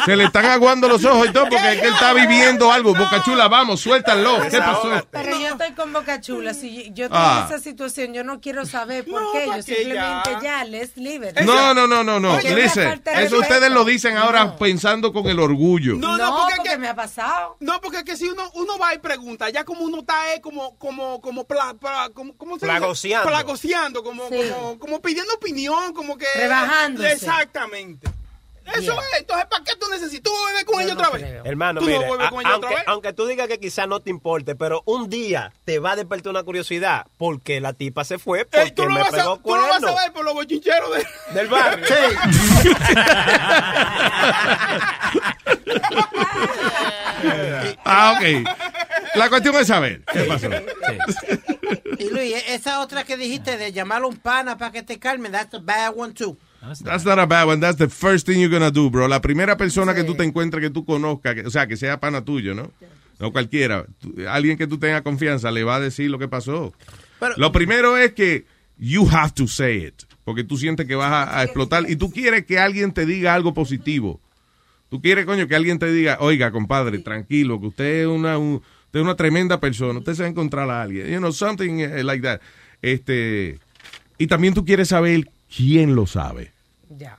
[0.05, 2.95] se le están aguando los ojos y todo porque es que él está viviendo algo.
[2.95, 4.41] Boca chula, vamos, suéltalo.
[4.51, 4.91] ¿Qué pasó?
[5.11, 6.53] Pero yo estoy con Boca Chula.
[6.55, 7.47] Si yo estoy Ah.
[7.49, 9.41] en esa situación, yo no quiero saber por qué.
[9.41, 10.43] Yo ¿para qué simplemente ya?
[10.43, 11.41] ya, leave it.
[11.41, 12.33] No, no, no, no, no.
[12.35, 15.95] Porque Listen, eso ustedes lo dicen ahora pensando con el orgullo.
[15.97, 17.57] No, No, porque, me ha pasado.
[17.61, 20.41] No, porque es que si uno, uno va y pregunta, ya como uno está eh,
[20.43, 22.79] como, como, como, pla, pla- como, ¿cómo se dice?
[22.79, 23.29] Plagoceando.
[23.29, 24.37] Plagoceando, como, Sí.
[24.53, 26.27] como, como pidiendo opinión, como que.
[27.13, 28.09] Exactamente.
[28.67, 28.95] Eso Yeah.
[28.95, 30.25] es, entonces, ¿para qué tú necesitas?
[30.25, 31.23] ¿Tú vas a beber con ella otra vez?
[31.45, 32.89] Hermano, ¿Tú no mire, vuelves a- con ella otra aunque, vez?
[32.89, 36.31] aunque tú digas que quizás no te importe, pero un día te va a despertar
[36.31, 39.37] una curiosidad porque la tipa se fue porque Ey, tú lo me vas, a, pegó
[39.39, 41.07] tú lo vas a ver por los bochincheros de...
[41.33, 41.87] del barrio.
[47.85, 48.49] Ah, ok.
[49.15, 50.49] La cuestión es saber qué pasó.
[51.99, 55.31] Y Luis, esa otra que dijiste de llamar a un pana para que te calme,
[55.31, 56.37] that's a bad one too.
[56.85, 57.61] That's not a bad one.
[57.61, 59.09] That's the first thing you're gonna do, bro.
[59.09, 61.99] La primera persona que tú te encuentres que tú conozcas, que- o sea, que sea
[62.01, 62.71] pana tuyo, ¿no?
[63.19, 63.87] No cualquiera.
[63.99, 66.73] Tú- alguien que tú tengas confianza le va a decir lo que pasó.
[67.39, 68.45] lo primero es que
[68.79, 72.11] you have to say it, porque tú sientes que vas a, a explotar y tú
[72.11, 74.21] quieres que alguien te diga algo positivo.
[74.91, 78.57] Tú quieres, coño, que alguien te diga, oiga, compadre, tranquilo, que usted es una, un-
[78.87, 81.81] usted es una tremenda persona, usted se va a encontrar a alguien, you know, something
[81.81, 82.41] eh, like that.
[82.83, 83.59] Este,
[84.19, 86.53] y también tú quieres saber quién lo sabe.
[86.89, 87.19] Ya.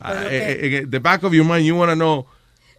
[0.00, 2.26] Ah, eh, eh, en the back of your mind, you want to know.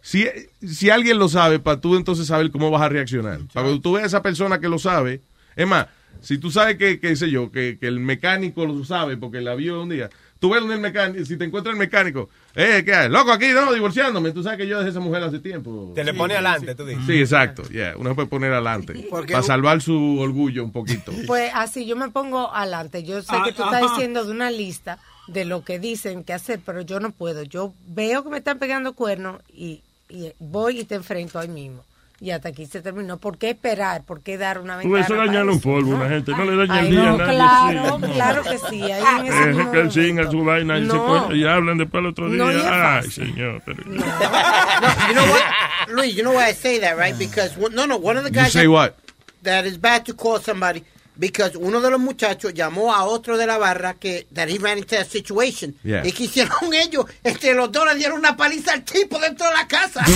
[0.00, 0.26] Si,
[0.66, 3.38] si alguien lo sabe, para tú entonces saber cómo vas a reaccionar.
[3.52, 5.20] Para cuando tú ves a esa persona que lo sabe,
[5.56, 5.86] es más,
[6.20, 9.54] si tú sabes que, qué sé yo, que, que el mecánico lo sabe porque la
[9.54, 10.08] vio un día,
[10.38, 13.08] tú ves donde el mecánico, si te encuentras el mecánico, eh, ¿qué hay?
[13.08, 14.30] Loco, aquí no, divorciándome.
[14.30, 15.92] Tú sabes que yo dejé a esa mujer hace tiempo.
[15.94, 17.04] Te le pone adelante, tú dices.
[17.06, 17.64] Sí, exacto.
[17.68, 19.08] Yeah, uno se puede poner adelante.
[19.10, 21.12] Para salvar su orgullo un poquito.
[21.26, 23.02] Pues así yo me pongo adelante.
[23.02, 24.98] Yo sé Ah, que tú estás diciendo de una lista
[25.28, 27.42] de lo que dicen que hacer, pero yo no puedo.
[27.44, 31.84] Yo veo que me están pegando cuernos y, y voy y te enfrento ahí mismo.
[32.20, 33.18] Y hasta aquí se terminó.
[33.18, 34.02] ¿Por qué esperar?
[34.02, 35.04] ¿Por qué dar una ventana?
[35.04, 37.18] eso dañarle un polvo a una gente, no le daña Ay, el día no, a
[37.18, 37.34] nadie.
[37.36, 38.12] claro, sí.
[38.12, 38.82] claro que sí.
[38.82, 41.06] Ahí en ese Deje mismo que él siga su vaina y, se No.
[41.06, 42.38] cuenta- y hablan después el otro día.
[42.38, 43.62] No, es Ay, señor.
[43.64, 43.84] Pero...
[43.84, 46.14] No, you know what, Luis?
[46.16, 47.16] You know why I say that, right?
[47.16, 48.96] Because one- no, no, one of the You guys say that, what?
[49.42, 50.82] that is bad to call somebody
[51.18, 54.78] because uno de los muchachos llamó a otro de la barra que that he ran
[54.78, 56.06] into a situation Yeah.
[56.06, 59.54] y que hicieron ellos, entre los dos le dieron una paliza al tipo dentro de
[59.54, 60.04] la casa.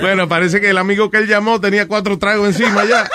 [0.00, 3.08] Bueno, parece que el amigo que él llamó tenía cuatro tragos encima ya.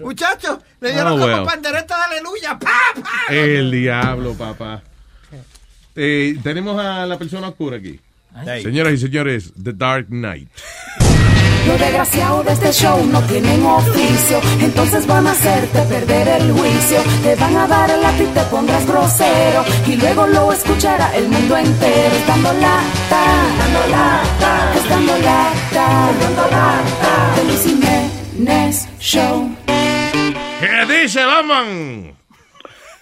[0.00, 1.44] Muchachos, le dieron Oh, como well.
[1.44, 2.58] pandereta de aleluya.
[2.58, 3.34] ¡Pa, pa!
[3.34, 4.82] El diablo, papá.
[5.96, 7.98] Eh, tenemos a la persona oscura aquí.
[8.62, 10.48] Señoras y señores, The Dark Knight.
[11.68, 16.98] Los desgraciados de este show no tienen oficio, entonces van a hacerte perder el juicio.
[17.22, 21.58] Te van a dar el lápiz, te pondrás grosero y luego lo escuchará el mundo
[21.58, 22.14] entero.
[22.16, 23.22] Estando lata,
[23.58, 27.34] dando lata, estando lata, dando lata.
[27.36, 29.54] De Luis Jiménez Show.
[29.66, 32.16] ¿Qué dice, Batman?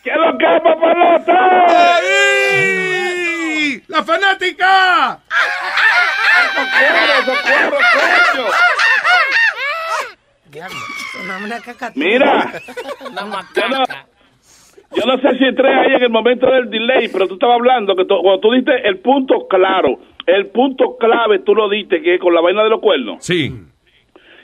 [0.02, 1.96] ¿Qué lo que es, papalota?
[11.96, 12.52] Mira.
[13.54, 13.84] Yo no,
[14.96, 17.94] yo no sé si entré ahí en el momento del delay, pero tú estabas hablando
[17.96, 22.14] que tú- cuando tú diste el punto claro, el punto clave tú lo diste que
[22.14, 23.24] es con la vaina de los cuernos.
[23.24, 23.52] Sí.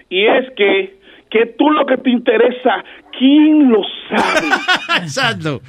[0.08, 2.84] Y es que que tú lo que te interesa,
[3.18, 3.80] ¿quién lo
[4.10, 4.48] sabe?
[5.02, 5.62] Exacto.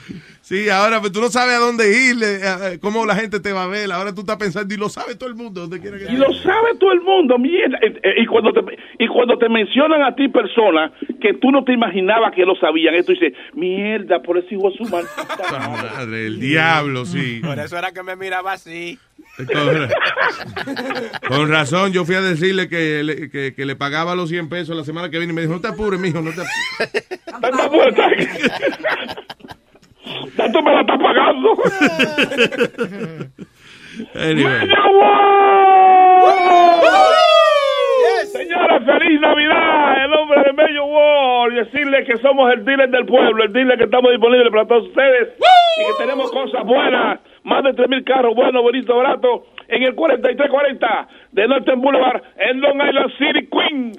[0.44, 3.53] Sí, ahora pues, tú no sabes a dónde ir, eh, eh, cómo la gente te
[3.53, 3.90] va a ver.
[3.94, 5.61] Ahora tú estás pensando y lo sabe todo el mundo.
[5.61, 7.78] Donde quiera que Y lo sabe todo el mundo, mierda.
[7.82, 8.60] Eh, eh, Y cuando te,
[8.99, 10.91] y cuando te mencionan a ti personas
[11.22, 14.76] que tú no te imaginabas que lo sabían, esto dices, mierda, por ese hijo de
[14.76, 15.26] su maldita
[15.70, 15.90] madre.
[15.95, 17.40] Madre, el diablo, sí.
[17.41, 18.99] Por eso era que me miraba así.
[19.38, 19.88] Con,
[21.38, 24.76] con razón, yo fui a decirle que le, que, que le pagaba los 100 pesos
[24.76, 27.95] la semana que viene y me dijo, no te apures, mijo, no te apures.
[30.36, 31.56] Tanto me la está pagando.
[34.16, 34.68] Anyway.
[38.26, 40.06] Señora, feliz Navidad.
[40.06, 41.54] El hombre de Mello World.
[41.54, 44.88] Y decirle que somos el dealer del pueblo, el dealer que estamos disponibles para todos
[44.88, 45.30] ustedes.
[45.78, 47.20] Y que tenemos cosas buenas.
[47.44, 49.42] Más de 3.000 carros buenos, bonitos, baratos.
[49.68, 53.98] En el 4340 de Northern Boulevard, en Long Island City, Queens.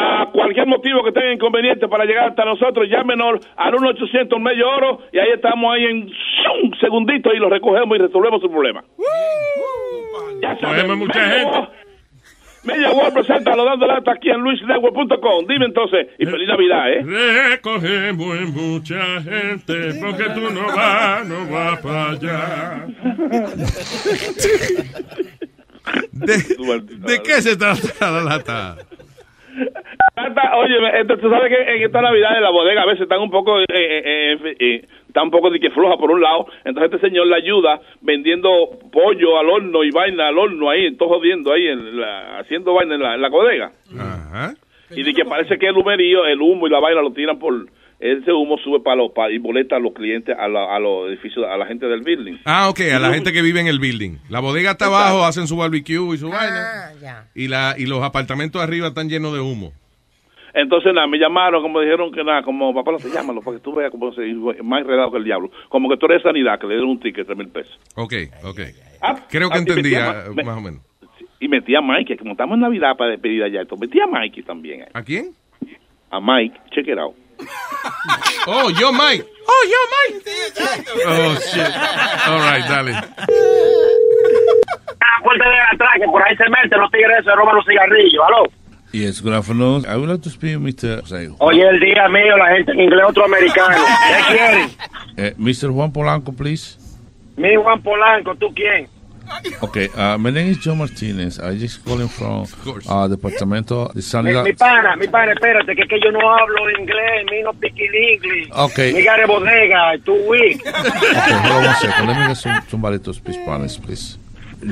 [0.00, 5.00] A cualquier motivo que tenga inconveniente para llegar hasta nosotros, llámenos al 1-800 medio oro
[5.12, 6.08] y ahí estamos ahí en
[6.62, 8.84] un segundito y lo recogemos y resolvemos su problema.
[10.40, 11.68] Ya Cogemos mucha gente.
[12.64, 15.46] Media World presenta lo dando lata aquí en luisnetwork.com.
[15.48, 17.02] Dime entonces, y feliz Navidad, ¿eh?
[17.50, 22.86] Recogemos mucha gente porque tú no vas, no vas para allá.
[26.12, 28.76] ¿De, ¿de qué se trata la lata?
[30.56, 33.60] Oye, tú sabes que en esta Navidad en la bodega a veces están un poco,
[33.60, 36.46] eh, eh, eh, eh, está un poco de que floja por un lado.
[36.64, 38.50] Entonces este señor le ayuda vendiendo
[38.92, 42.94] pollo al horno y vaina al horno ahí, todo jodiendo ahí, en la- haciendo vaina
[42.96, 43.72] en la, en la bodega.
[43.98, 44.54] Ajá.
[44.90, 47.54] Y de que parece que el humerío, el humo y la vaina lo tiran por...
[48.00, 51.08] Ese humo sube para los pa- y boleta a los clientes, a, la- a los
[51.08, 52.36] edificios, a la gente del building.
[52.44, 54.18] Ah, ok, a la gente que vive en el building.
[54.28, 56.92] La bodega está abajo, hacen su barbecue y su vaina.
[57.34, 59.72] Y, la, y los apartamentos arriba están llenos de humo.
[60.54, 63.62] Entonces, nada, me llamaron, como dijeron que nada, como papá, no se llámalo, para que
[63.62, 64.22] tú veas cómo se
[64.62, 65.50] más enredado que el diablo.
[65.68, 67.78] Como que tú eres sanidad, que le dieron un ticket de mil pesos.
[67.96, 68.14] Ok,
[68.44, 68.60] ok.
[69.02, 70.80] Ah, Creo que ah, entendía, metía ma- más o menos.
[71.40, 74.42] Y metí a Mikey, como estamos en Navidad para despedir allá, entonces metí a Mikey
[74.42, 74.82] también.
[74.82, 74.88] ahí.
[74.94, 75.30] ¿A quién?
[76.10, 77.14] A Mike, check it out.
[78.46, 79.26] Oh, yo Mike.
[79.46, 80.22] Oh, yo, Mike.
[81.06, 81.72] Oh, shit.
[82.26, 82.92] All right, dale.
[82.92, 83.02] La
[85.22, 88.24] puerta de atrás, que por ahí se meten los tigres, se roban los cigarrillos.
[88.26, 88.44] ¿Aló?
[88.92, 89.84] Yes, good afternoon.
[89.86, 91.06] I would like to speak with Mr.
[91.06, 93.76] Say, Oye, el día mío, la gente en inglés otro americano.
[94.08, 94.70] ¿Qué quieren?
[95.18, 95.70] uh, Mr.
[95.70, 96.78] Juan Polanco, please.
[97.36, 98.88] Mi Juan Polanco, ¿tú quién?
[99.62, 101.38] Okay, uh, my name is Joe Martinez.
[101.38, 104.44] I just calling from uh, Departamento de Mi, Sanidad.
[104.44, 108.50] mi pana, mi pana, espérate, que, que yo no hablo inglés, mi no speak English.
[108.50, 108.92] Okay.
[108.92, 110.60] Mi gare bodega, tú weak.
[110.66, 112.06] Okay, hold on one second.
[112.06, 114.16] Let me get some, somebody to speak Spanish, please.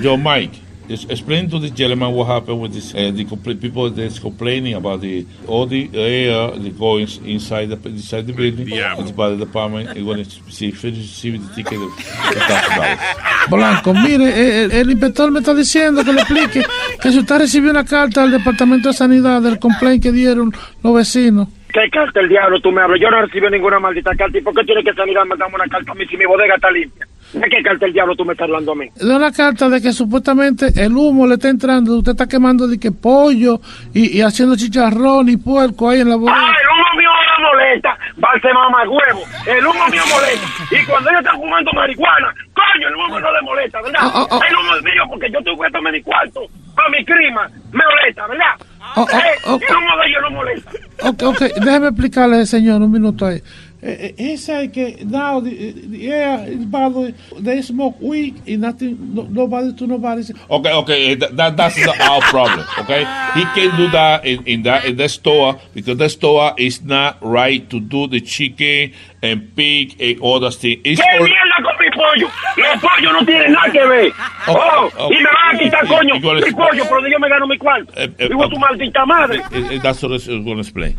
[0.01, 0.55] Joe Mike,
[0.89, 5.27] explain to this gentleman what happened with this, uh, the people that's complaining about the
[5.47, 8.69] all the air that goes inside the inside the building.
[8.69, 8.95] Yeah.
[9.17, 13.51] By the department, and when it's see, finish receive the ticket of $2,000.
[13.51, 16.65] Blanco, mire, eh, el, el inspector me está diciendo que le explique
[17.01, 20.53] que si usted recibió una carta del Departamento de Sanidad del complaint que dieron
[20.83, 21.49] los vecinos.
[21.73, 23.01] ¿Qué carta el diablo tú me hablas?
[23.01, 24.39] Yo no recibí ninguna maldita carta.
[24.39, 26.55] ¿Y por qué tiene que salir a mandarme una carta a mí si mi bodega
[26.55, 27.07] está limpia?
[27.32, 28.89] ¿De qué carta el diablo tú me estás hablando a mí?
[28.94, 32.78] De una carta de que supuestamente el humo le está entrando, usted está quemando de
[32.78, 33.61] que pollo
[33.93, 36.36] y, y haciendo chicharrón y puerco ahí en la bodega.
[36.39, 37.98] ¡Ah, el humo mío no molesta!
[38.16, 39.23] ¡Valse mamá huevo!
[39.47, 40.47] El humo mío molesta.
[40.70, 44.01] Y cuando ellos están fumando marihuana, coño, el humo no le molesta, ¿verdad?
[44.05, 44.40] Oh, oh, oh.
[44.43, 46.40] El humo es mío porque yo tengo que tomar mi cuarto.
[46.74, 48.55] Para mi crima, me molesta, ¿verdad?
[48.97, 50.70] Eh, el humo de ellos no molesta.
[51.03, 53.43] Ok, ok, déjeme explicarle, señor, un minuto ahí.
[53.87, 58.63] Eh, eh, he said que now the, the air is bad, they smoke weed and
[58.63, 60.25] nothing, no, nobody to nobody.
[60.51, 62.67] Okay, okay, that, that that's not our problem.
[62.81, 63.05] Okay,
[63.35, 67.17] he can do that in, in that in the store because the store is not
[67.23, 68.93] right to do the chicken
[69.23, 70.81] and pig and all those things.
[70.85, 72.29] It's ¿Qué all- mierda con mi pollo?
[72.57, 74.13] Los pollos no tienen nada que ver.
[74.49, 77.57] Oh, oh, y me van a quitar, coño, mi pollo, pero yo me gano mi
[77.57, 77.93] cuarto.
[77.95, 79.39] Eh, eh, Digo tu maldita madre.
[79.53, 80.97] Eh, eh, that's what I'm going to explain.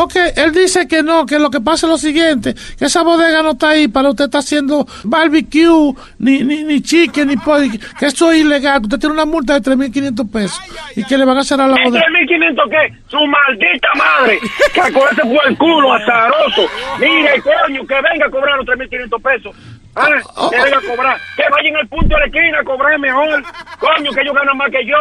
[0.00, 3.42] Ok, él dice que no, que lo que pasa es lo siguiente, que esa bodega
[3.42, 7.68] no está ahí para usted estar haciendo barbecue, ni, ni, ni chicken, ni pollo,
[7.98, 10.60] que eso es ilegal, que usted tiene una multa de 3.500 pesos
[10.94, 12.04] y que le van a cerrar la ¿El bodega.
[12.28, 12.94] 3.500 qué?
[13.08, 14.38] Su maldita madre.
[14.72, 16.68] Que ese fue el culo azaroso.
[17.00, 19.56] Mire, coño, que venga a cobrar los 3.500 pesos.
[19.96, 21.20] Ah, Oh, que venga a cobrar.
[21.36, 23.42] Que vaya en el punto de la esquina a cobrar mejor.
[23.80, 24.96] Coño, que ellos ganan más que yo.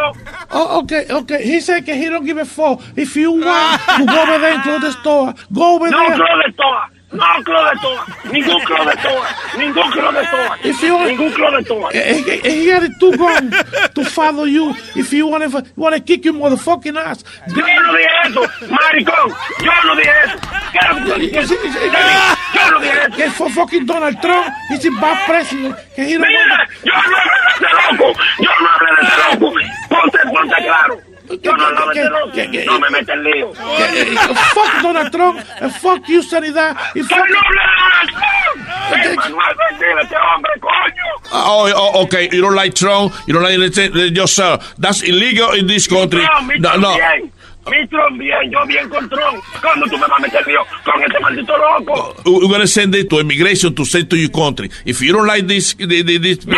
[0.51, 1.43] Oh, okay, okay.
[1.43, 2.81] He said que he don't give a fuck.
[2.95, 6.15] If you want to go over there and close the store, go over No there.
[6.15, 6.89] club de toa.
[7.11, 8.05] No club de toa.
[8.31, 9.27] Ningún club de toa.
[9.57, 10.57] Ningún club de toa.
[10.63, 11.89] If you want, Ningún club de toa.
[11.93, 13.55] Eh, eh, eh, he had two guns
[13.95, 14.75] to follow you.
[14.93, 17.23] If you want to, want to kick your motherfucking ass.
[17.47, 19.33] Yo no dije eso, maricón.
[19.63, 20.37] Yo no dije eso.
[20.73, 23.15] Yo no dije eso.
[23.15, 24.53] Que for fucking Donald Trump.
[24.69, 25.77] He's a bad president.
[25.97, 28.19] Mira, yo no hablé de ese loco.
[28.39, 29.53] Yo no hablé de ese loco.
[29.89, 31.06] Ponte, ponte claro.
[31.41, 32.71] Yo no hablé de ese loco.
[32.71, 33.53] No me metes en lío.
[33.53, 36.75] fuck Donald Trump and fuck you, Sanidad.
[36.95, 39.03] Y fuck no hablé de Donald Trump.
[39.03, 41.03] Es Manuel Bendiga, este hombre, coño.
[41.33, 42.29] Oh, oh, okay.
[42.31, 43.13] You don't like Trump.
[43.27, 43.91] You don't like anything.
[44.15, 46.23] Just sir, that's illegal in this country.
[46.23, 46.95] No, mi No, Trump no.
[46.95, 47.31] bien.
[47.69, 49.43] Mi Trump bien, yo bien con Trump.
[49.61, 52.15] ¿Cuándo tú me vas a meter lío con este maldito loco?
[52.25, 54.69] We're gonna send it to immigration to send to your country.
[54.85, 56.55] If you don't like this, the, the, this, No.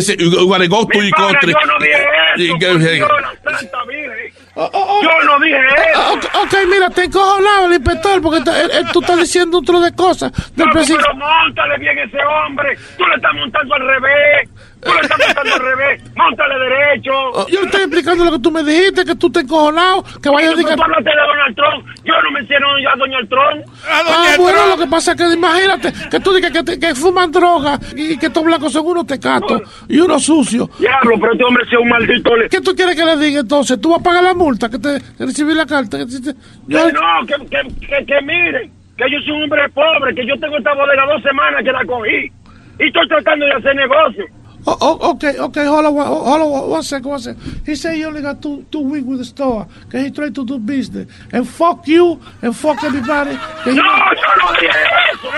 [0.00, 1.52] say you're gonna go to Mi your pana, country.
[1.52, 1.96] yo no dije
[2.36, 2.58] eso.
[2.58, 2.94] por ahead.
[2.96, 3.10] Dios,
[3.44, 4.32] la santa virgen.
[4.54, 5.58] Yo no dije
[5.90, 6.12] eso.
[6.12, 10.30] Ok, ok, mira, te encojonado el inspector porque él- tú estás diciendo otro de cosas
[10.54, 11.04] del presidente.
[11.10, 12.76] pero montale bien ese hombre.
[12.98, 14.48] Tú le estás montando al revés.
[14.82, 16.02] Tú le estás montando al revés.
[16.16, 17.12] Montale derecho.
[17.48, 20.48] Yo le estoy explicando lo que tú me dijiste, que tú te encojonado, que vaya
[20.48, 20.82] a Tú decir que...
[20.82, 21.86] hablaste de Donald Trump.
[22.04, 23.66] Yo no menciono a Donald Trump.
[23.88, 27.30] Ah, bueno, lo que pasa es que imagínate que tú digas que, te- que fuman
[27.30, 30.68] droga y que estos blancos son unos tecatos y unos sucios.
[30.78, 32.30] Diablo, pero este hombre sea un maldito.
[32.50, 33.80] ¿Qué tú quieres que le diga entonces?
[33.80, 35.98] ¿Tú vas a pagar la multa que te que recibí la carta?
[35.98, 36.34] Que te-
[36.66, 40.26] yo- Que no, que, que, que, que miren, que yo soy un hombre pobre, que
[40.26, 42.32] yo tengo esta bodega dos semanas que la cogí.
[42.80, 44.24] Y estoy tratando de hacer negocio.
[44.64, 47.62] Oh, oh, okay, okay, hold on, hold on, one second, one second.
[47.66, 50.44] He said he only got two, two weeks with the store, que he tried to
[50.44, 51.08] do business.
[51.32, 53.32] And fuck you, and fuck everybody.
[53.32, 54.70] No, yo no dije
[55.10, 55.28] eso.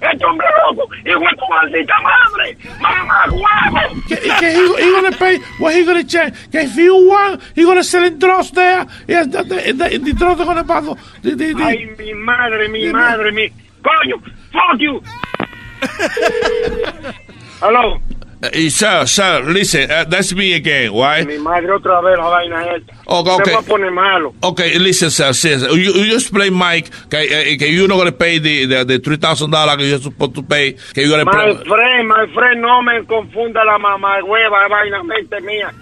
[0.00, 2.56] Este hombre loco, hijo de tu maldita madre.
[2.80, 4.02] Mamá, huevo.
[4.08, 6.34] que, he, he gonna pay what he gonna check.
[6.50, 8.86] Que if you want, he gonna sell in drugs there.
[9.06, 12.90] Yeah, the, the, the, drugs are gonna buy the, the, the, Ay, mi madre, mi
[12.90, 13.52] madre, mi.
[13.82, 14.22] Coño,
[14.52, 15.02] fuck you.
[17.62, 17.96] Hello.
[18.42, 21.24] Uh, sir, sir, listen, uh, that's me again, right?
[21.24, 22.92] Mi madre otra vez la vaina esta.
[23.06, 23.54] Oh, Me okay.
[23.54, 24.34] voy a poner malo.
[24.42, 28.18] Okay, listen, sir, sir, you, you explain, Mike, que, eh, que you're not going to
[28.18, 32.08] pay the, the, the $3,000 that you're supposed to pay, que you're going My friend,
[32.08, 35.72] my friend, no me confunda la mamá hueva, vaina mente mía.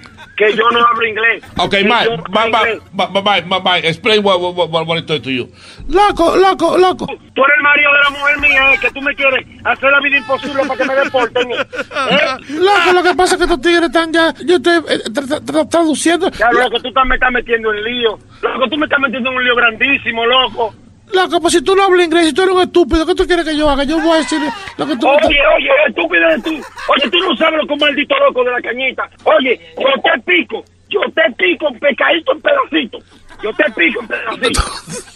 [0.41, 1.45] Que yo no hablo inglés.
[1.59, 2.21] Ok, Que Mike, inglés.
[2.31, 2.81] Mike,
[3.23, 5.49] Mike, Mike, Mike, explain what, what, what, what to you.
[5.89, 7.07] Loco, loco, loco.
[7.07, 10.01] Tú eres el marido de la mujer mía, eh, que tú me quieres hacer la
[10.01, 11.51] vida imposible para que me deporten.
[11.53, 11.57] ¿eh?
[12.51, 14.35] Loco, lo que pasa es que estos tigres están ya.
[14.45, 16.31] Yo estoy eh, tra- tra- tra- traduciendo.
[16.31, 18.19] Ya, loco, tú estás- me estás metiendo en lío.
[18.43, 20.75] Loco, tú me estás metiendo en un lío grandísimo, loco.
[21.13, 23.45] Loco, pues si tú no hablas inglés, si tú eres un estúpido, ¿qué tú quieres
[23.45, 23.85] que yo haga?
[23.85, 24.41] Yo voy a decir
[24.77, 26.51] lo que tú Oye, oye, estúpido de tú.
[26.89, 29.11] Oye, tú no sabes lo que es maldito loco de la cañita.
[29.25, 30.65] Oye, yo te pico.
[30.89, 33.05] Yo te pico en pecadito en pedacitos.
[33.43, 35.07] Yo te pico en pedacitos.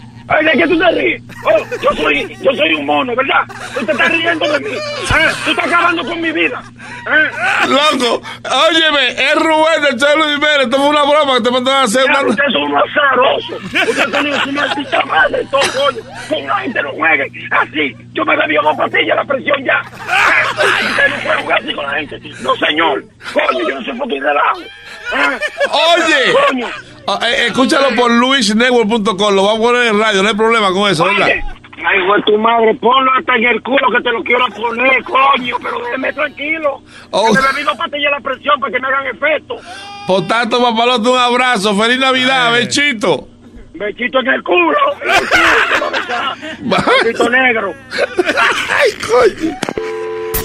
[0.30, 1.22] Ay, ¿de qué tú te ríes?
[1.44, 3.42] Oh, yo soy, yo soy un mono, ¿verdad?
[3.74, 4.76] Tú te estás riendo de mí.
[4.76, 5.28] ¿eh?
[5.44, 6.62] Tú estás acabando con mi vida.
[7.08, 7.66] ¿eh?
[7.66, 8.22] Loco,
[8.68, 10.60] óyeme, es Rubén del Chelo Jiménez.
[10.66, 12.04] Esto fue una broma que te mandaron a hacer.
[12.04, 12.20] Una...
[12.20, 13.64] Ustedes son unos azarosos.
[13.64, 16.02] Ustedes son unos su maldita madre, todo coño.
[16.28, 17.96] Con la gente no jueguen así.
[18.12, 19.82] Yo me bebí una pastilla, la presión ya.
[19.82, 22.20] Ustedes no juegan así con la gente.
[22.40, 23.04] No, señor.
[23.32, 24.60] Coño, yo no soy fucking relajo.
[24.60, 25.38] ¿eh?
[25.72, 26.68] Oye, Coño.
[27.06, 29.34] Ah, eh, escúchalo por luisnetwork.com.
[29.34, 30.22] Lo vamos a poner en radio.
[30.22, 31.28] No hay problema con eso, ¿verdad?
[31.82, 35.56] Ay, güey, tu madre, ponlo hasta en el culo que te lo quiero poner, coño,
[35.62, 36.82] pero déjeme tranquilo.
[37.10, 37.32] Oh.
[37.32, 39.56] Que me de la presión para que me hagan efecto.
[40.06, 41.74] Por tanto, papalote, un abrazo.
[41.74, 42.00] Feliz Eh.
[42.00, 43.28] Navidad, bechito.
[43.72, 44.76] Bechito en el culo.
[46.60, 46.70] En.
[47.04, 47.74] Bechito negro.
[48.68, 49.56] Ay, coño.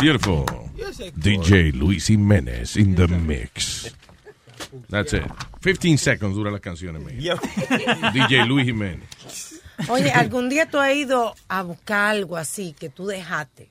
[0.00, 0.44] Beautiful.
[1.16, 3.92] DJ Luis Jiménez in the mix.
[4.88, 5.24] That's it.
[5.60, 7.18] 15 seconds dura las canciones, man.
[8.12, 9.60] DJ Luis Jiménez.
[9.88, 13.70] Oye, ¿algún día tú has ido a buscar algo así que tú dejaste?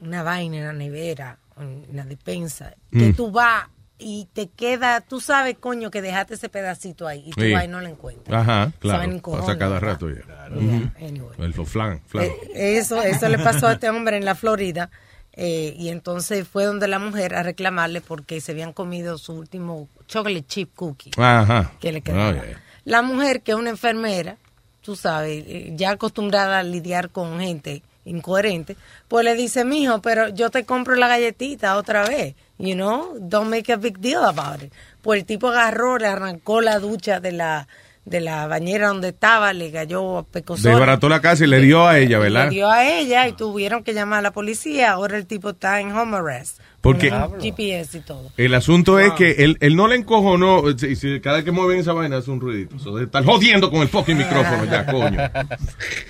[0.00, 3.14] Una vaina en la nevera, en la despensa, que Mm.
[3.14, 3.66] tú vas
[3.98, 7.52] y te queda, tú sabes, coño, que dejaste ese pedacito ahí y tú Sí.
[7.52, 8.42] vas y no lo encuentras.
[8.42, 9.20] Ajá, claro.
[9.20, 10.16] Cojones, Pasa cada rato ya.
[10.16, 10.90] Yeah, Ujú.
[11.06, 11.36] anyway.
[11.38, 12.24] El flan, flan.
[12.24, 14.90] Eh, Eso, eso le pasó a este hombre en la Florida.
[15.34, 19.88] Eh, y entonces fue donde la mujer a reclamarle porque se habían comido su último
[20.06, 21.10] chocolate chip cookie.
[21.16, 21.72] Ajá.
[21.80, 22.30] que le quedaba.
[22.30, 22.62] Oh, yeah.
[22.84, 24.36] La mujer, que es una enfermera,
[24.82, 28.76] tú sabes, eh, ya acostumbrada a lidiar con gente incoherente,
[29.08, 32.34] pues le dice, mijo, pero yo te compro la galletita otra vez.
[32.58, 34.72] You know, don't make a big deal about it.
[35.00, 37.68] Pues el tipo agarró, le arrancó la ducha de la
[38.04, 40.72] de la bañera donde estaba, le cayó a pecosón.
[40.72, 42.50] Desbarató la casa y le dio a ella, Le ¿verdad?
[42.50, 44.92] dio a ella y tuvieron que llamar a la policía.
[44.92, 46.58] Ahora el tipo está en home arrest.
[46.82, 47.10] Porque-
[47.40, 48.30] GPS y todo.
[48.36, 50.64] El asunto es que él, él no le encojonó.
[50.76, 52.78] si- si cada vez que mueven esa vaina hace un ruidito.
[52.80, 55.18] So, estar jodiendo con el fucking micrófono ya, coño.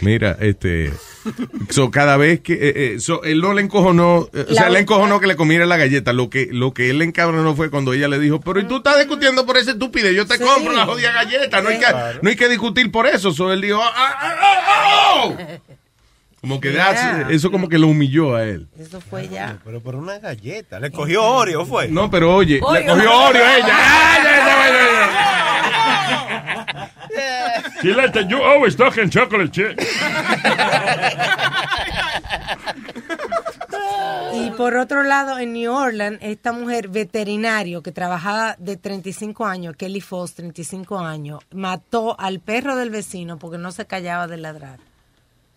[0.00, 0.90] Mira, este.
[1.70, 2.54] So, cada vez que.
[2.54, 4.28] eh, eh, so, él no le encojonó.
[4.32, 6.12] eh, o sea, le encojonó que le comiera la galleta.
[6.12, 8.78] Lo que, lo que él le encabronó fue cuando ella le dijo: Pero ¿y tú
[8.78, 10.14] estás discutiendo por ese estupidez?
[10.16, 10.42] Yo te Sí.
[10.44, 11.60] compro la jodida galleta.
[11.60, 12.18] No hay, que, Claro.
[12.22, 13.30] no hay que discutir por eso.
[13.32, 15.36] So, él dijo: "Ah, ah, ah, ah, oh".
[16.42, 16.92] Como que Yeah.
[16.92, 18.68] that's- eso como que lo humilló a él.
[18.78, 19.58] Eso fue ya.
[19.64, 20.78] Pero por una galleta.
[20.80, 21.88] Le cogió Oreo, fue.
[21.88, 23.66] No, pero oye, le cogió Oreo a ella.
[23.70, 24.72] ¡Ay, ay, ay,
[27.16, 27.62] ay!
[27.80, 29.78] Chilete, you always talking chocolate chip.
[34.34, 39.76] Y por otro lado, en New Orleans, esta mujer veterinario que trabajaba de 35 años,
[39.76, 44.78] Kelly Foss, 35 años, mató al perro del vecino porque no se callaba de ladrar.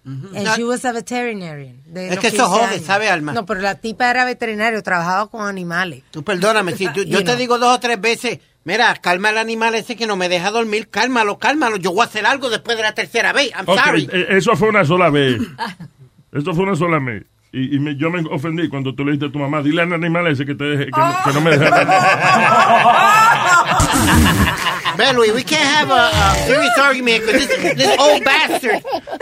[0.06, 1.82] And she was a veterinarian.
[1.88, 2.80] de Es que eso 15 jode.
[2.80, 3.34] ¿sabe, Alma?
[3.34, 6.04] No, pero la tipa era veterinario, trabajaba con animales.
[6.12, 7.36] Tú perdóname, si tú- yo te know.
[7.36, 10.90] digo dos o tres veces, mira, calma al animal ese que no me deja dormir,
[10.90, 14.08] cálmalo, cálmalo, yo voy a hacer algo después de la tercera vez, I'm sorry.
[14.14, 15.42] eh, eso fue una sola vez.
[16.32, 17.24] Eso fue una sola vez.
[17.54, 19.94] Y, y me- yo me ofendí cuando tú le dijiste a tu mamá, dile al
[19.94, 21.72] animal ese que, te deje, que, no- que no me deje Ve,
[25.16, 28.82] Luis, we can't have a, a serious argument because this, this old bastard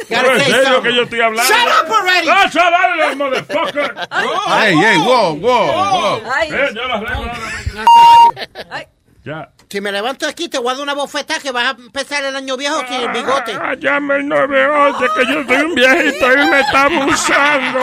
[0.10, 0.84] gotta en say something.
[0.92, 1.44] que yo estoy hablando.
[1.44, 2.28] Shut up already!
[2.30, 4.08] ¡Ah, chaval, motherfucker!
[4.48, 6.18] Hey, hey, wow, wow, wow.
[6.44, 8.88] Eh, ya las reglas.
[9.26, 9.50] Ya.
[9.74, 12.36] Si me levanto aquí, te voy a dar una bofetada que vas a empezar el
[12.36, 13.54] año viejo sin el bigote.
[13.60, 17.80] Ah, llame el 911 que yo soy un viejito y me está abusando.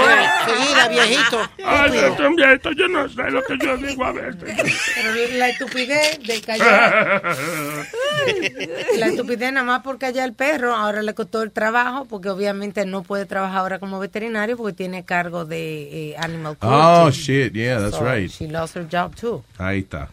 [0.46, 1.50] Sí, la viejito.
[1.64, 4.72] Ay, yo soy un viejito, yo no sé lo que yo digo a veces.
[4.94, 7.22] Pero la estupidez de callar.
[8.96, 12.86] la estupidez nada más por callar al perro, ahora le costó el trabajo, porque obviamente
[12.86, 16.78] no puede trabajar ahora como veterinario porque tiene cargo de eh, animal cruelty.
[16.80, 18.30] Oh, shit, yeah, that's So, right.
[18.30, 19.42] She lost her job too.
[19.58, 20.08] Ahí está.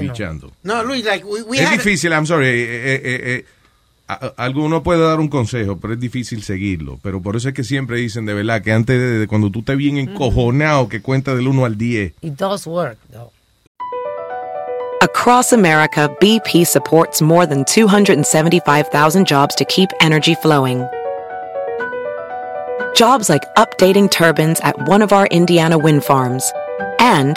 [0.00, 0.50] Bichando.
[0.62, 2.46] No, Luis, like, we, we es had- difícil, I'm sorry.
[2.48, 3.44] eh, eh, eh, eh,
[4.08, 6.98] a- alguno puede dar un consejo, pero es difícil seguirlo.
[7.02, 9.60] Pero por eso es que siempre dicen de verdad que antes de, de cuando tú
[9.60, 12.12] estés bien encojonado, que cuenta del 1 al 10.
[12.22, 13.30] It does work, though.
[15.02, 20.86] Across America, BP supports more than 275,000 jobs to keep energy flowing.
[22.96, 26.50] Jobs like updating turbines at one of our Indiana wind farms
[27.00, 27.36] and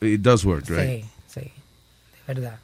[0.00, 1.04] It does work, right?
[1.28, 1.40] Sí, sí,
[2.26, 2.58] de verdad.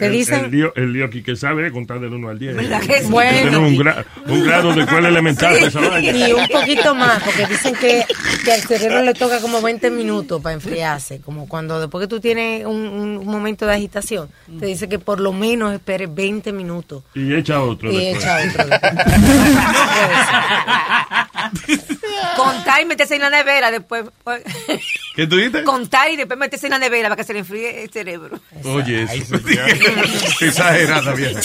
[0.00, 2.38] Te El, dicen- el lío, el lío aquí que sabe es contar del 1 al
[2.38, 2.56] 10.
[2.56, 3.10] ¿Verdad que sí?
[3.10, 3.60] Tiene Bueno.
[3.60, 6.10] un, gra- un grado de escuela elemental de esa vaina.
[6.28, 8.04] Y un poquito más, porque dicen que,
[8.44, 12.18] que al cerebro le toca como 20 minutos para enfriarse, como cuando después que tú
[12.18, 14.28] tienes un, un- un momento de agitación,
[14.58, 17.92] te dice que por lo menos esperes 20 minutos Y echa otro.
[17.92, 18.24] y después.
[18.24, 18.64] echa otro.
[22.36, 24.04] Contar y meterse en la nevera después.
[24.24, 24.42] pues,
[25.14, 25.62] ¿Qué tú dices?
[25.62, 28.38] Contar y después meterse en la nevera para que se le enfríe el cerebro.
[28.64, 29.36] Oye, eso.
[30.40, 31.40] Exagerada, vieja.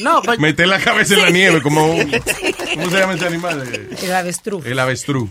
[0.00, 3.88] No, pues- Meter la cabeza en la nieve como un- ¿Cómo se llama ese animal?
[4.02, 4.64] El avestruz.
[4.66, 5.28] El avestruz.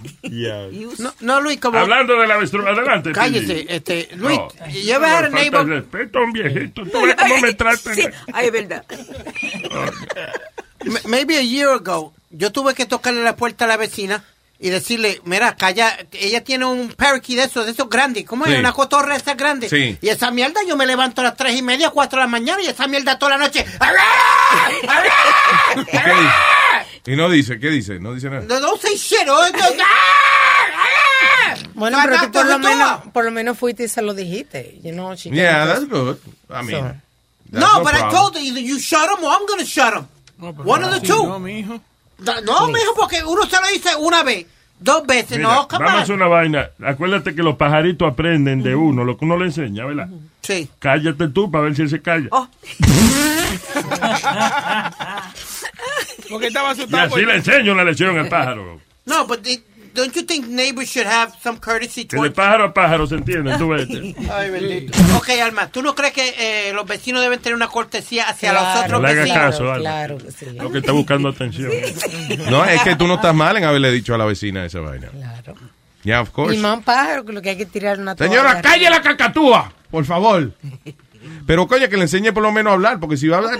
[0.99, 1.79] No, no, Luis, como...
[1.79, 3.11] Hablando del avestruz, adelante.
[3.11, 4.49] Cállese, este, Luis, No.
[4.69, 5.67] you ever had a Falta de neighbor...
[5.67, 6.83] respeto a un viejito.
[6.85, 7.95] Tú ves cómo me tratan.
[7.95, 8.03] Sí,
[8.33, 8.85] ay, es verdad.
[10.85, 14.23] M- Maybe a year ago, yo tuve que tocarle la puerta a la vecina
[14.63, 18.51] y decirle, mira, calla, ella tiene un parakeet de esos, de esos grandes, ¿cómo es?
[18.51, 18.57] Sí.
[18.59, 19.71] Una cotorra de esas grandes.
[19.71, 19.97] Sí.
[20.01, 22.61] Y esa mierda yo me levanto a las tres y media, cuatro de la mañana
[22.61, 23.65] y esa mierda toda la noche.
[25.75, 26.31] ¿Y qué dice?
[27.07, 27.99] Y no dice, ¿qué dice?
[27.99, 28.43] No dice nada.
[28.47, 29.27] No, don't say shit.
[29.27, 29.57] oh, no,
[31.73, 34.79] Bueno, I pero tú por lo menos, por lo menos fuiste y se lo dijiste.
[34.83, 36.17] You know, she Yeah, that's good.
[36.49, 36.97] I mean, So- that's
[37.51, 38.11] No, no but I problem.
[38.21, 40.07] told her either you shut him or I'm gonna shut him.
[40.39, 41.27] One of the Sí, two.
[41.27, 41.81] No, mijo.
[42.43, 44.45] No, mijo, porque uno se lo dice una vez,
[44.79, 45.37] dos veces.
[45.37, 46.69] Mira, no, vamos a hacer una vaina.
[46.85, 50.07] Acuérdate que los pajaritos aprenden de uno, lo que uno le enseña, ¿verdad?
[50.41, 50.69] Sí.
[50.79, 52.27] Cállate tú para ver si él se calla.
[56.29, 57.03] Porque estaba y asustado.
[57.03, 57.27] así pues.
[57.27, 58.79] le enseño una lección al pájaro.
[59.05, 59.61] No, but the-
[59.93, 62.35] don't you think neighbors should have some courtesy Que de towards...
[62.35, 63.73] pájaro a pájaro se entiende, tú.
[64.31, 64.97] Ay, bendito.
[65.17, 68.63] Ok, Alma, ¿tú no crees que eh, los vecinos deben tener una cortesía hacia los
[68.63, 69.43] No otros le hagas vecinos?
[69.51, 69.77] caso, Alma.
[69.79, 70.45] Claro que sí.
[70.55, 71.71] Lo que está buscando atención.
[72.49, 75.07] No, es que tú no estás mal en haberle dicho a la vecina esa vaina.
[75.09, 75.55] Claro.
[76.03, 76.55] Yeah, of course.
[76.55, 79.71] Y más un pájaro que lo que hay que tirar una Señora, calle la cacatúa,
[79.91, 80.51] por favor.
[81.45, 83.59] Pero coño, que le enseñe por lo menos a hablar, porque si va a hablar...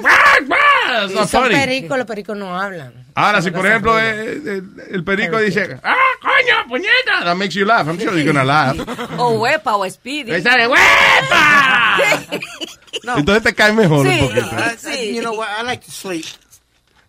[1.14, 1.56] Not Son funny.
[1.56, 3.01] pericos, los pericos no hablan.
[3.16, 4.62] Ahora, si por ejemplo eh, eh,
[4.92, 7.24] el, perico dice, ¡ah, coño, puñeta!
[7.24, 7.88] That makes you laugh.
[7.88, 8.78] I'm sure you're gonna laugh.
[9.18, 10.32] O huepa o speedy.
[10.32, 11.98] Ahí sale, ¡huepa!
[13.18, 14.46] Entonces te cae mejor un poquito.
[14.46, 15.48] Uh, You know what?
[15.60, 16.26] I like to sleep.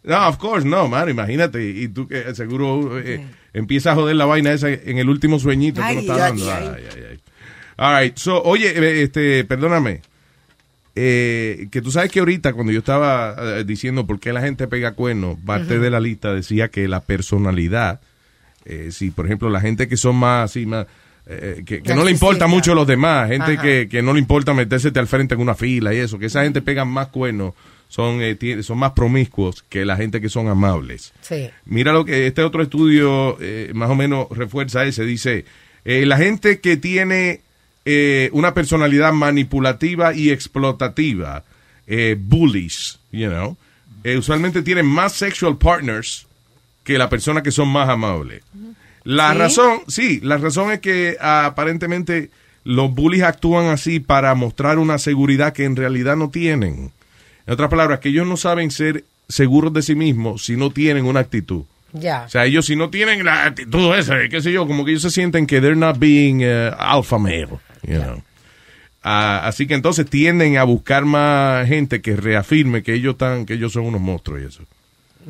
[0.04, 1.62] No, of course, no, man, imagínate.
[1.62, 5.80] Y tú que seguro eh, empiezas a joder la vaina esa en el último sueñito
[5.80, 6.50] que Ay, dando.
[6.50, 6.70] ay.
[6.76, 7.20] Ay, ay, ay.
[7.76, 10.02] All right, so, oye, eh, este, perdóname.
[10.94, 14.68] Eh, que tú sabes que ahorita cuando yo estaba eh, diciendo por qué la gente
[14.68, 18.00] pega cuernos, parte de la lista decía que la personalidad,
[18.66, 20.86] eh, si por ejemplo la gente que son más así, más,
[21.26, 24.18] eh, que, que no le importa mucho a los demás, gente que, que no le
[24.18, 27.54] importa meterse al frente en una fila y eso, que esa gente pega más cuernos,
[27.88, 31.12] son, eh, son más promiscuos que la gente que son amables.
[31.22, 31.48] Sí.
[31.64, 33.38] Mira lo que este otro estudio
[33.74, 35.04] más o menos refuerza ese.
[35.04, 35.44] Dice,
[35.84, 37.40] eh, la gente que tiene
[37.84, 41.44] eh, una personalidad manipulativa y explotativa,
[41.86, 43.56] eh, bullies, you know,
[44.04, 46.26] eh, usualmente tienen más sexual partners
[46.84, 48.42] que la persona que son más amables.
[49.04, 49.38] La ¿Sí?
[49.38, 52.30] razón, sí, la razón es que ah, aparentemente
[52.64, 56.92] los bullies actúan así para mostrar una seguridad que en realidad no tienen.
[57.46, 61.04] En otras palabras, que ellos no saben ser seguros de sí mismos si no tienen
[61.04, 61.64] una actitud.
[61.92, 62.24] Ya.
[62.26, 65.02] O sea, ellos si no tienen la actitud esa, qué sé yo, como que ellos
[65.02, 67.48] se sienten que they're not being uh, alpha male,
[67.82, 68.22] you know.
[69.04, 73.54] Ah, así que entonces tienden a buscar más gente que reafirme que ellos están, que
[73.54, 74.62] ellos son unos monstruos y eso.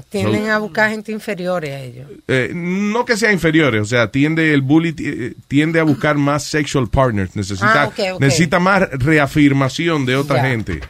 [0.09, 2.07] Tienden a buscar gente inferiores a ellos.
[2.29, 6.45] Eh, no que sea inferiores, o sea, tiende el bully eh, tiende a buscar más
[6.45, 8.21] sexual partners, necesita Ah, ok, ok.
[8.21, 10.43] necesita más reafirmación de otra Ya.
[10.49, 10.81] gente.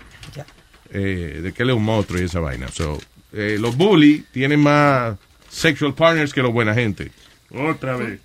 [0.94, 2.68] Eh, de que él es un monstruo y esa vaina.
[2.68, 3.00] So,
[3.32, 5.16] eh, los bully tienen más
[5.48, 7.10] sexual partners que los buena gente.
[7.50, 8.20] Otra vez.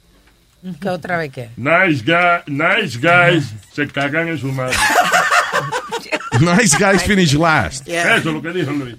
[0.82, 1.50] ¿Qué otra vez qué?
[1.56, 4.76] Nice, guy, nice guys se cagan en su madre.
[6.40, 7.88] Nice guys finish last.
[7.88, 8.96] Eso es lo que dijo Luis.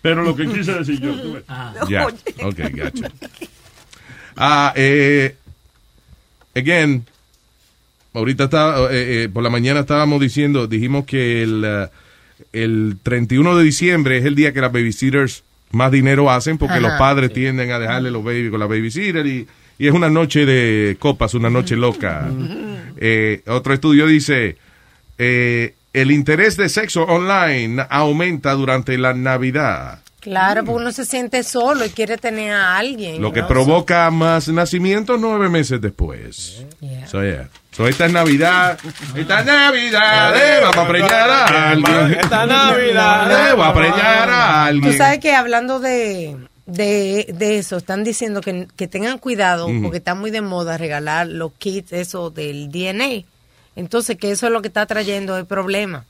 [0.00, 1.34] Pero lo que quise decir yo.
[1.34, 1.44] ves.
[1.88, 3.10] Ya, ok, gotcha.
[4.36, 5.36] Ah, eh,
[6.54, 7.04] again,
[8.14, 11.88] ahorita estaba, eh, eh, por la mañana estábamos diciendo, dijimos que el, eh,
[12.52, 16.88] el 31 de diciembre es el día que las babysitters más dinero hacen porque Ajá,
[16.88, 19.46] los padres tienden a dejarle los babies con la babysitter y,
[19.82, 22.28] y es una noche de copas, una noche loca.
[22.98, 24.56] Eh, otro estudio dice,
[25.18, 29.98] eh, el interés de sexo online aumenta durante la Navidad.
[30.20, 33.20] Claro, porque uno se siente solo y quiere tener a alguien.
[33.20, 36.64] Lo que provoca más nacimientos nueve meses después.
[37.08, 37.48] So, yeah.
[37.72, 38.78] So, esta es Navidad.
[39.16, 42.20] Esta Navidad eh, vamos a preñar a alguien.
[42.20, 44.92] Esta Navidad, eh, a preñar a alguien.
[44.92, 46.36] Tú sabes que hablando de,
[46.66, 51.26] de, de eso, están diciendo que, que tengan cuidado porque está muy de moda regalar
[51.26, 53.24] los kits eso del DNA.
[53.74, 56.04] Entonces, que eso es lo que está trayendo el problema.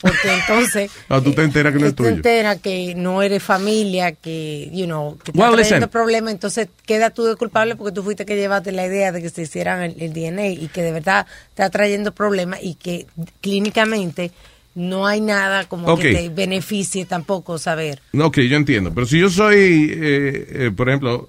[0.00, 2.08] Porque entonces Ah, tú te enteras que no es te tuyo.
[2.10, 7.10] enteras que no eres familia, que, you know, que está Well, trayendo problemas, entonces queda
[7.10, 10.02] tú de culpable porque tú fuiste que llevaste la idea de que se hicieran el,
[10.02, 13.06] el DNA y que de verdad está trayendo problemas y que
[13.40, 14.32] clínicamente
[14.74, 18.00] no hay nada como que te beneficie tampoco saber.
[18.12, 18.92] No, Ok, yo entiendo.
[18.94, 21.28] Pero si yo soy, eh, eh, por ejemplo,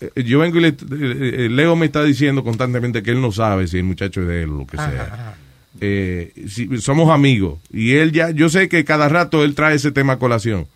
[0.00, 3.78] eh, yo vengo y le, Leo me está diciendo constantemente que él no sabe si
[3.78, 5.36] el muchacho es de él o lo que sea.
[5.80, 9.92] Eh, si somos amigos y él ya, yo sé que cada rato él trae ese
[9.92, 10.66] tema a colación.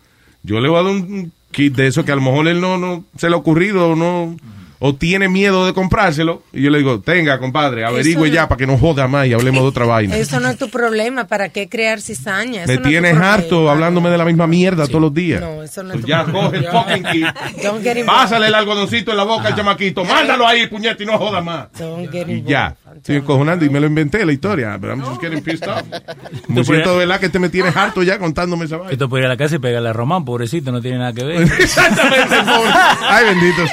[0.43, 2.77] Yo le voy a dar un kit de eso que a lo mejor él no,
[2.77, 4.37] no se le ha ocurrido o no
[4.83, 8.57] o tiene miedo de comprárselo y yo le digo, tenga compadre, averigüe Eso- ya para
[8.57, 10.17] que no joda más y hablemos de otra vaina.
[10.17, 12.63] Eso no es tu problema, ¿para qué crear cizaña?
[12.63, 13.33] Eso Me no tienes problema.
[13.35, 15.39] harto hablándome de la misma mierda todos los días.
[15.39, 16.45] No, eso no es Pues tu ya problema.
[16.47, 17.25] coge el fucking kit.
[17.63, 18.05] Don't get involved.
[18.07, 20.03] Pásale el algodoncito en la boca al chamaquito.
[20.03, 21.67] Mándalo ahí, puñete, y no joda más.
[21.77, 22.75] Don't get Y ya.
[22.97, 24.77] Estoy encojonando y me lo inventé la historia.
[24.79, 25.83] Pero I'm just getting pissed off.
[26.47, 28.91] Me siento de verdad que te me tienes harto ya contándome esa vaina.
[28.91, 31.23] Esto puede ir a la casa y pegarle a Román, pobrecito, no tiene nada que
[31.23, 31.41] ver.
[31.59, 32.71] Exactamente, pobre.
[33.01, 33.69] Ay, benditos.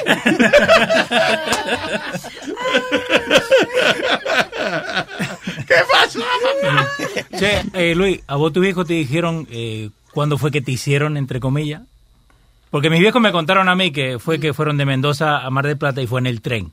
[5.67, 6.19] ¿Qué pasó,
[7.37, 11.17] Che, eh, Luis, ¿a vos tus viejos te dijeron eh, cuándo fue que te hicieron,
[11.17, 11.81] entre comillas?
[12.69, 15.65] Porque mis viejos me contaron a mí que fue que fueron de Mendoza a Mar
[15.65, 16.71] del Plata y fue en el tren.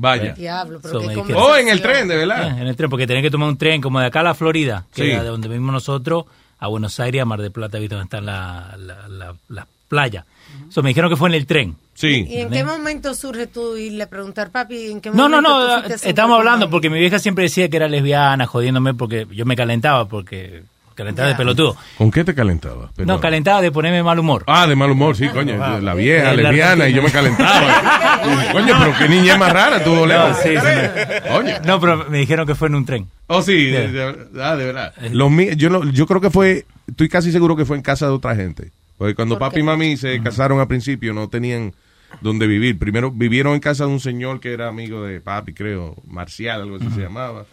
[0.00, 0.32] Vaya.
[0.32, 1.52] Diablo, pero So, qué me conversación.
[1.52, 2.56] Oh, en el tren, de verdad.
[2.56, 4.34] Eh, en el tren, porque tenés que tomar un tren como de acá a la
[4.34, 5.10] Florida, que Sí.
[5.10, 6.24] era de donde vivimos nosotros,
[6.60, 7.94] a Buenos Aires, a Mar del Plata, ¿viste?
[7.96, 10.24] donde están las la, la, las playas.
[10.70, 11.76] So, me dijeron que fue en el tren.
[12.00, 15.50] ¿Y en qué momento surge tú y le preguntar, papi, en qué No, no, momento
[15.50, 18.94] tú no, fuiste siempre estamos hablando porque mi vieja siempre decía que era lesbiana, jodiéndome
[18.94, 20.62] porque yo me calentaba, porque
[20.98, 21.76] calentaba de pelotudo.
[21.96, 22.90] ¿Con qué te calentaba?
[22.98, 24.42] No, calentaba de ponerme mal humor.
[24.48, 25.56] Ah, de mal humor, sí, coño.
[25.80, 28.48] La vieja, Eh, la lesbiana, y yo me calentaba.
[28.52, 30.28] coño, pero qué niña más rara tuvo, Leo.
[30.28, 31.60] No, sí, sí, no.
[31.64, 33.06] No, pero me dijeron que fue en un tren.
[33.28, 34.92] Oh, sí, de, de- ah, de verdad.
[35.12, 38.06] Los mí- yo, no- yo creo que fue, estoy casi seguro que fue en casa
[38.06, 38.70] de otra gente.
[38.96, 41.72] Porque cuando papi y mami se casaron al principio no tenían
[42.20, 42.78] donde vivir.
[42.78, 46.76] Primero vivieron en casa de un señor que era amigo de papi, creo, Marcial, algo
[46.76, 47.44] así se llamaba.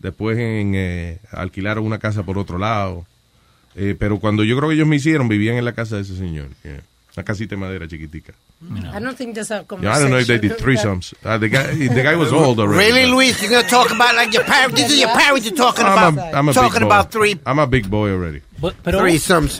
[0.00, 3.04] Después en, eh, alquilaron una casa por otro lado.
[3.76, 6.16] Eh, pero cuando yo creo que ellos me hicieron, vivían en la casa de ese
[6.16, 6.48] señor.
[6.64, 6.80] yeah.
[7.16, 8.32] Una casita de madera chiquitica.
[8.62, 11.12] I don't think there's a Yeah, I don't know if they did threesomes.
[11.24, 12.78] Uh, the, guy, the guy was old already.
[12.78, 13.42] Really, but- Luis?
[13.42, 14.80] You're gonna talk about like your parents?
[14.80, 16.32] This is your parents you're talking I'm about.
[16.32, 16.86] a, I'm a talking big boy.
[16.86, 17.38] about three.
[17.44, 18.42] I'm a big boy already.
[18.60, 19.02] Vos- Pero,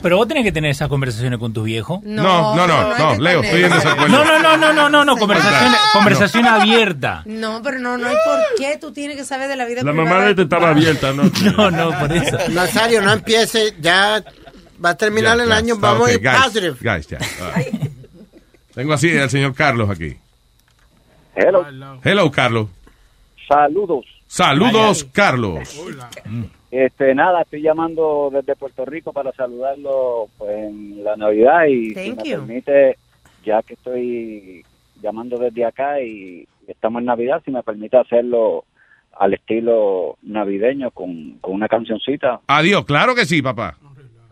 [0.03, 2.03] pero vos tenés que tener esas conversaciones con tus viejos.
[2.03, 4.09] No, no, no, no, Leo, estoy en desacuerdo.
[4.09, 7.23] No, no, no, no, no, no, no, conversación, conversación abierta.
[7.25, 9.93] No, pero no, no hay por qué tú tienes que saber de la vida La
[9.93, 11.23] mamá de tu este estaba abierta, ¿no?
[11.57, 12.37] No, no, por eso.
[12.51, 13.75] Nazario, no empiece.
[13.81, 14.23] Ya
[14.85, 15.75] va a terminar Ya, el año.
[15.75, 16.77] está, Vamos a ir guys, positive.
[16.81, 17.19] Guys, ya.
[17.57, 17.91] right.
[18.75, 20.17] Tengo así al señor Carlos aquí.
[21.35, 21.65] Hello.
[22.05, 22.69] Hello, Carlos.
[23.49, 24.05] Saludos.
[24.27, 25.61] Saludos, Carlos.
[26.71, 32.13] Este, nada, estoy llamando desde Puerto Rico para saludarlo pues, en la Navidad y si
[32.13, 32.39] me you.
[32.39, 32.97] permite,
[33.45, 34.65] ya que estoy
[35.03, 38.65] llamando desde acá y estamos en Navidad, si me permite hacerlo
[39.19, 42.41] al estilo navideño con, con una cancioncita.
[42.47, 43.77] Adiós, claro que sí, papá.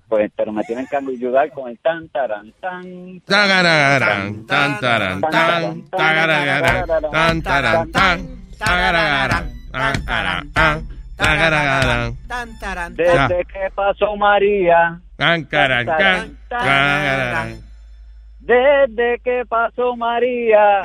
[0.09, 3.20] Pues, pero me tienen que ayudar con el tan, taran, tan.
[3.20, 5.20] Tan, taran, tan, tan, tan,
[10.52, 10.98] tan,
[12.97, 15.01] Desde que pasó María.
[18.40, 20.82] Desde que pasó María.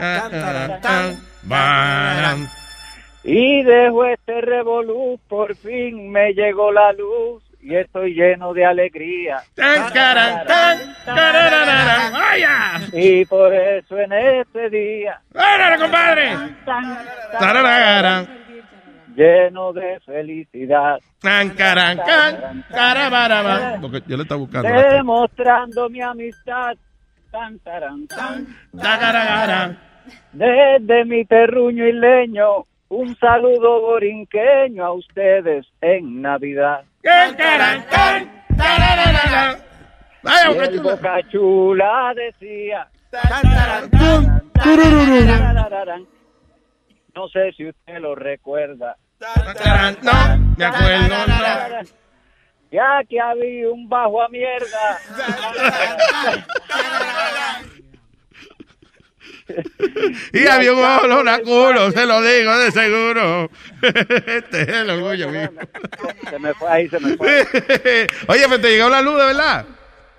[3.23, 9.41] Y dejó este revolú, por fin me llegó la luz y estoy lleno de alegría.
[9.55, 12.11] Tan, caran, tan, tararararan.
[12.11, 12.81] ¡Vaya!
[12.91, 16.37] Y por eso en este día, ¡Órale, compadre!
[19.15, 23.77] Lleno de felicidad, caran, can, carabaraba.
[23.81, 24.69] Porque yo le estaba buscando.
[24.69, 26.75] demostrando mi amistad,
[27.31, 28.47] tan, taran, tan,
[28.79, 29.77] Tagaragaran.
[30.31, 36.83] desde mi terruño y leño, un saludo borinqueño a ustedes en Navidad.
[37.01, 38.31] Can, caran, can.
[40.23, 40.95] Vaya, Y Boca el Chula.
[40.95, 42.87] Boca Chula decía.
[47.15, 51.81] No sé si usted lo recuerda, No, me acuerdo, no.
[52.71, 54.99] ya que había un bajo a mierda.
[60.31, 63.49] Y había un olor a culo, se lo digo de seguro.
[63.81, 65.49] Este es el orgullo mío.
[66.29, 67.45] Se me fue ahí, se me fue.
[68.27, 69.65] Oye, pues te llegó la luz, de verdad.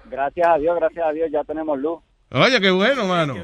[0.07, 2.01] Gracias a Dios, gracias a Dios, ya tenemos luz.
[2.31, 3.35] Oye, qué bueno, mano.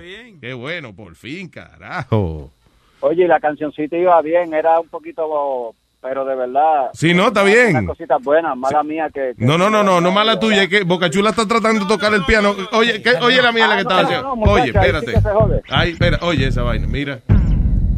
[0.40, 2.52] Qué bueno, por fin, carajo.
[3.01, 6.90] Oye, la cancioncita iba bien, era un poquito, pero de verdad.
[6.93, 7.70] Sí, no, está bien.
[7.77, 9.32] Unas cositas buenas, mala mía que.
[9.39, 12.12] que- No, no, no, no, no mala tuya, es que Bocachula está tratando de tocar
[12.14, 12.55] el piano.
[12.72, 14.22] Oye, ¿qué- oye la mierda que Ah, haciendo.
[14.28, 15.12] no, muchacha, Oye, ahí sí espérate.
[15.12, 15.62] que.
[15.74, 17.20] Ay, espera, oye esa vaina, mira.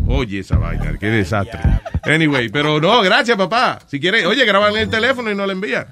[0.08, 1.58] Oye esa vaina, qué desastre.
[2.04, 3.78] Anyway, pero no, gracias, papá.
[3.86, 5.86] Si quieres, oye, grábale el teléfono y no le envía.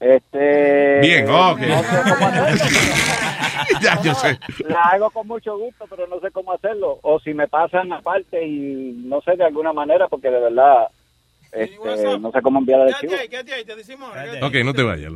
[0.00, 1.00] Este.
[1.00, 1.58] Bien, ok.
[3.72, 4.38] No ya, yo sé.
[4.68, 6.98] La hago con mucho gusto, pero no sé cómo hacerlo.
[7.02, 10.88] O si me pasan aparte y no sé de alguna manera, porque de verdad
[11.52, 13.14] este, no sé cómo enviar el archivo.
[14.42, 15.12] Ok, no te vayas.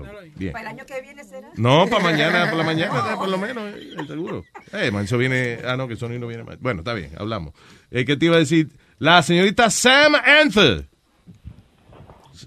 [0.53, 1.49] ¿Para el año que viene será?
[1.57, 4.45] No, para mañana, por la mañana, por lo menos, eh, seguro.
[4.73, 5.59] Eh, Manso viene.
[5.65, 6.59] Ah, no, que Sony no viene más.
[6.61, 7.53] Bueno, está bien, hablamos.
[7.91, 8.69] Eh, ¿Qué te iba a decir?
[8.99, 10.92] La señorita Sam Anther.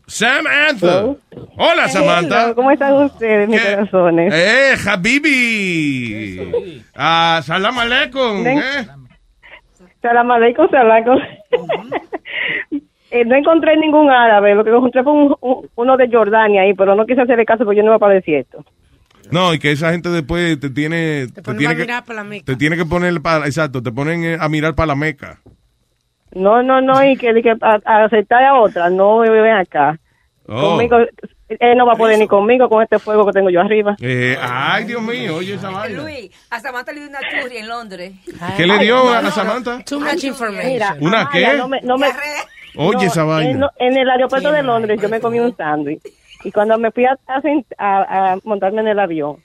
[0.07, 1.15] Sam Anther.
[1.57, 2.43] Hola, Samantha.
[2.45, 4.33] Hello, ¿Cómo están ustedes, mis corazones?
[4.33, 6.83] Eh, Habibi.
[6.95, 8.45] Ah, salam aleikum.
[8.47, 8.87] Eh.
[10.01, 11.19] Salam aleikum, salam aleikum.
[13.11, 16.73] Eh, no encontré ningún árabe, lo que encontré fue un- un- uno de Jordania ahí,
[16.73, 18.65] pero no quise hacerle caso porque yo no iba para el desierto.
[19.31, 21.27] No, y que esa gente después te tiene.
[21.33, 22.45] Te, tiene a que, mirar para la Meca.
[22.45, 23.45] Te tiene que poner para.
[23.45, 25.39] Exacto, te ponen eh, a mirar para la meca.
[26.35, 29.97] No, no, no, y que, que a, a aceptar a otra, no ven acá.
[30.47, 30.61] Oh.
[30.71, 30.97] Conmigo,
[31.47, 33.95] él no va a poder ni conmigo con este fuego que tengo yo arriba.
[33.99, 36.01] Eh, ay, Dios mío, oye esa vaina.
[36.03, 38.13] Luis, a Samantha le dio una churri en Londres.
[38.55, 39.83] ¿Qué le dio a Samantha?
[39.83, 40.71] Too much information.
[40.71, 41.55] Mira, ¿Una qué?
[41.57, 42.07] No me, no me-
[42.77, 43.71] Oye no, esa vaina.
[43.79, 46.01] En, en el aeropuerto de Londres yo me comí un sándwich.
[46.43, 47.41] Y cuando me fui a, a
[47.77, 49.37] a- a montarme en el avión,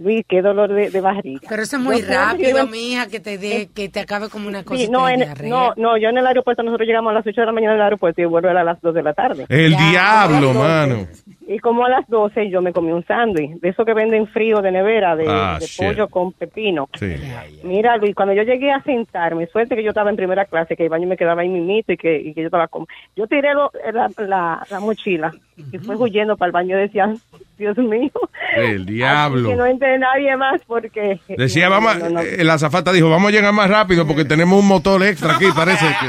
[0.00, 1.40] Luis, qué dolor de, de barriga.
[1.46, 4.48] Pero eso es muy Yo rápido, mi hija, que te dé, que te acabe como
[4.48, 4.80] una cosa.
[4.80, 7.46] Sí, no, en- no, no, yo en el aeropuerto, nosotros llegamos a las 8 de
[7.46, 9.44] la mañana del aeropuerto y era a las 2 de la tarde.
[9.50, 11.06] El diablo, mano.
[11.52, 14.62] Y como a las 12 yo me comí un sándwich, de eso que venden frío
[14.62, 16.88] de nevera, de, Ah, pollo con pepino.
[16.96, 17.16] Sí.
[17.64, 20.84] Mira, Luis, cuando yo llegué a sentarme, suerte que yo estaba en primera clase, que
[20.84, 22.86] el baño me quedaba ahí mimito y que, y que yo estaba como...
[23.16, 25.32] Yo tiré lo- la, la, la mochila
[25.72, 27.12] y fui huyendo para el baño y decía,
[27.58, 28.10] Dios mío.
[28.56, 29.48] El Así diablo.
[29.50, 31.18] que no entre nadie más porque...
[31.36, 32.20] Decía, No, vamos, no, no.
[32.20, 35.46] eh, la azafata dijo, vamos a llegar más rápido porque tenemos un motor extra aquí,
[35.54, 36.06] parece que...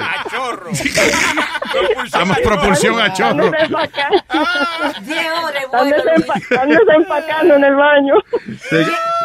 [2.12, 3.52] Damos propulsión a chorro.
[5.32, 6.88] Diez horas de vuelo, Luis.
[6.88, 8.14] desempacando en el baño.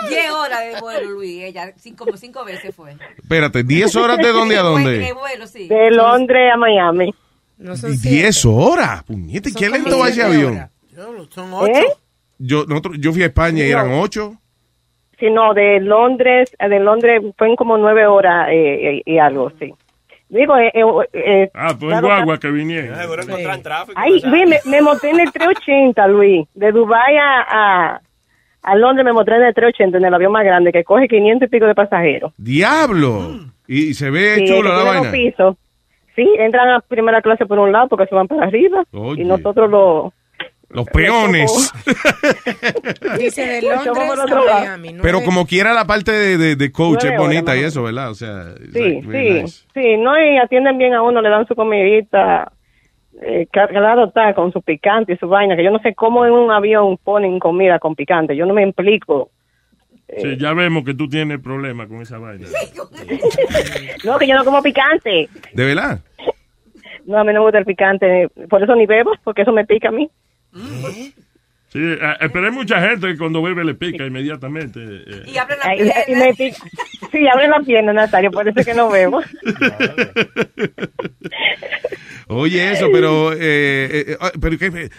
[0.08, 1.42] Diez horas de vuelo, Luis.
[1.42, 2.96] Ella cinco, como cinco veces fue.
[3.16, 5.12] Espérate, ¿10 horas de dónde a De dónde?
[5.12, 5.68] vuelo, sí.
[5.68, 7.14] De Londres a Miami.
[7.58, 9.02] ¿10 horas?
[9.04, 10.68] Puñete, ¿qué lento va ese avión?
[11.30, 11.84] Son ¿Eh?
[12.38, 14.34] Yo, nosotros, yo fui a España y eran 8.
[15.18, 19.50] Sí, no, de Londres, eh, de Londres fue como nueve horas eh, eh, y algo,
[19.58, 19.74] sí.
[20.28, 20.82] Digo, eh, eh,
[21.12, 22.96] eh, Ah, pues claro, guagua que vinieron.
[23.94, 26.48] Ay, Luis, me, me monté en el 380, Luis.
[26.54, 27.40] De Dubái a,
[27.94, 28.00] a,
[28.62, 31.46] a Londres me monté en el 380, en el avión más grande, que coge 500
[31.46, 32.32] y pico de pasajeros.
[32.36, 33.38] ¡Diablo!
[33.68, 35.10] Y, y se ve Sí, chulo la vaina.
[35.12, 35.56] pisos.
[36.16, 38.84] Sí, entran a primera clase por un lado porque se van para arriba.
[38.92, 39.22] Oye.
[39.22, 40.12] Y nosotros lo,
[40.68, 41.72] Los peones.
[43.18, 44.10] Dice de Londres
[44.50, 44.76] a.
[45.02, 48.10] Pero como quiera la parte de, de- de coach es bonita y eso, ¿verdad?
[48.10, 49.64] O sea, Sí, like sí, nice.
[49.74, 52.50] sí, no, y atienden bien a uno, le dan su comidita,
[53.22, 56.32] eh, claro está, con su picante y su vaina, que yo no sé cómo en
[56.32, 59.30] un avión ponen comida con picante, yo no me implico.
[60.18, 62.46] Sí, ya vemos que tú tienes problemas con esa vaina.
[64.04, 65.28] No, que yo no como picante.
[65.52, 66.00] ¿De verdad?
[67.06, 69.64] No, a mí no me gusta el picante, por eso ni bebo, porque eso me
[69.64, 70.08] pica a mí.
[71.68, 74.80] Sí, eh, pero hay mucha gente que cuando bebe le pica inmediatamente.
[74.82, 75.24] eh.
[75.26, 76.56] Y y me pica.
[77.12, 79.20] Sí, abre la pierna, Nazario, por eso es que no bebo.
[82.28, 84.90] Oye, eso, pero, eh, eh, eh, pero que,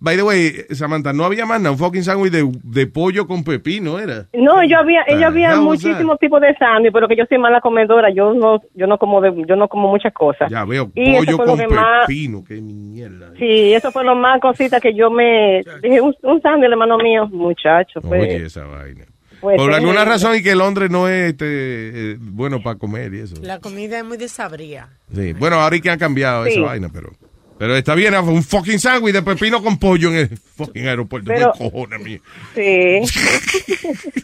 [0.00, 3.42] by the way, Samantha, no había más nada, un fucking sándwich de, de pollo con
[3.42, 4.26] pepino, ¿era?
[4.34, 7.62] No, yo había, The ella había muchísimos tipos de sándwich, pero que yo soy mala
[7.62, 10.50] comedora, yo no, yo no como de, yo no como muchas cosas.
[10.50, 13.32] Ya veo, Y pollo con pepino, qué mierda.
[13.38, 17.26] Sí, eso fue lo más cosita que yo me dije, un, un sándwich, hermano mío,
[17.28, 19.06] muchacho, fue, Oye, esa vaina.
[19.40, 23.20] Fue Por alguna razón y que Londres no es este, eh, bueno para comer y
[23.20, 23.36] eso.
[23.42, 24.88] La comida es muy desabría.
[25.14, 25.32] Sí.
[25.34, 26.52] Bueno, ahora que han cambiado Sí.
[26.52, 27.10] esa vaina, pero...
[27.58, 31.26] Pero está bien, un fucking sándwich de pepino con pollo en el fucking aeropuerto.
[31.26, 32.20] Pero- ¿Qué cojones, mío?
[32.54, 33.00] Sí.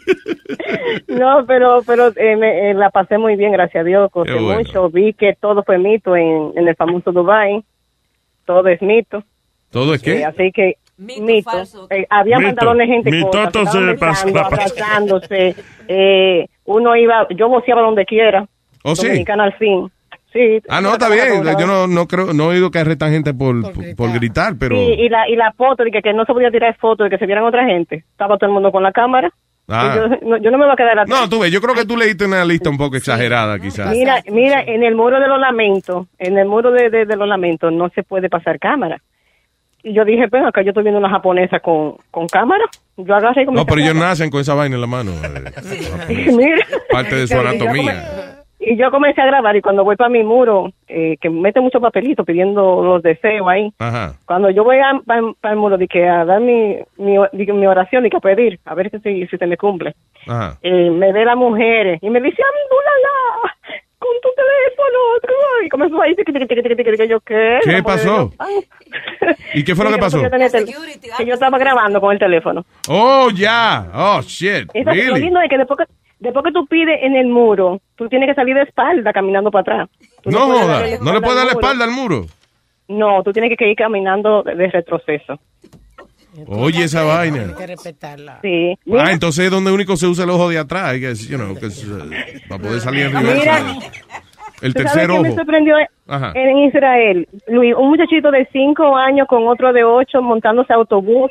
[1.09, 4.41] no, pero pero eh, me- eh, la pasé muy bien, gracias a Dios, bueno.
[4.59, 7.65] mucho, vi que todo fue mito en, en el famoso Dubai,
[8.47, 9.23] todo es mito.
[9.71, 10.25] ¿Todo es Eh, qué?
[10.25, 11.51] así que mito.
[11.91, 12.49] Eh, había Mito.
[12.49, 13.73] pantalones gente Mitoto cosas,
[14.21, 15.55] se abrazándose.
[15.89, 18.47] Eh, uno iba, yo voceaba donde quiera.
[18.83, 19.25] ¿Oh, sí?
[19.27, 19.91] Al fin.
[20.33, 20.61] Sí.
[20.69, 21.45] Ah, no, está bien.
[21.59, 24.77] Yo no, no creo, no he oído que arrestan gente por, por, por gritar, pero...
[24.77, 27.11] Sí, y la, y la foto de que, que no se podía tirar fotos de
[27.11, 28.05] que se vieran otra gente.
[28.11, 29.31] Estaba todo el mundo con la cámara.
[29.69, 29.95] Ah.
[29.97, 31.09] Yo, no, yo no me voy a quedar atrás.
[31.09, 33.91] No, tú ves, yo creo que tú leíste una lista un poco exagerada, quizás.
[33.91, 37.29] Mira, mira, en el muro de los lamentos, en el muro de, de, de los
[37.29, 39.01] lamentos no se puede pasar cámara.
[39.85, 42.65] Y yo dije, pues acá yo estoy viendo una japonesa con, con cámara.
[42.97, 45.11] Yo agarré comencé No, pero ellos nacen con esa vaina en la mano.
[45.13, 46.67] eh, Mira.
[46.91, 48.35] Parte de su anatomía.
[48.67, 51.81] Y yo comencé a grabar y cuando voy para mi muro, eh, que mete mucho
[51.81, 54.15] papelito pidiendo los deseos ahí, Ajá.
[54.25, 58.17] cuando yo voy para el muro que a dar mi, mi, mi oración y que
[58.17, 59.95] a pedir, a ver si, si, se me cumple,
[60.27, 60.57] Ajá.
[60.63, 63.55] eh, me ve la mujer y me dice, Abdulala,
[64.05, 67.59] con tu teléfono, y comenzó ahí, tiqui, tiqui, tiqui, tiqui, tiqui, que yo, ¿qué?
[67.65, 68.31] ¿Qué pasó?
[69.55, 70.23] ¿Y qué fue lo que pasó?
[70.23, 70.67] yo tenía tel-
[71.17, 72.65] que yo estaba grabando con el teléfono.
[72.89, 73.87] Oh, ya.
[73.95, 74.69] Oh, shit.
[74.75, 75.85] Eso, Lo lindo es que después que,
[76.19, 79.61] después que tú pides en el muro, tú tienes que salir de espalda caminando para
[79.63, 79.89] atrás.
[80.23, 80.83] Tú No joda.
[81.01, 82.27] ¿No le puedes dar la espalda al muro?
[82.89, 84.71] No, tú tienes que ir caminando de, de
[86.47, 87.43] Oye, esa vaina.
[87.43, 88.39] Hay que respetarla.
[88.43, 88.75] Sí.
[88.99, 91.67] Ah, entonces es donde único se usa el ojo de atrás, guess, you know, que
[91.67, 91.87] es,
[92.49, 93.61] para poder salir en Mira, reversa.
[94.63, 95.37] El ¿Tú sabes tercer me ojo.
[95.37, 95.75] sorprendió
[96.07, 96.33] Ajá.
[96.35, 97.29] en Israel?
[97.49, 101.31] Luis, un muchachito de cinco años con otro de ocho montándose autobús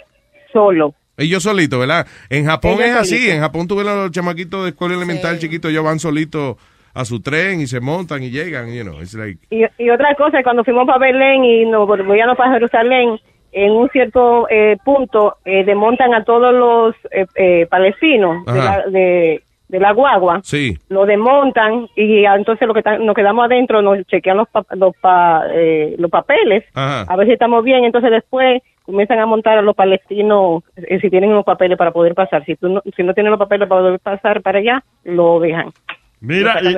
[0.52, 0.94] solo.
[1.18, 2.06] Ellos solitos, ¿verdad?
[2.30, 3.10] En Japón Ellos es así.
[3.18, 3.36] solitos.
[3.36, 6.58] En Japón tuve los chamaquitos de escuela elemental chiquitos, ellos van solitos
[6.94, 9.40] a su tren y se montan y llegan, you know, it's like...
[9.50, 13.20] Y, y otra cosa, cuando fuimos para Belén y nos volvíamos para Jerusalén,
[13.54, 18.84] en un cierto eh, punto eh, desmontan a todos los eh, eh, palestinos de la,
[18.88, 20.42] de, de la guagua.
[20.44, 20.78] Sí.
[20.90, 25.44] Lo desmontan y entonces lo que nos quedamos adentro nos chequean los, pa- los, pa-
[25.54, 27.02] eh, los papeles Ajá.
[27.08, 27.84] a ver si estamos bien.
[27.84, 32.14] Entonces después comienzan a montar a los palestinos eh, si tienen los papeles para poder
[32.16, 32.44] pasar.
[32.46, 35.72] Si, tú no, si no tienen los papeles para poder pasar para allá, lo dejan.
[36.20, 36.78] Mira, y,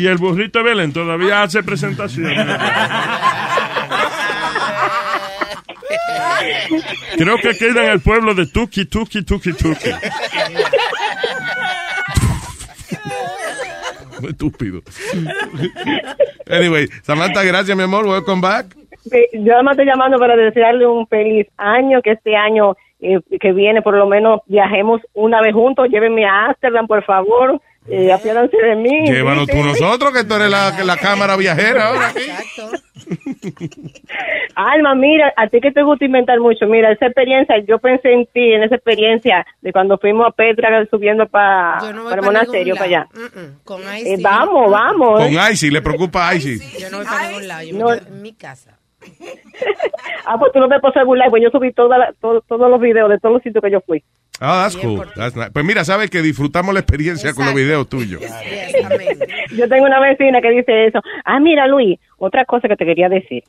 [0.00, 2.32] y el burrito Belén todavía hace presentación.
[7.16, 9.90] Creo que queda en el pueblo de Tuki, Tuki, Tuki, Tuki.
[14.20, 14.82] Muy estúpido.
[16.50, 18.06] anyway, Samantha, gracias, mi amor.
[18.06, 18.76] Welcome back.
[19.10, 23.52] Sí, Yo además estoy llamando para desearle un feliz año, que este año eh, que
[23.52, 28.56] viene por lo menos viajemos una vez juntos, llévenme a Amsterdam, por favor, eh, apiádanse
[28.56, 29.06] de mí.
[29.10, 32.08] Llévanos tú nosotros, que tú eres la, la cámara viajera ahora.
[32.08, 32.20] aquí.
[34.54, 38.26] Alma, mira, a ti que te gusta inventar mucho, mira, esa experiencia, yo pensé en
[38.26, 42.86] ti, en esa experiencia de cuando fuimos a Petra subiendo para no el monasterio, para
[42.86, 43.06] allá.
[43.14, 43.58] Mm, mm.
[43.64, 44.22] Con Eh, Icy.
[44.22, 45.22] vamos, vamos.
[45.22, 46.58] Con Icy, le preocupa a Icy.
[46.80, 47.62] Yo no voy para ningún lado.
[47.64, 47.88] Yo No.
[47.88, 48.76] me quedo en mi casa.
[50.26, 52.80] Ah, pues tú no me puedes burlar, pues yo subí toda la- todo- todos los
[52.80, 54.02] videos de todos los sitios que yo fui.
[54.40, 55.06] Ah, that's cool.
[55.16, 55.50] That's nice.
[55.50, 58.22] Pues mira, sabes que disfrutamos la experiencia con los videos tuyos.
[59.56, 61.00] Yo tengo una vecina que dice eso.
[61.24, 63.42] Ah, mira, Luis, otra cosa que te quería decir.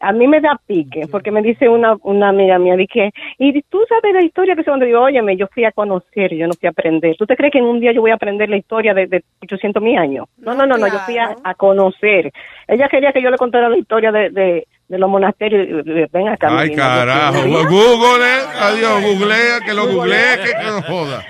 [0.00, 3.80] A mí me da pique, porque me dice una, una amiga mía, dije, y tú
[3.88, 6.66] sabes la historia que se donde digo, óyeme, yo fui a conocer, yo no fui
[6.66, 7.16] a aprender.
[7.16, 9.24] ¿Tú te crees que en un día yo voy a aprender la historia de, de
[9.42, 10.26] 800 mil años?
[10.38, 12.32] No, no, no, no, yo fui a, a conocer.
[12.66, 15.84] Ella quería que yo le contara la historia de, de, de los monasterios.
[16.12, 16.48] Ven acá.
[16.58, 17.42] Ay, carajo.
[17.42, 18.40] Google, eh.
[18.58, 21.24] adiós, googlea, que lo googlee, que, que no joda.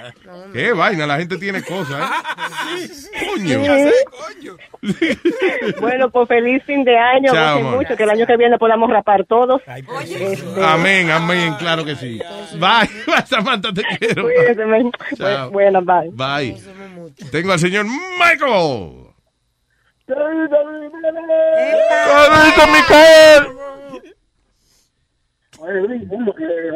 [0.52, 2.89] Qué vaina, la gente tiene cosas, ¿eh?
[3.35, 3.60] Coño.
[5.80, 7.32] Bueno, pues feliz fin de año.
[7.32, 9.60] Chao, que el año que viene podamos rapar todos.
[9.66, 12.20] Este, Amén, amén, claro que sí.
[12.55, 12.89] Bye,
[13.26, 14.28] Samantha, te quiero.
[15.51, 16.10] Bueno, bye.
[16.12, 16.56] Bye.
[17.30, 19.07] Tengo al señor Michael.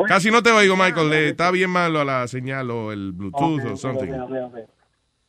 [0.09, 1.09] Casi no te oigo, Michael.
[1.11, 4.13] Le está bien malo la señal o el Bluetooth o something.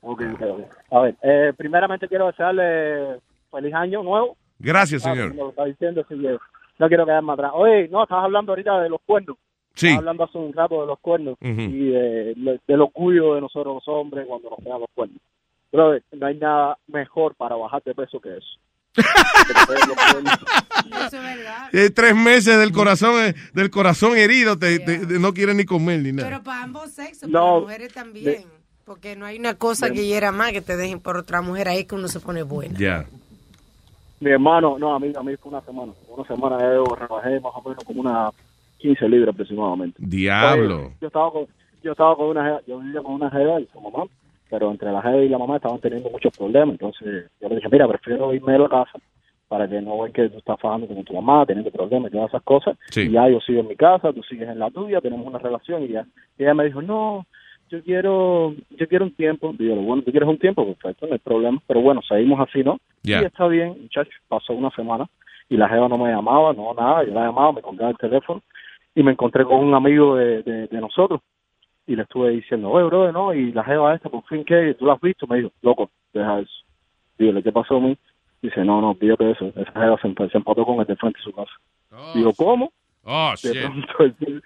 [0.01, 0.21] Ok.
[0.91, 3.19] A ver, eh, primeramente quiero desearle
[3.51, 4.35] feliz año nuevo.
[4.59, 5.35] Gracias, Ah, señor.
[5.35, 6.03] lo está diciendo,
[6.79, 7.51] no quiero quedarme atrás.
[7.53, 9.37] Oye, no, estabas hablando ahorita de los cuernos.
[9.75, 9.87] Sí.
[9.87, 13.87] Estabas hablando hace un rato de los cuernos y de- del orgullo de nosotros los
[13.87, 15.19] hombres cuando nos los cuernos.
[15.73, 18.45] Pero no hay nada mejor para bajar de peso que eso.
[18.95, 20.39] Peguen los cuernos.
[21.73, 25.65] Eh, tres meses del corazón eh, del corazón herido, te, te- te- no quieres ni
[25.65, 26.29] comer ni nada.
[26.29, 28.43] Pero para ambos sexos, No, para las mujeres también.
[28.85, 31.67] Porque no hay una cosa de- que hiera más que te dejen por otra mujer
[31.69, 32.77] ahí que uno se pone buena.
[32.77, 33.05] Ya.
[34.19, 35.91] Mi hermano, no, a mí, a mí fue una semana.
[36.07, 38.31] Una semana yo rebajé más o menos como unas
[38.77, 39.97] 15 libras aproximadamente.
[40.05, 40.77] Diablo.
[40.85, 41.47] Oye, yo estaba con,
[41.81, 44.03] yo estaba con una yo vivía con una jeva y su mamá,
[44.49, 46.73] pero entre la jeva y la mamá estaban teniendo muchos problemas.
[46.73, 48.99] Entonces yo le dije, mira, prefiero irme de la casa
[49.47, 52.29] para que no vean que tú estás fajando con tu mamá, teniendo problemas y todas
[52.29, 52.77] esas cosas.
[52.89, 53.01] Sí.
[53.01, 55.83] Y ya yo sigo en mi casa, tú sigues en la tuya, tenemos una relación
[55.83, 56.05] y ya.
[56.37, 57.25] Y ella me dijo, no,
[57.69, 59.53] yo quiero, yo quiero un tiempo.
[59.59, 61.61] Y yo, bueno, tú quieres un tiempo, perfecto, no hay problema.
[61.67, 62.79] Pero bueno, seguimos así, ¿no?
[63.03, 64.13] Y está bien, muchachos.
[64.27, 65.07] Pasó una semana
[65.49, 67.03] y la jeva no me llamaba, no, nada.
[67.03, 68.41] Yo la llamaba, me contaba el teléfono
[68.95, 71.21] y me encontré con un amigo de, de, de nosotros
[71.87, 74.75] y le estuve diciendo, oye, brother, no, y la jeva esta, por fin, ¿qué?
[74.79, 75.27] ¿Tú la has visto?
[75.27, 76.51] Me dijo, loco, deja eso.
[77.17, 77.97] Dígale, ¿qué pasó a mí?
[78.41, 79.47] Dice, no, no, pídate eso.
[79.55, 81.51] Esa jeva se, emp- se empató con el de frente de su casa.
[82.15, 82.71] Digo, ¿cómo?
[83.03, 83.61] Oh, De shit.
[83.61, 84.17] pronto,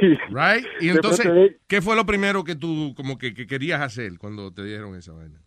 [0.00, 0.18] sí.
[0.30, 0.66] Right?
[0.80, 4.52] Y entonces, pronto, ¿qué fue lo primero que tú como que, que querías hacer cuando
[4.52, 5.38] te dieron esa vaina?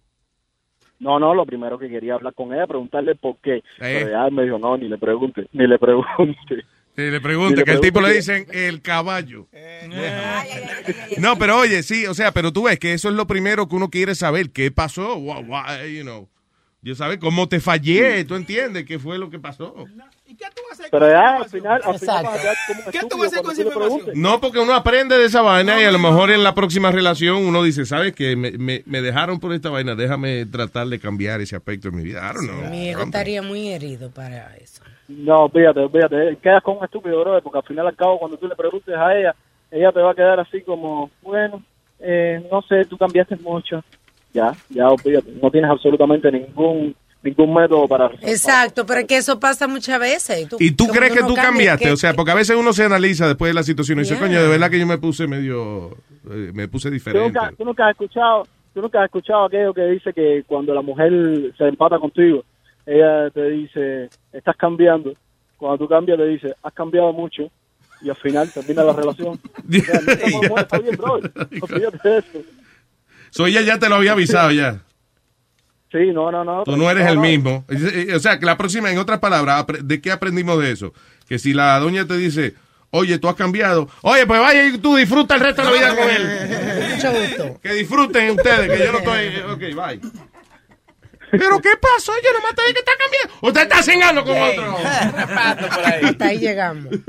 [1.00, 3.56] No, no, lo primero que quería hablar con ella, preguntarle por qué.
[3.56, 3.64] Eh.
[3.80, 6.64] Pero ella me dijo, no, ni le pregunte, ni le pregunte.
[6.98, 9.48] Y le pregunta Y le que el tipo le dicen el caballo.
[11.18, 13.76] No, pero oye, sí, o sea, pero tú ves que eso es lo primero que
[13.76, 14.52] uno quiere saber.
[14.52, 15.16] ¿Qué pasó?
[15.16, 16.28] Wha- you know.
[16.84, 18.86] Yo sabes cómo te fallé, ¿tú entiendes?
[18.86, 19.86] ¿Qué fue lo que pasó?
[20.90, 22.30] Pero ya al final, al final Exacto.
[22.32, 24.16] vas a quedar como un ¿Qué tú vas a hacer con esa preguntes.
[24.16, 27.38] No, porque uno aprende de esa vaina y a lo mejor en la próxima relación
[27.46, 28.36] uno dice, ¿sabes qué?
[28.36, 32.04] Me, me, me dejaron por esta vaina, déjame tratar de cambiar ese aspecto de mi
[32.04, 32.28] vida.
[32.28, 32.72] I don't know.
[32.72, 34.71] Mi ego estaría muy herido para eso.
[35.18, 38.48] No, fíjate, fíjate, quedas con un estúpido, bro, porque al final al cabo cuando tú
[38.48, 39.36] le preguntes a ella,
[39.72, 41.64] ella te va a quedar así como, bueno,
[42.00, 43.84] eh, no sé, tú cambiaste mucho.
[44.34, 48.08] Ya, ya, olvídate, no tienes absolutamente ningún ningún método para...
[48.24, 50.48] Exacto, pero es que eso pasa muchas veces.
[50.60, 51.86] ¿Y tú crees que tú cambias, cambiaste?
[51.86, 54.18] que- O sea, porque a veces uno se analiza después de la situación y dice,
[54.18, 55.92] coño, de verdad que yo me puse medio,
[56.32, 57.28] eh, me puse ¿Tú diferente.
[57.40, 60.82] nunca, tú nunca has escuchado, tú nunca has escuchado aquello que dice que cuando la
[60.82, 61.12] mujer
[61.58, 62.44] se empata contigo,
[62.86, 65.14] ella te dice, estás cambiando.
[65.58, 67.50] Cuando tú cambias, te dice, has cambiado mucho.
[68.02, 69.40] Y al final termina la relación.
[69.70, 71.14] O sea, no estamos muertos, está bien, bro.
[71.62, 72.40] Olvídate de eso.
[73.30, 74.82] So ella ya te lo había avisado ya.
[75.92, 76.64] Sí, no, no, no.
[76.64, 77.66] Tú no eres el mismo.
[78.16, 80.94] O sea, que la próxima, en otras palabras, ¿de qué aprendimos de eso?
[81.28, 82.56] Que si la doña te dice,
[82.92, 85.96] oye, tú has cambiado, oye, pues vaya y tú disfruta el resto de la vida
[85.96, 86.92] con él.
[86.96, 87.60] Mucho gusto.
[87.62, 89.28] Que disfruten ustedes, que yo no estoy.
[89.52, 90.12] Ok, bye.
[91.32, 92.12] ¿Pero qué pasó?
[92.24, 93.48] Yo nomás te dije que está cambiando.
[93.48, 94.78] Usted está cingando con otro.
[96.10, 96.88] Hasta ahí llegamos.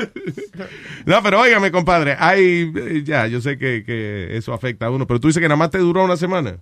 [1.04, 2.14] No, pero óigame, compadre.
[2.18, 5.48] Hay, eh, ya, yo sé que, que eso afecta a uno, pero tú dices que
[5.48, 6.58] nada más te duró una semana.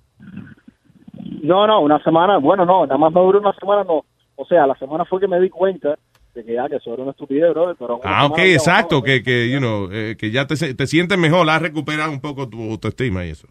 [1.43, 4.05] No, no, una semana, bueno, no, nada más me duró una semana, no.
[4.37, 5.99] O sea, la semana fue que me di cuenta
[6.35, 7.75] de que ya, que eso era una estupidez, bro.
[7.79, 10.87] Pero una Ah, ok, exacto, que, que, you know, eh, que ya te, se- te
[10.87, 13.47] sientes mejor, has recuperado un poco tu autoestima y eso.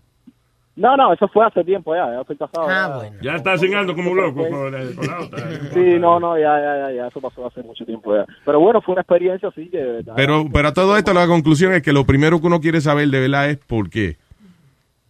[0.75, 2.67] No, no, eso fue hace tiempo ya, ya estoy casado.
[2.69, 2.95] Ah, ya.
[2.95, 3.15] bueno.
[3.21, 5.49] Ya está cingando como un loco con, el- con la otra.
[5.73, 8.25] Sí, no, no, ya, ya, ya, ya, eso pasó hace mucho tiempo ya.
[8.45, 9.77] Pero bueno, fue una experiencia así que...
[9.77, 12.61] de verdad, Pero, pero a todo esto la conclusión es que lo primero que uno
[12.61, 14.17] quiere saber de verdad es por qué.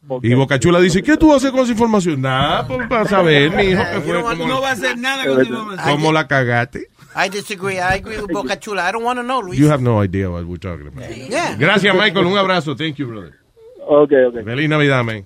[0.07, 0.33] ¿por Y?
[0.33, 2.19] Bocachula dice, ¿qué tú vas a hacer con esa información?
[2.19, 5.45] Nada, pues para saber, mi hijo, que fue como, No va a hacer nada con
[5.45, 5.77] tu mamá.
[5.83, 6.87] cómo la cagaste.
[7.15, 7.75] I disagree.
[7.77, 8.87] I agree with Boca Chula.
[8.87, 9.59] I don't want to know, Luis.
[9.59, 11.09] You have no idea what we're talking about.
[11.15, 11.55] Yeah.
[11.59, 12.25] Gracias, Michael.
[12.25, 12.75] Un abrazo.
[12.75, 13.33] Thank you, brother.
[13.87, 14.43] Ok, ok.
[14.45, 15.25] Feliz Navidad, man.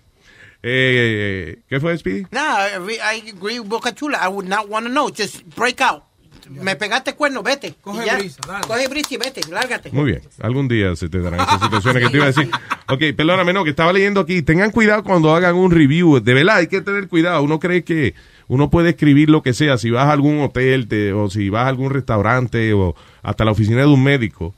[0.65, 2.25] Eh, ¿Qué fue, Speedy?
[2.31, 4.19] Nah, I, re- I agree with Boca Chula.
[4.23, 5.09] I would not want to know.
[5.09, 6.03] Just break out.
[6.49, 7.73] me pegaste cuerno, vete.
[7.81, 8.65] Coge brisa, dale.
[8.67, 9.91] Coge brisa y vete, lárgate.
[9.91, 12.49] Muy bien, algún día se te darán esas situaciones que te iba a decir.
[12.89, 14.41] Ok, perdóname, no, que estaba leyendo aquí.
[14.41, 16.19] Tengan cuidado cuando hagan un review.
[16.21, 17.41] De verdad, hay que tener cuidado.
[17.43, 18.13] Uno cree que
[18.47, 19.77] uno puede escribir lo que sea.
[19.77, 23.51] Si vas a algún hotel te- o si vas a algún restaurante o hasta la
[23.51, 24.53] oficina de un médico.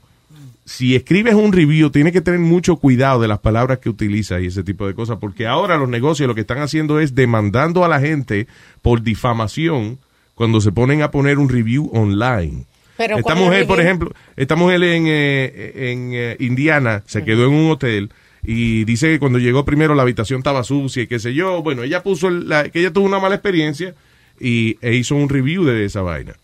[0.68, 4.46] Si escribes un review, tienes que tener mucho cuidado de las palabras que utilizas y
[4.46, 5.18] ese tipo de cosas.
[5.20, 8.48] Porque ahora los negocios lo que están haciendo es demandando a la gente
[8.82, 10.00] por difamación
[10.34, 12.64] cuando se ponen a poner un review online.
[12.96, 17.02] Pero Esta ¿cuál es el mujer, por ejemplo, esta mujer en, eh, en eh, Indiana
[17.06, 18.10] se quedó en un hotel
[18.42, 21.62] y dice que cuando llegó primero la habitación estaba sucia y qué sé yo.
[21.62, 23.94] Bueno, ella puso el- la- que ella tuvo una mala experiencia
[24.40, 26.34] y e hizo un review de esa vaina.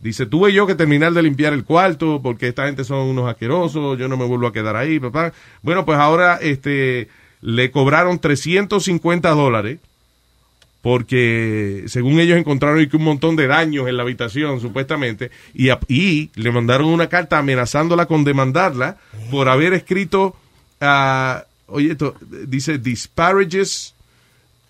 [0.00, 3.98] Dice, tuve yo que terminar de limpiar el cuarto porque esta gente son unos asquerosos,
[3.98, 5.32] yo no me vuelvo a quedar ahí, papá.
[5.62, 7.08] Bueno, pues ahora este
[7.40, 9.78] le cobraron 350 dólares
[10.82, 16.86] porque según ellos encontraron un montón de daños en la habitación, supuestamente, y, le mandaron
[16.86, 18.96] una carta amenazándola con demandarla
[19.30, 20.36] por haber escrito,
[20.80, 22.14] ah, oye, esto
[22.46, 23.94] dice disparages,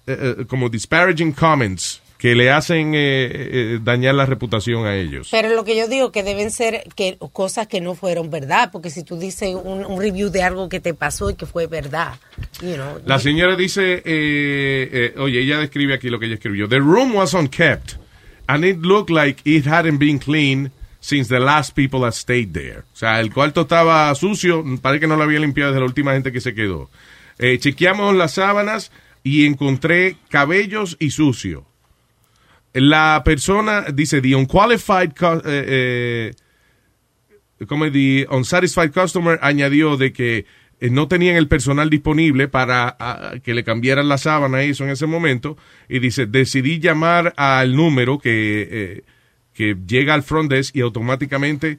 [0.07, 5.29] eh, como disparaging comments, que le hacen eh, eh, dañar la reputación a ellos.
[5.31, 8.91] Pero lo que yo digo que deben ser que cosas que no fueron verdad, porque
[8.91, 12.15] si tú dices un, un review de algo que te pasó y que fue verdad,
[12.61, 16.69] you know, La señora dice, eh, eh, oye, ella describe aquí lo que ella escribió.
[16.69, 17.95] The room was unkept
[18.49, 22.81] and it looked like it hadn't been cleaned since the last people that stayed there.
[22.93, 26.15] O sea, el cuarto estaba sucio, parece que no lo había limpiado desde la última
[26.15, 26.91] gente que se quedó.
[27.39, 28.91] Eh, chequeamos las sábanas
[29.23, 31.65] y encontré cabellos y sucio.
[32.75, 35.13] La persona dice, the unqualified,
[35.45, 36.33] eh,
[37.61, 40.47] eh, como the unsatisfied customer añadió de que
[40.81, 44.85] eh, no tenían el personal disponible para ah, que le cambiaran la sábana y eso
[44.85, 45.57] en ese momento.
[45.89, 49.05] Y dice decidí llamar al número que eh,
[49.55, 51.79] que llega al front desk y automáticamente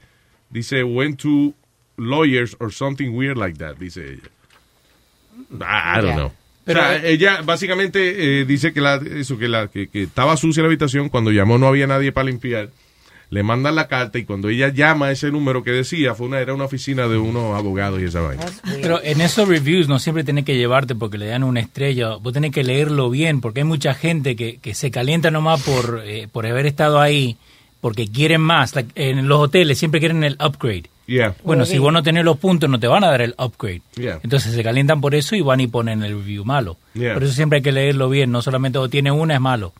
[0.49, 1.53] dice went to
[1.95, 4.29] lawyers or something weird like that dice ella.
[5.61, 6.33] I, don't know
[6.73, 10.37] Pero- o sea, ella básicamente eh, dice que la eso que la que, que estaba
[10.37, 12.69] sucia la habitación cuando llamó no había nadie para limpiar
[13.31, 16.39] le mandan la carta y cuando ella llama a ese número que decía fue una
[16.39, 18.43] era una oficina de unos abogados y esa vaina
[18.81, 22.15] Pero en esos reviews no siempre tenés que llevarte porque le dan una estrella.
[22.15, 26.01] Vos tenés que leerlo bien porque hay mucha gente que, que se calienta nomás por,
[26.05, 27.37] eh, por haber estado ahí
[27.81, 28.75] porque quieren más.
[28.75, 30.83] Like, en los hoteles siempre quieren el upgrade.
[31.07, 31.33] Yeah.
[31.43, 33.81] Bueno, si vos no tenés los puntos no te van a dar el upgrade.
[33.95, 34.19] Yeah.
[34.21, 36.77] Entonces se calientan por eso y van y ponen el review malo.
[36.93, 37.15] Yeah.
[37.15, 38.31] Por eso siempre hay que leerlo bien.
[38.31, 39.73] No solamente o tiene una es malo.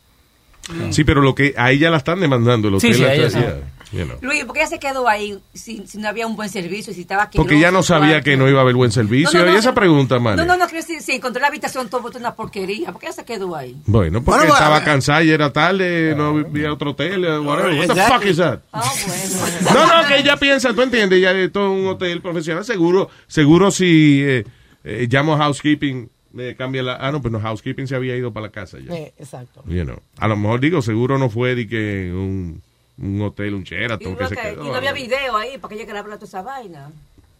[0.90, 3.56] sí pero lo que a ella la están demandando el Sí, hotel sí, ella
[3.92, 4.16] you know.
[4.22, 6.92] Luis, ¿por qué ella se quedó ahí si, si no había un buen servicio?
[6.94, 8.24] Si estaba porque ella no sabía cuarto?
[8.24, 10.44] que no iba a haber buen servicio No, no, no, y esa pregunta No, Mane.
[10.46, 12.92] no, no, quiero decir, si encontró la habitación todo botada una porquería.
[12.92, 13.76] ¿Por qué ella se quedó ahí?
[13.86, 17.78] bueno porque Bueno, estaba a- cansada y era tarde no había otro hotel eh, whatever.
[17.88, 19.70] what the fuck is that Ah, bueno.
[19.74, 23.70] No, no, que ella piensa, tú entiendes, ya de todo un hotel profesional, seguro, seguro
[23.70, 24.44] si eh,
[24.84, 26.96] eh, llamo a housekeeping, me cambia la...
[26.96, 28.94] Ah, no, pues no, housekeeping se había ido para la casa ya.
[28.94, 29.62] eh, exacto.
[29.66, 29.98] You know.
[30.18, 32.62] A lo mejor digo, seguro no fue de que un,
[33.00, 34.64] un hotel, un Sheraton que no, se que- quedó.
[34.64, 36.90] y no había video ahí, ¿para que ella quería hablar toda esa vaina?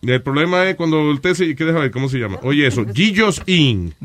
[0.02, 1.54] El problema es cuando usted se...
[1.54, 1.90] ¿Qué deja ver?
[1.90, 2.38] ¿Cómo se llama?
[2.42, 3.94] Oye, eso, Gillos Inn.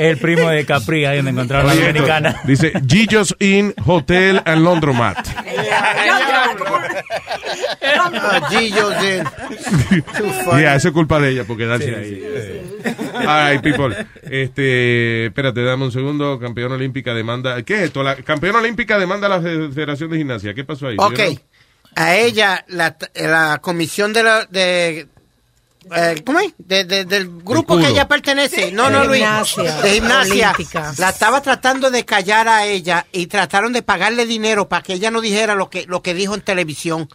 [0.00, 2.40] El primo de Capri, ahí donde encontraron la americana.
[2.44, 5.18] Dice Gillos Inn Hotel and Laundromat.
[8.50, 9.24] Gillos Inn.
[10.58, 12.22] Yeah, eso es culpa de ella por quedarse ahí.
[13.26, 13.94] All right, people.
[14.22, 16.38] Este, espérate, dame un segundo.
[16.38, 17.62] Campeona olímpica demanda.
[17.62, 18.02] ¿Qué es esto?
[18.02, 20.54] La campeona olímpica demanda a la Fe- Federación de Gimnasia.
[20.54, 20.96] ¿Qué pasó ahí?
[20.98, 21.16] Ok.
[21.16, 21.40] ¿Vieron?
[21.96, 24.44] A ella, la, la comisión de la.
[24.46, 25.08] De,
[25.96, 26.52] eh, ¿Cómo es?
[26.58, 28.72] De- de- del grupo que ella pertenece.
[28.72, 29.20] No, no, Luis.
[29.20, 30.52] gimnasia De gimnasia.
[30.52, 30.92] olímpica.
[30.98, 35.10] La estaba tratando de callar a ella y trataron de pagarle dinero para que ella
[35.10, 37.08] no dijera lo que, lo que dijo en televisión.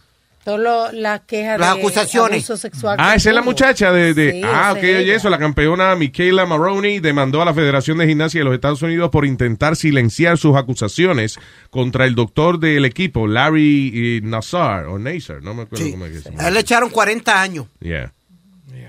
[0.44, 2.36] Todas las quejas Las de acusaciones.
[2.48, 2.96] abuso sexual.
[3.00, 4.14] Ah, esa es la muchacha de...
[4.14, 5.28] de- Sí, ah, ok, oye, eso.
[5.28, 9.26] La campeona Michaela Maroney demandó a la Federación de Gimnasia de los Estados Unidos por
[9.26, 11.36] intentar silenciar sus acusaciones
[11.70, 15.90] contra el doctor del equipo, Larry eh, Nassar, o Nassar, no me acuerdo Sí.
[15.90, 16.44] cómo es que se llama.
[16.44, 17.66] A él le echaron 40 años.
[17.80, 18.12] Yeah.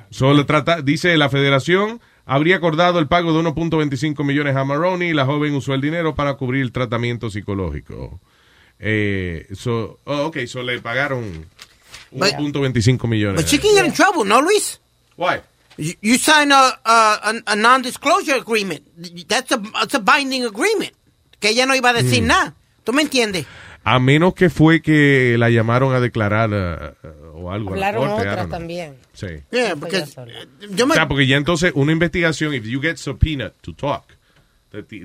[0.10, 5.14] Solo trata, dice la federación habría acordado el pago de 1.25 millones a Maroney y
[5.14, 8.20] la joven usó el dinero para cubrir el tratamiento psicológico.
[8.80, 11.46] Eh, so, oh, ok, so le pagaron
[12.14, 13.42] 1.25 millones.
[13.42, 14.80] But she can get in trouble, ¿no, Luis?
[15.16, 15.42] Why?
[15.78, 18.82] You, you sign a, a, a- non-disclosure agreement.
[19.28, 20.92] That's a, that's a binding agreement.
[21.40, 22.28] Que ella no iba a decir Mm.
[22.28, 22.54] nada.
[22.84, 23.46] ¿Tú me entiendes?
[23.84, 26.94] A menos que fue que la llamaron a declarar eh,
[27.38, 27.74] o algo.
[27.74, 28.96] a la Hablaron corte, otra también.
[29.14, 29.28] Sí.
[29.52, 29.76] Yeah,
[30.08, 30.34] sabes.
[30.72, 34.04] yo O me, sea, porque ya entonces una investigación, if you get subpoenaed to talk,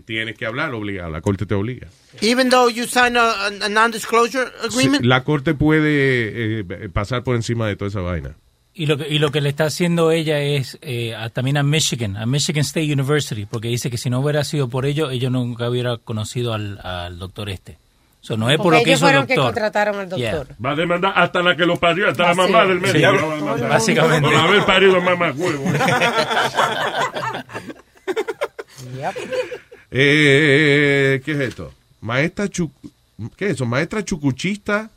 [0.05, 1.89] tienes que hablar obligado, la corte te obliga.
[2.21, 5.03] Even though you sign a, a non-disclosure agreement.
[5.03, 8.37] Sí, la corte puede eh, pasar por encima de toda esa vaina.
[8.75, 11.63] Y lo, que, y lo que le está haciendo ella es eh, a- también a
[11.63, 15.31] Michigan, a Michigan State University, porque dice que si no hubiera sido por ello, ellos
[15.31, 17.77] nunca hubiera conocido al, al doctor este.
[18.25, 19.53] So, no es por lo que ellos hizo el fueron que doctor.
[19.53, 20.47] contrataron al doctor.
[20.65, 23.13] Va a demandar hasta la que lo parió, hasta la mamá del Sí, médico.
[23.27, 23.69] va a demandar.
[23.69, 24.29] básicamente.
[24.31, 25.65] Por haber parido mamá huevo.
[29.91, 31.73] Eh, ¿Qué es esto?
[32.01, 32.71] Maestra Chu-
[33.37, 33.67] ¿Qué es eso?
[33.67, 34.91] Maestra chucuchista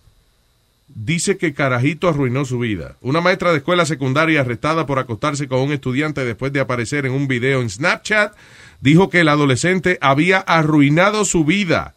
[0.87, 2.95] dice que Carajito arruinó su vida.
[3.01, 7.11] Una maestra de escuela secundaria arrestada por acostarse con un estudiante después de aparecer en
[7.11, 8.33] un video en Snapchat
[8.81, 11.93] dijo que el adolescente había arruinado su vida.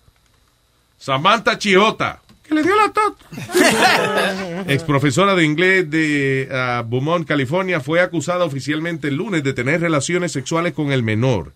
[0.99, 4.65] Samantha Chiota, que le dio la tota.
[4.69, 9.81] Ex profesora de inglés de ah, Beaumont, California, fue acusada oficialmente el lunes de tener
[9.81, 11.55] relaciones sexuales con el menor.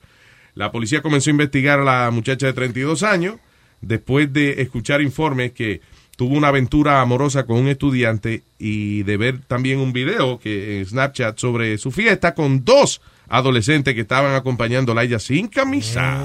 [0.54, 3.36] La policía comenzó a investigar a la muchacha de 32 años
[3.80, 5.80] después de escuchar informes que
[6.16, 10.86] tuvo una aventura amorosa con un estudiante y de ver también un video que en
[10.86, 16.22] Snapchat sobre su fiesta con dos adolescentes que estaban acompañándola a ella sin camisa.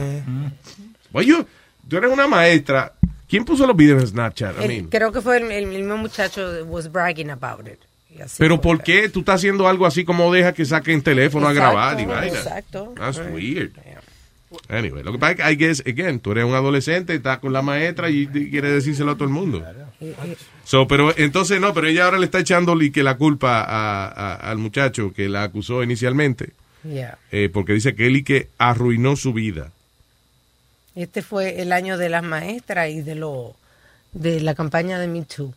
[1.14, 1.45] Oye,
[1.88, 2.93] tú eres una maestra.
[3.30, 4.59] ¿Quién puso los videos en Snapchat?
[4.59, 7.80] I El- mean, creo que fue el, el mismo muchacho was bragging about it.
[8.38, 8.59] Pero.
[8.59, 11.99] ¿por qué tú estás haciendo algo así como deja que saquen teléfono Exacto, a grabar
[11.99, 12.35] y vaina?
[12.38, 12.93] exacto.
[12.97, 13.34] That's Right.
[13.34, 13.72] weird.
[14.69, 17.51] Anyway, lo que pasa es que, I guess, again, tú eres un adolescente, estás con
[17.51, 19.64] la maestra y, y quieres decírselo a todo el mundo.
[20.64, 24.35] So, pero entonces no, pero ella ahora le está echándole que la culpa a- a-
[24.35, 26.51] al muchacho que la acusó inicialmente,
[26.84, 27.18] Yeah.
[27.31, 29.72] eh, porque dice que él y que arruinó su vida.
[30.98, 33.56] Este fue el año de las maestras y de lo
[34.14, 35.53] de la campaña de Me Too.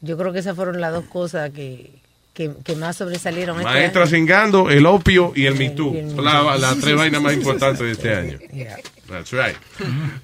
[0.00, 1.90] Yo creo que esas fueron las dos cosas que,
[2.32, 3.56] que, que más sobresalieron.
[3.58, 4.10] este Maestra año.
[4.10, 5.94] cingando, el opio y el Me Too.
[6.16, 8.38] Son la- las tres vainas más importantes de este año.
[8.52, 8.78] Yeah.
[9.08, 9.56] That's right.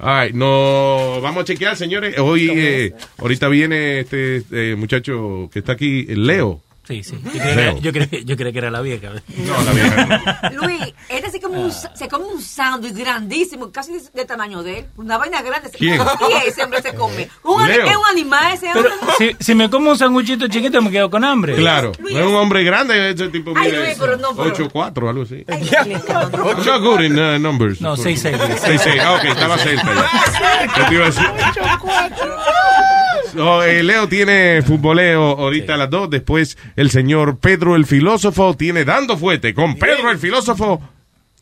[0.01, 2.19] All right, no, vamos a chequear, señores.
[2.19, 6.63] Hoy, eh, ahorita viene este eh, muchacho que está aquí, Leo.
[6.89, 7.19] Sí, sí.
[7.23, 9.11] Yo que, yo, creía, yo creía que era la vieja.
[9.37, 10.63] No, la vieja no.
[10.63, 14.79] Luis, este se come un, se come un sándwich grandísimo, casi de, de tamaño de
[14.79, 14.87] él.
[14.97, 15.71] Una vaina grande.
[15.77, 16.01] ¿Quién?
[16.01, 17.29] Y ese hombre se come.
[17.45, 19.37] Un, es un animal ese Pero hombre.
[19.39, 21.57] si, si me como un sanguchito chiquito, me quedo con hambre.
[21.57, 25.09] Claro, no es un hombre grande, ese tipo Ay, mide Luis, pero no, pero- 8'4",
[25.11, 25.45] algo así.
[25.47, 27.83] I'm not good in uh, numbers.
[27.83, 28.35] No, 6'6".
[28.35, 30.11] 6'6", ah, ok, estaba cerca.
[30.75, 31.27] ¿Qué te iba a decir?
[33.33, 36.11] So, eh, Leo tiene futboleo ahorita a las 2.
[36.11, 40.81] Después el señor Pedro el filósofo tiene Dando Fuete con Pedro el filósofo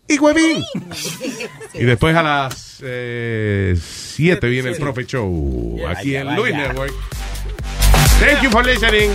[0.09, 0.65] y Huevín.
[1.75, 6.93] Y después a las 7 viene el Profe Show aquí en Luis Network.
[8.18, 9.10] Thank you for listening.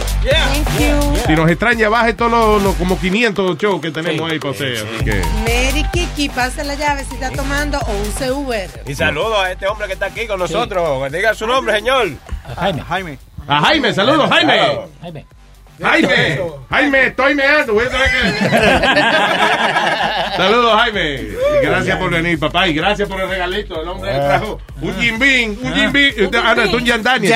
[1.26, 4.76] Si nos extraña, baje todos los, los como 500 shows que tenemos ahí para usted.
[4.76, 5.22] Así que.
[5.40, 8.70] Mary Kiki, pasa la llave si está tomando o use Uber.
[8.86, 11.12] Y saludos a este hombre que está aquí con nosotros.
[11.12, 12.10] Diga su nombre, señor.
[12.56, 12.82] Jaime.
[12.84, 13.20] Jaime.
[13.48, 14.60] A Jaime, saludos, Jaime.
[15.02, 15.26] Jaime.
[15.82, 16.40] Jaime,
[16.70, 17.74] Jaime, estoy meando.
[17.74, 18.22] voy a tener que-
[20.38, 21.22] Saludos, Jaime.
[21.62, 22.68] Y Gracias por venir, papá.
[22.68, 23.82] Y gracias por el regalito.
[23.82, 25.58] El hombre trajo un Jim Beam.
[25.62, 26.14] Un Jim Beam.
[26.44, 27.34] Ah, no, es un Jack Daniel.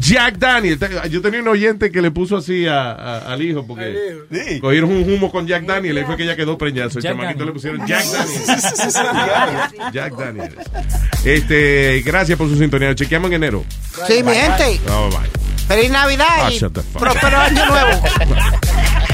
[0.00, 0.78] Jack Daniel.
[1.10, 4.16] Yo tenía un oyente que le puso así a- a- al hijo porque
[4.60, 5.98] cogieron un humo con Jack Daniel.
[5.98, 6.90] Ahí fue que ella quedó preñada.
[6.94, 8.42] El chamaquito le pusieron Jack Daniel.
[9.92, 10.54] Jack Daniel.
[11.24, 12.94] Este, gracias por su sintonía.
[12.94, 13.64] Chequeamos en enero.
[14.06, 14.80] Sí, mi gente.
[14.86, 15.18] No, bye.
[15.68, 19.12] Feliz Navidad Ah, y shut the fuck próspero año nuevo.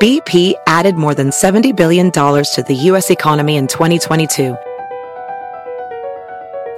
[0.00, 3.10] BP added more than $70 billion to the U.S.
[3.10, 4.56] economy in 2022.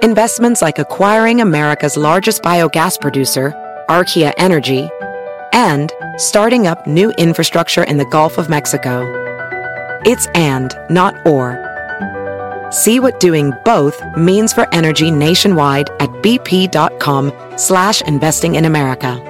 [0.01, 3.53] Investments like acquiring America's largest biogas producer,
[3.89, 4.89] Archaea Energy,
[5.53, 9.03] and starting up new infrastructure in the Gulf of Mexico.
[10.05, 11.57] It's and, not or.
[12.71, 19.29] See what doing both means for energy nationwide at bp.com slash investing in America.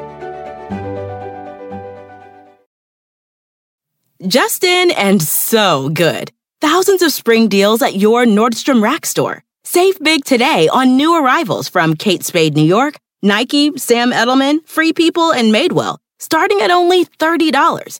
[4.28, 6.32] Justin and so good.
[6.62, 9.44] Thousands of spring deals at your Nordstrom Rack store.
[9.66, 14.94] Save big today on new arrivals from Kate Spade New York, Nike, Sam Edelman, Free
[14.94, 18.00] People, and Madewell, starting at only $30.